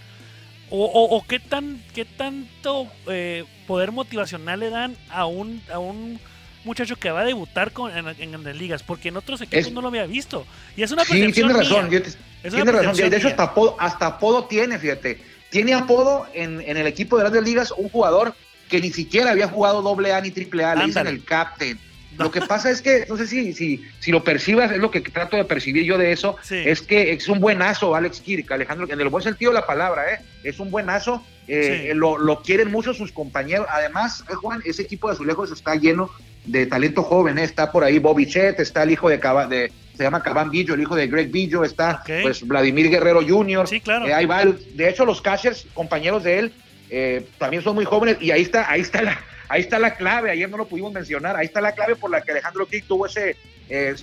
O, 0.70 0.86
o, 0.86 1.26
qué, 1.28 1.40
tan, 1.40 1.84
qué 1.94 2.06
tanto 2.06 2.88
eh, 3.08 3.44
poder 3.68 3.92
motivacional 3.92 4.62
le 4.62 4.70
dan 4.70 4.96
a 5.10 5.26
un, 5.26 5.62
a 5.70 5.80
un 5.80 6.18
muchacho 6.64 6.96
que 6.96 7.12
va 7.12 7.20
a 7.20 7.26
debutar 7.26 7.74
con, 7.74 7.92
en, 7.92 8.08
en, 8.08 8.44
las 8.44 8.56
ligas, 8.56 8.82
porque 8.82 9.10
en 9.10 9.18
otros 9.18 9.42
equipos 9.42 9.74
no 9.74 9.82
lo 9.82 9.90
había 9.90 10.06
visto. 10.06 10.46
Y 10.78 10.84
es 10.84 10.92
una 10.92 11.04
Sí, 11.04 11.30
tiene 11.34 11.52
razón. 11.52 11.90
tiene 11.90 12.72
razón. 12.72 13.10
De 13.10 13.18
hecho, 13.18 13.28
hasta 13.28 13.44
apodo, 13.44 13.76
hasta 13.78 14.06
apodo 14.06 14.46
tiene, 14.46 14.80
fíjate 14.80 15.32
tiene 15.52 15.74
apodo 15.74 16.26
en, 16.34 16.62
el 16.62 16.88
equipo 16.88 17.18
de 17.18 17.24
grandes 17.24 17.44
ligas 17.44 17.72
un 17.76 17.90
jugador 17.90 18.34
que 18.70 18.80
ni 18.80 18.90
siquiera 18.90 19.32
había 19.32 19.50
jugado 19.50 19.82
doble 19.82 20.14
A 20.14 20.22
ni 20.22 20.32
triple 20.32 20.64
A, 20.64 20.76
le 20.76 20.86
dicen 20.86 21.06
el 21.06 21.24
captain. 21.24 21.78
Lo 22.22 22.32
que 22.32 22.42
pasa 22.42 22.70
es 22.70 22.82
que, 22.82 23.06
no 23.08 23.18
sé 23.18 23.28
si, 23.28 23.54
si, 23.54 23.84
si 24.00 24.12
lo 24.12 24.24
percibas, 24.24 24.72
es 24.72 24.78
lo 24.78 24.92
que 24.92 25.02
trato 25.02 25.38
de 25.38 25.46
percibir 25.46 25.84
yo 25.84 25.98
de 25.98 26.12
eso, 26.12 26.36
es 26.50 26.82
que 26.82 27.14
es 27.14 27.28
un 27.28 27.40
buenazo 27.40 27.96
Alex 27.96 28.22
Kirk, 28.22 28.52
Alejandro, 28.52 28.88
en 28.90 29.00
el 29.00 29.10
buen 29.10 29.24
sentido 29.24 29.52
de 29.52 29.60
la 29.60 29.66
palabra, 29.66 30.14
¿eh? 30.14 30.20
es 30.44 30.60
un 30.60 30.72
buenazo, 30.72 31.24
eh, 31.48 31.92
lo, 31.96 32.18
lo, 32.18 32.42
quieren 32.42 32.72
mucho 32.72 32.94
sus 32.94 33.12
compañeros. 33.12 33.68
Además, 33.70 34.24
eh, 34.30 34.36
Juan, 34.36 34.62
ese 34.66 34.84
equipo 34.84 35.08
de 35.08 35.14
Azulejos 35.14 35.52
está 35.52 35.76
lleno 35.76 36.10
de 36.46 36.66
talento 36.66 37.04
joven, 37.04 37.38
¿eh? 37.38 37.44
está 37.44 37.72
por 37.72 37.84
ahí 37.84 38.00
Bobby 38.00 38.26
Chet, 38.26 38.60
está 38.60 38.84
el 38.84 38.92
hijo 38.92 39.10
de, 39.10 39.18
de 39.18 39.72
se 39.96 40.04
llama 40.04 40.24
Cabán 40.24 40.50
Billo, 40.50 40.74
el 40.74 40.82
hijo 40.82 40.96
de 40.96 41.08
Greg 41.08 41.30
Billo, 41.30 41.64
está 41.64 42.04
pues 42.24 42.46
Vladimir 42.48 42.90
Guerrero 42.90 43.22
Jr. 43.28 43.68
Sí, 43.68 43.82
claro. 43.82 44.08
Eh, 44.08 44.14
ahí 44.14 44.26
va 44.26 44.44
de 44.46 44.90
hecho, 44.90 45.06
los 45.06 45.22
catchers, 45.22 45.68
compañeros 45.74 46.24
de 46.24 46.40
él, 46.40 46.54
eh, 46.90 47.26
también 47.38 47.62
son 47.62 47.76
muy 47.76 47.86
jóvenes 47.86 48.18
y 48.20 48.32
ahí 48.32 48.42
está, 48.42 48.70
ahí 48.70 48.82
está 48.82 49.02
la, 49.04 49.22
ahí 49.52 49.62
está 49.62 49.80
la 49.80 49.96
clave, 49.96 50.32
ayer 50.32 50.50
no 50.50 50.58
lo 50.58 50.68
pudimos 50.68 50.92
mencionar, 50.92 51.36
ahí 51.36 51.46
está 51.46 51.62
la 51.62 51.74
clave 51.74 51.96
por 51.96 52.10
la 52.10 52.22
que 52.22 52.32
Alejandro 52.32 52.66
Kirk 52.68 52.86
tuvo 52.88 53.06
ese, 53.06 53.36
eh, 53.70 53.96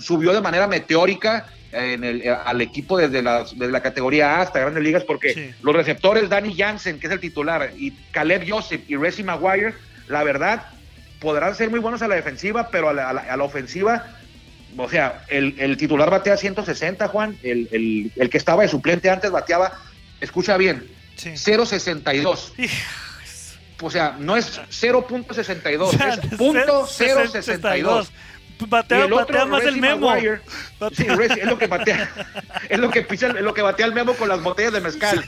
subió 0.00 0.32
de 0.32 0.40
manera 0.40 0.66
meteórica 0.66 1.46
en 1.72 2.04
el, 2.04 2.28
al 2.28 2.60
equipo 2.60 2.98
desde 2.98 3.22
la, 3.22 3.44
la 3.56 3.82
categoría 3.82 4.36
A 4.36 4.42
hasta 4.42 4.60
grandes 4.60 4.82
ligas, 4.82 5.04
porque 5.04 5.54
los 5.62 5.74
receptores, 5.74 6.28
Danny 6.28 6.54
Jansen, 6.56 6.98
que 6.98 7.06
es 7.06 7.12
el 7.12 7.20
titular, 7.20 7.72
y 7.76 7.90
Caleb 8.12 8.44
Joseph 8.48 8.82
y 8.88 8.96
Resi 8.96 9.22
Maguire, 9.22 9.74
la 10.08 10.24
verdad, 10.24 10.66
podrán 11.20 11.54
ser 11.54 11.70
muy 11.70 11.80
buenos 11.80 12.02
a 12.02 12.08
la 12.08 12.14
defensiva, 12.14 12.68
pero 12.70 12.88
a 12.88 12.94
la 12.94 13.44
ofensiva 13.44 14.18
o 14.76 14.88
sea, 14.88 15.24
el, 15.28 15.76
titular 15.76 16.10
batea 16.10 16.36
160, 16.36 17.08
Juan, 17.08 17.36
el, 17.42 18.28
que 18.30 18.38
estaba 18.38 18.62
de 18.62 18.68
suplente 18.68 19.08
antes 19.08 19.30
bateaba, 19.30 19.78
escucha 20.20 20.56
bien, 20.56 20.84
0.62. 21.16 22.52
O 23.84 23.90
sea, 23.90 24.16
no 24.18 24.36
es 24.36 24.60
0.62, 24.70 25.92
es 25.92 26.20
.062. 26.38 28.08
Batea, 28.66 29.06
batea 29.08 29.44
más 29.46 29.64
el 29.64 29.76
memo. 29.76 30.12
Sí, 30.92 31.06
es 31.08 31.44
lo 31.44 31.58
que 31.58 31.66
batea, 31.66 32.08
es 32.68 32.78
lo 32.78 32.90
que 32.90 33.02
pisa, 33.02 33.26
es 33.28 33.42
lo 33.42 33.52
que 33.52 33.62
batea 33.62 33.84
el 33.84 33.92
memo 33.92 34.14
con 34.14 34.28
las 34.28 34.42
botellas 34.42 34.72
de 34.72 34.80
mezcal. 34.80 35.24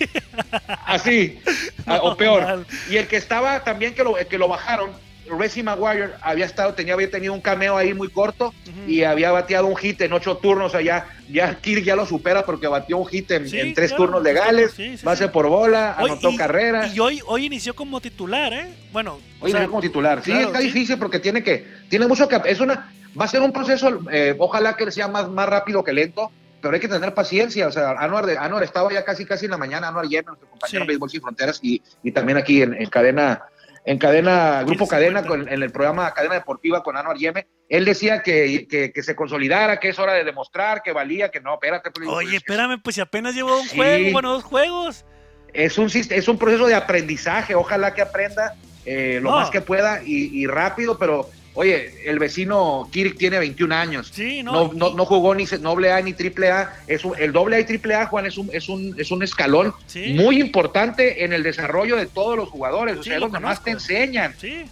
Así, 0.87 1.41
o 2.01 2.17
peor. 2.17 2.65
Y 2.89 2.97
el 2.97 3.09
que 3.09 3.17
estaba 3.17 3.63
también 3.65 3.95
que 3.95 4.05
lo, 4.05 4.15
que 4.15 4.39
lo 4.39 4.49
bajaron, 4.49 4.93
Resi 5.31 5.63
Maguire 5.63 6.11
había 6.23 6.45
estado, 6.45 6.75
tenía, 6.75 6.95
había 6.95 7.11
tenido 7.11 7.33
un 7.33 7.41
cameo 7.41 7.77
ahí 7.77 7.95
muy 7.95 8.09
corto 8.09 8.55
y 8.87 9.03
había 9.03 9.31
bateado 9.31 9.67
un 9.67 9.77
hit 9.77 10.01
en 10.01 10.13
ocho 10.13 10.37
turnos. 10.37 10.75
allá 10.75 11.07
ya, 11.29 11.55
Kirk 11.61 11.83
ya 11.83 11.97
lo 11.97 12.07
supera 12.07 12.45
porque 12.45 12.69
batió 12.69 12.99
un 12.99 13.07
hit 13.07 13.31
en, 13.31 13.75
tres 13.75 13.95
turnos 13.95 14.23
legales, 14.23 14.75
base 15.03 15.29
por 15.29 15.49
bola, 15.49 15.95
anotó 15.95 16.35
carrera. 16.37 16.89
Y 16.89 17.01
hoy, 17.01 17.21
hoy 17.27 17.47
inició 17.47 17.75
como 17.75 18.01
titular, 18.01 18.53
¿eh? 18.53 18.75
Bueno. 18.93 19.19
Hoy 19.41 19.51
inició 19.51 19.69
como 19.69 19.81
titular. 19.81 20.23
Sí, 20.23 20.33
está 20.33 20.59
difícil 20.59 20.99
porque 20.99 21.19
tiene 21.19 21.43
que, 21.43 21.67
tiene 21.89 22.07
mucho 22.07 22.29
que, 22.29 22.41
es 22.45 22.61
una, 22.61 22.93
va 23.19 23.25
a 23.25 23.29
ser 23.29 23.43
un 23.43 23.53
proceso, 23.53 24.01
eh, 24.11 24.35
ojalá 24.39 24.77
que 24.77 24.91
sea 24.91 25.09
más, 25.09 25.29
más 25.29 25.49
rápido 25.49 25.83
que 25.83 25.93
lento 25.93 26.31
pero 26.67 26.75
hay 26.75 26.81
que 26.81 26.89
tener 26.89 27.15
paciencia. 27.15 27.69
O 27.69 27.71
sea, 27.71 27.93
Anuar, 27.93 28.29
Anuar 28.39 28.65
estaba 28.65 28.93
ya 28.93 29.05
casi 29.05 29.25
casi 29.25 29.45
en 29.45 29.53
la 29.53 29.57
mañana, 29.57 29.87
Anuar 29.87 30.07
ayer, 30.07 30.25
nuestro 30.27 30.49
compañero 30.49 30.81
de 30.81 30.89
Béisbol 30.89 31.11
Sin 31.11 31.21
Fronteras, 31.21 31.61
y, 31.63 31.81
y 32.03 32.11
también 32.11 32.39
aquí 32.39 32.61
en, 32.61 32.75
en 32.75 32.89
cadena 32.89 33.43
en 33.87 33.99
cadena, 33.99 34.65
Grupo 34.65 34.89
Cadena, 34.89 35.25
en 35.49 35.63
el 35.63 35.71
programa 35.71 36.13
Cadena 36.13 36.35
Deportiva 36.35 36.83
con 36.83 36.97
Anuar 36.97 37.17
Yeme, 37.17 37.47
él 37.69 37.85
decía 37.85 38.21
que, 38.21 38.67
que, 38.69 39.03
se 39.03 39.15
consolidara, 39.15 39.79
que 39.79 39.91
es 39.91 39.99
hora 40.01 40.13
de 40.13 40.25
demostrar, 40.25 40.83
que 40.83 40.93
valía, 40.93 41.31
que 41.31 41.41
no, 41.41 41.55
espérate. 41.55 41.93
Pues, 41.93 42.09
Oye, 42.09 42.37
espérame, 42.37 42.83
pues 42.83 42.97
si 42.97 43.01
apenas 43.01 43.37
llevo 43.37 43.57
un 43.57 43.69
juego, 43.69 44.11
bueno, 44.11 44.33
dos 44.33 44.43
juegos. 44.43 45.05
Es 45.53 45.79
un, 45.79 45.87
es 45.87 46.29
un 46.29 46.37
proceso 46.37 46.67
de 46.67 46.75
aprendizaje, 46.75 47.55
ojalá 47.55 47.95
que 47.95 48.03
aprenda 48.03 48.57
eh, 48.85 49.21
lo 49.23 49.31
más 49.31 49.51
que 49.51 49.61
pueda 49.61 50.03
y, 50.05 50.37
y 50.37 50.49
rápido, 50.49 50.99
pero 50.99 51.31
Oye, 51.57 52.03
el 52.05 52.19
vecino 52.19 52.87
Kirk 52.93 53.17
tiene 53.17 53.39
21 53.39 53.75
años. 53.75 54.13
Sí, 54.13 54.43
no, 54.43 54.71
no, 54.75 54.91
no, 54.91 55.05
jugó 55.07 55.35
ni 55.35 55.47
doble 55.47 55.91
A 55.91 56.03
ni 56.03 56.13
triple 56.13 56.51
A. 56.51 56.83
Es 56.87 57.01
el 57.19 57.33
doble 57.33 57.57
A 57.57 57.61
y 57.61 57.65
triple 57.65 57.95
A, 57.95 58.07
Juan, 58.07 58.27
es 58.27 58.37
un, 58.37 58.51
es 58.53 58.69
un, 58.69 58.95
es 58.99 59.11
un 59.11 59.23
escalón 59.23 59.75
muy 60.15 60.39
importante 60.39 61.25
en 61.25 61.33
el 61.33 61.43
desarrollo 61.43 61.97
de 61.97 62.05
todos 62.05 62.37
los 62.37 62.51
jugadores. 62.51 62.99
o 62.99 63.03
sea, 63.03 63.15
es 63.15 63.21
donde 63.21 63.41
más 63.41 63.65
te 63.65 63.71
enseñan. 63.71 64.35
Sí. 64.39 64.67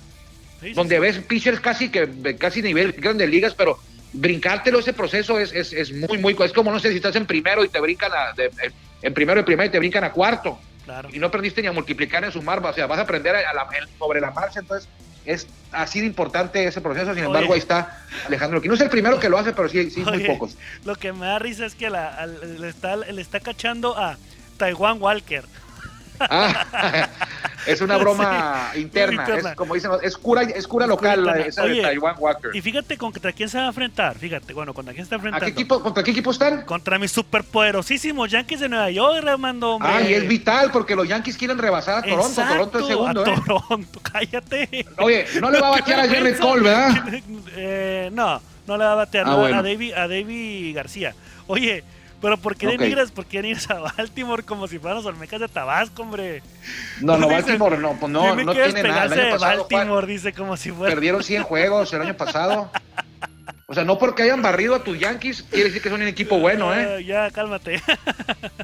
donde 0.74 0.98
ves 0.98 1.18
pitchers 1.18 1.60
casi 1.60 1.88
que 1.88 2.36
casi 2.38 2.60
nivel 2.60 2.92
grandes 2.92 3.30
ligas, 3.30 3.54
pero 3.54 3.78
brincártelo 4.12 4.78
ese 4.78 4.92
proceso 4.92 5.38
es, 5.38 5.54
es, 5.54 5.72
es, 5.72 5.90
muy, 5.90 6.18
muy. 6.18 6.36
Es 6.38 6.52
como 6.52 6.70
no 6.70 6.78
sé 6.80 6.90
si 6.90 6.96
estás 6.96 7.16
en 7.16 7.24
primero 7.24 7.64
y 7.64 7.70
te 7.70 7.80
brincan 7.80 8.12
a, 8.12 8.34
en 9.00 9.14
primero 9.14 9.40
y 9.40 9.44
primero 9.44 9.68
y 9.68 9.72
te 9.72 9.78
brincan 9.78 10.04
a 10.04 10.12
cuarto. 10.12 10.58
Claro. 10.84 11.08
Y 11.10 11.18
no 11.18 11.28
aprendiste 11.28 11.62
ni 11.62 11.68
a 11.68 11.72
multiplicar 11.72 12.20
ni 12.20 12.28
a 12.28 12.30
sumar, 12.30 12.62
o 12.62 12.72
sea, 12.74 12.86
vas 12.86 12.98
a 12.98 13.02
aprender 13.02 13.36
sobre 13.98 14.20
la 14.20 14.32
marcha, 14.32 14.60
entonces 14.60 14.86
es 15.24 15.46
ha 15.74 15.86
sido 15.86 16.06
importante 16.06 16.64
ese 16.66 16.80
proceso, 16.80 17.14
sin 17.14 17.24
embargo 17.24 17.52
ahí 17.52 17.58
está 17.58 18.04
Alejandro, 18.26 18.62
que 18.62 18.68
no 18.68 18.74
es 18.74 18.80
el 18.80 18.90
primero 18.90 19.18
que 19.18 19.28
lo 19.28 19.38
hace, 19.38 19.52
pero 19.52 19.68
sí, 19.68 19.90
sí 19.90 20.00
muy 20.00 20.20
pocos. 20.20 20.56
Lo 20.84 20.94
que 20.94 21.12
me 21.12 21.26
da 21.26 21.38
risa 21.38 21.66
es 21.66 21.74
que 21.74 21.90
la, 21.90 22.26
le, 22.26 22.68
está, 22.68 22.96
le 22.96 23.20
está 23.20 23.40
cachando 23.40 23.98
a 23.98 24.16
Taiwan 24.56 25.00
Walker. 25.02 25.44
Ah, 26.20 27.08
es 27.66 27.80
una 27.80 27.96
broma 27.98 28.70
interna, 28.76 29.26
es 29.26 29.46
como 29.54 29.74
dicen, 29.74 29.90
es 30.02 30.16
cura, 30.16 30.42
es 30.42 30.66
cura 30.66 30.86
local 30.86 31.28
esa 31.46 31.64
de 31.64 31.82
Taiwan 31.82 32.16
Walker. 32.18 32.50
Y 32.54 32.60
fíjate 32.60 32.96
contra 32.96 33.32
quién 33.32 33.48
se 33.48 33.58
va 33.58 33.64
a 33.64 33.68
enfrentar, 33.68 34.16
fíjate, 34.18 34.52
bueno, 34.52 34.74
contra 34.74 34.92
quién 34.94 35.04
está 35.04 35.16
enfrentando. 35.16 35.44
qué 35.46 35.52
equipo, 35.52 35.82
¿Contra 35.82 36.02
qué 36.02 36.10
equipo 36.10 36.30
están? 36.30 36.62
Contra 36.64 36.98
mis 36.98 37.10
superpoderosísimos 37.12 38.30
Yankees 38.30 38.60
de 38.60 38.68
Nueva 38.68 38.90
York, 38.90 39.22
Remando. 39.22 39.78
Ah, 39.80 40.00
y 40.02 40.12
es 40.14 40.26
vital 40.28 40.70
porque 40.72 40.94
los 40.96 41.08
Yankees 41.08 41.36
quieren 41.36 41.58
rebasar 41.58 41.98
a 41.98 42.02
Toronto, 42.02 42.42
Toronto 42.42 42.78
es 42.78 42.86
segundo. 42.86 43.24
A 43.24 43.28
¿eh? 43.30 43.34
Toronto, 43.46 44.00
cállate. 44.12 44.86
Oye, 44.98 45.26
no 45.40 45.50
le 45.50 45.60
va 45.60 45.68
a 45.68 45.70
batear 45.72 46.00
a 46.00 46.08
Jerry 46.08 46.34
Cole, 46.34 46.62
¿verdad? 46.62 47.04
eh, 47.56 48.10
no. 48.12 48.40
No 48.66 48.78
le 48.78 48.84
va 48.84 48.92
a 48.92 48.96
batear 48.96 49.26
Ah, 49.28 49.34
bueno. 49.34 49.58
a 49.58 49.62
David 49.62 49.92
a 49.92 50.08
David 50.08 50.74
García. 50.74 51.14
Oye, 51.46 51.84
pero 52.24 52.38
¿por 52.38 52.56
qué 52.56 52.66
denigras, 52.66 53.10
por 53.10 53.26
qué 53.26 53.38
denigras 53.38 53.70
a 53.70 53.74
Baltimore 53.80 54.42
como 54.42 54.66
si 54.66 54.78
fueran 54.78 54.96
los 54.96 55.06
Olmecas 55.06 55.40
de 55.40 55.48
Tabasco, 55.48 56.02
hombre? 56.02 56.42
No, 57.00 57.16
no, 57.18 57.28
Baltimore 57.28 57.76
no, 57.78 57.92
pues 58.00 58.10
no, 58.10 58.34
no 58.34 58.52
tiene 58.52 58.82
nada. 58.82 59.04
El 59.04 59.12
año 59.12 59.30
pasado 59.32 59.66
Baltimore, 59.68 60.06
dice 60.06 60.32
como 60.32 60.56
si 60.56 60.70
fuera. 60.70 60.94
perdieron 60.94 61.22
100 61.22 61.42
juegos 61.44 61.92
el 61.92 62.02
año 62.02 62.16
pasado. 62.16 62.70
O 63.66 63.72
sea, 63.74 63.82
no 63.84 63.98
porque 63.98 64.22
hayan 64.22 64.42
barrido 64.42 64.74
a 64.74 64.84
tus 64.84 64.98
Yankees, 64.98 65.42
quiere 65.50 65.64
decir 65.64 65.80
que 65.82 65.88
son 65.88 66.00
un 66.00 66.06
equipo 66.08 66.38
bueno, 66.38 66.74
¿eh? 66.74 66.96
Ah, 66.96 67.00
ya, 67.00 67.30
cálmate. 67.30 67.80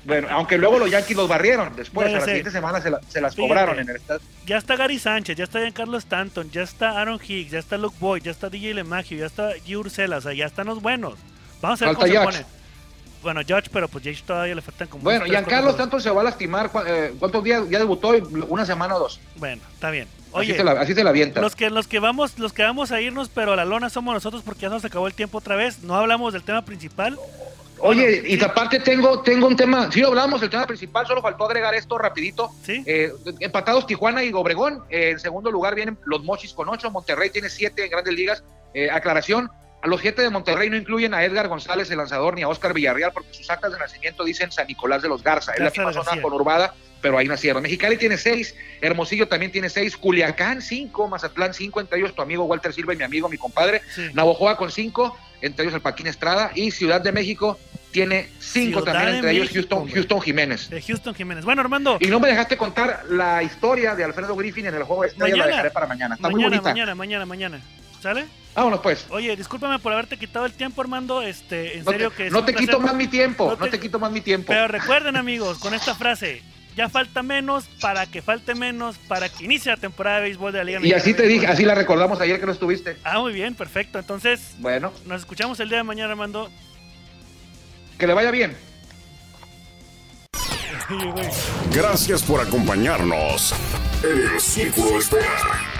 Bueno, 0.05 0.27
aunque 0.31 0.59
luego 0.59 0.79
los 0.79 0.91
Yankees 0.91 1.17
los 1.17 1.29
barrieron 1.29 1.75
después, 1.77 2.09
a 2.09 2.19
la 2.19 2.21
siguiente 2.25 2.51
semana 2.51 2.81
se, 2.81 2.91
la- 2.91 3.01
se 3.09 3.21
las 3.21 3.35
Fíjate. 3.35 3.49
cobraron 3.49 3.79
en 3.79 3.89
el 3.89 3.97
estadio. 3.97 4.21
ya 4.45 4.57
está 4.57 4.75
Gary 4.77 4.99
Sánchez, 4.99 5.37
ya 5.37 5.45
está 5.45 5.61
Giancarlo 5.61 5.99
Stanton, 5.99 6.51
ya 6.51 6.63
está 6.63 7.01
Aaron 7.01 7.21
Hicks, 7.27 7.53
ya 7.53 7.59
está 7.61 7.77
Luke 7.79 7.97
Boyd, 8.01 8.23
ya 8.23 8.31
está 8.33 8.49
DJ 8.51 8.75
LeMagio, 8.75 9.19
ya 9.19 9.27
está 9.27 9.53
G. 9.57 9.77
Ursela, 9.79 10.17
o 10.17 10.21
sea, 10.21 10.33
ya 10.33 10.47
están 10.47 10.67
los 10.67 10.83
buenos. 10.83 11.15
Vamos 11.61 11.81
a 11.83 11.87
ver 11.87 11.95
Falta 11.97 12.13
cómo 12.21 12.33
se 12.33 12.39
pone. 12.43 12.60
Bueno, 13.23 13.41
George, 13.47 13.69
pero 13.73 13.87
pues 13.89 14.03
Judge 14.05 14.23
todavía 14.27 14.55
le 14.55 14.63
faltan 14.63 14.89
como. 14.89 15.03
Bueno, 15.05 15.25
Giancarlo 15.27 15.75
tanto 15.75 16.01
se 16.01 16.11
va 16.11 16.23
a 16.23 16.25
lastimar. 16.25 16.71
eh, 16.87 17.15
¿Cuántos 17.19 17.45
días 17.45 17.69
ya 17.69 17.79
debutó? 17.79 18.11
¿Una 18.49 18.65
semana 18.65 18.97
o 18.97 19.01
dos? 19.01 19.21
Bueno, 19.37 19.63
está 19.75 19.91
bien. 19.91 20.09
así, 20.29 20.31
Oye, 20.33 20.57
se 20.57 20.65
la, 20.65 20.73
así 20.73 20.95
se 20.95 21.05
la 21.05 21.11
avienta. 21.11 21.41
los 21.41 21.55
que, 21.55 21.69
los 21.71 21.87
que 21.87 21.99
vamos, 21.99 22.39
los 22.39 22.53
que 22.53 22.63
vamos 22.63 22.93
a 22.93 23.01
irnos, 23.01 23.29
pero 23.29 23.53
a 23.53 23.57
la 23.57 23.65
lona 23.65 23.91
somos 23.91 24.15
nosotros 24.15 24.43
porque 24.45 24.63
ya 24.63 24.69
nos 24.71 24.85
acabó 24.85 25.07
el 25.07 25.15
tiempo 25.15 25.39
otra 25.39 25.57
vez. 25.57 25.83
No 25.83 25.95
hablamos 25.97 26.33
del 26.33 26.43
tema 26.43 26.65
principal. 26.65 27.19
Oye, 27.83 28.03
Bueno, 28.03 28.27
y 28.29 28.37
sí. 28.39 28.45
aparte 28.45 28.79
tengo, 28.81 29.23
tengo 29.23 29.47
un 29.47 29.57
tema, 29.57 29.91
sí 29.91 30.03
hablamos 30.03 30.41
del 30.43 30.51
tema 30.51 30.67
principal, 30.67 31.07
solo 31.07 31.23
faltó 31.23 31.47
agregar 31.47 31.75
esto 31.75 31.97
rapidito. 31.97 32.51
¿Sí? 32.63 32.83
Eh, 32.87 33.11
empatados 33.41 33.87
Tijuana 33.87 34.23
y 34.23 34.33
Obregón. 34.35 34.83
Eh, 34.91 35.11
en 35.11 35.19
segundo 35.19 35.51
lugar 35.51 35.75
vienen 35.75 35.99
los 36.05 36.23
Mochis 36.23 36.53
con 36.53 36.69
ocho. 36.69 36.91
Monterrey 36.91 37.31
tiene 37.31 37.49
siete 37.49 37.85
en 37.85 37.91
grandes 37.91 38.13
ligas. 38.15 38.45
Eh, 38.75 38.91
aclaración, 38.91 39.51
a 39.83 39.87
los 39.89 40.01
siete 40.01 40.23
de 40.23 40.31
Monterrey 40.31 40.69
no 40.71 40.77
incluyen 40.77 41.15
a 41.15 41.25
Edgar 41.25 41.49
González, 41.49 41.91
el 41.91 41.99
lanzador, 41.99 42.35
ni 42.35 42.43
a 42.43 42.49
Oscar 42.49 42.75
Villarreal, 42.75 43.13
porque 43.13 43.33
sus 43.33 43.49
actas 43.51 43.73
de 43.73 43.79
nacimiento 43.79 44.25
dicen 44.25 44.53
San 44.53 44.67
Nicolás 44.67 45.03
de 45.03 45.09
los 45.09 45.23
Garza. 45.23 45.53
Es 45.53 45.59
la 45.61 45.71
misma 45.71 45.93
zona 45.93 46.05
García. 46.05 46.23
conurbada, 46.23 46.75
pero 47.01 47.17
ahí 47.17 47.27
nacieron. 47.29 47.63
Mexicali 47.63 47.97
tiene 47.97 48.19
seis, 48.19 48.55
Hermosillo 48.81 49.27
también 49.29 49.51
tiene 49.53 49.69
seis, 49.71 49.97
Culiacán 49.97 50.61
cinco, 50.61 51.09
Mazatlán 51.09 51.55
cinco, 51.55 51.81
entre 51.81 51.99
ellos 51.99 52.15
tu 52.15 52.21
amigo 52.23 52.45
Walter 52.45 52.73
Silva 52.75 52.93
y 52.93 52.97
mi 52.97 53.05
amigo, 53.05 53.29
mi 53.29 53.39
compadre. 53.39 53.81
Sí. 53.95 54.09
Navojoa 54.13 54.57
con 54.59 54.71
cinco, 54.71 55.17
entre 55.41 55.65
ellos 55.65 55.75
el 55.75 55.81
Paquín 55.81 56.07
Estrada, 56.09 56.51
y 56.55 56.71
Ciudad 56.73 57.01
de 57.01 57.13
México 57.13 57.59
tiene 57.91 58.29
cinco 58.39 58.81
Ciudad 58.83 58.93
también, 58.93 59.17
entre 59.17 59.31
ellos 59.33 59.49
Houston. 59.51 59.89
Houston 59.91 60.21
Jiménez. 60.21 60.69
De 60.69 60.81
Houston 60.83 61.15
Jiménez. 61.15 61.45
Bueno, 61.45 61.63
Armando, 61.63 61.97
Y 62.01 62.07
no 62.09 62.21
me 62.21 62.29
dejaste 62.29 62.57
contar 62.59 63.05
la 63.09 63.43
historia 63.43 63.95
de 63.95 64.05
Alfredo 64.05 64.37
Griffin 64.37 64.67
en 64.67 64.75
el 64.75 64.83
juego 64.85 65.03
de 65.03 65.09
estrellas, 65.09 65.39
la 65.39 65.45
Mañana. 65.45 65.57
dejaré 65.57 65.71
para 65.73 65.87
mañana. 65.87 66.15
Está 66.17 66.29
muy 66.29 66.43
mañana, 66.43 66.57
bonita. 66.61 66.71
mañana, 66.71 66.95
mañana, 66.95 67.27
mañana. 67.27 67.61
¿Sale? 68.01 68.27
Vámonos 68.55 68.81
pues. 68.81 69.07
Oye, 69.11 69.37
discúlpame 69.37 69.79
por 69.79 69.93
haberte 69.93 70.17
quitado 70.19 70.45
el 70.47 70.53
tiempo, 70.53 70.81
Armando. 70.81 71.23
Este, 71.23 71.79
en 71.79 71.85
No 71.85 71.93
serio 71.93 72.11
te, 72.11 72.17
que 72.17 72.27
es 72.27 72.33
no 72.33 72.45
te 72.45 72.53
placer. 72.53 72.69
quito 72.69 72.81
más 72.81 72.95
mi 72.95 73.07
tiempo, 73.07 73.51
No 73.59 73.65
no 73.65 73.71
te- 73.71 73.79
quito 73.81 73.99
más 73.99 74.11
mi 74.11 74.21
tiempo. 74.21 74.47
Pero 74.49 74.67
recuerden, 74.69 75.17
amigos, 75.17 75.59
con 75.59 75.73
esta 75.75 75.95
frase, 75.95 76.43
ya 76.77 76.89
falta 76.89 77.23
menos 77.23 77.65
para 77.81 78.07
que 78.07 78.23
falte 78.23 78.55
menos 78.55 78.97
para 79.09 79.29
que 79.29 79.45
inicie 79.45 79.71
la 79.71 79.77
temporada 79.77 80.17
de 80.17 80.23
béisbol 80.23 80.53
de 80.53 80.59
la 80.59 80.65
Liga 80.65 80.79
y 80.79 80.83
Mexicana 80.83 81.03
así 81.03 81.15
te 81.15 81.27
dije, 81.29 81.47
así 81.47 81.65
la 81.65 81.75
recordamos 81.75 82.21
ayer 82.21 82.41
que 82.41 82.47
no 82.47 82.53
estuviste. 82.53 82.97
Ah, 83.05 83.19
muy 83.21 83.33
bien, 83.33 83.55
perfecto. 83.55 83.99
Entonces, 83.99 84.55
Bueno, 84.59 84.93
nos 85.07 85.21
escuchamos 85.21 85.61
el 85.61 85.69
día 85.69 85.79
de 85.79 85.85
mañana, 85.85 86.11
Armando. 86.13 86.51
que 87.99 88.07
le 88.07 88.15
vaya 88.15 88.31
bien. 88.31 88.57
Gracias 91.73 92.23
por 92.23 92.41
acompañarnos 92.41 93.55
en 94.03 94.35
el 94.35 94.41
Círculo 94.41 94.99
Espera. 94.99 95.80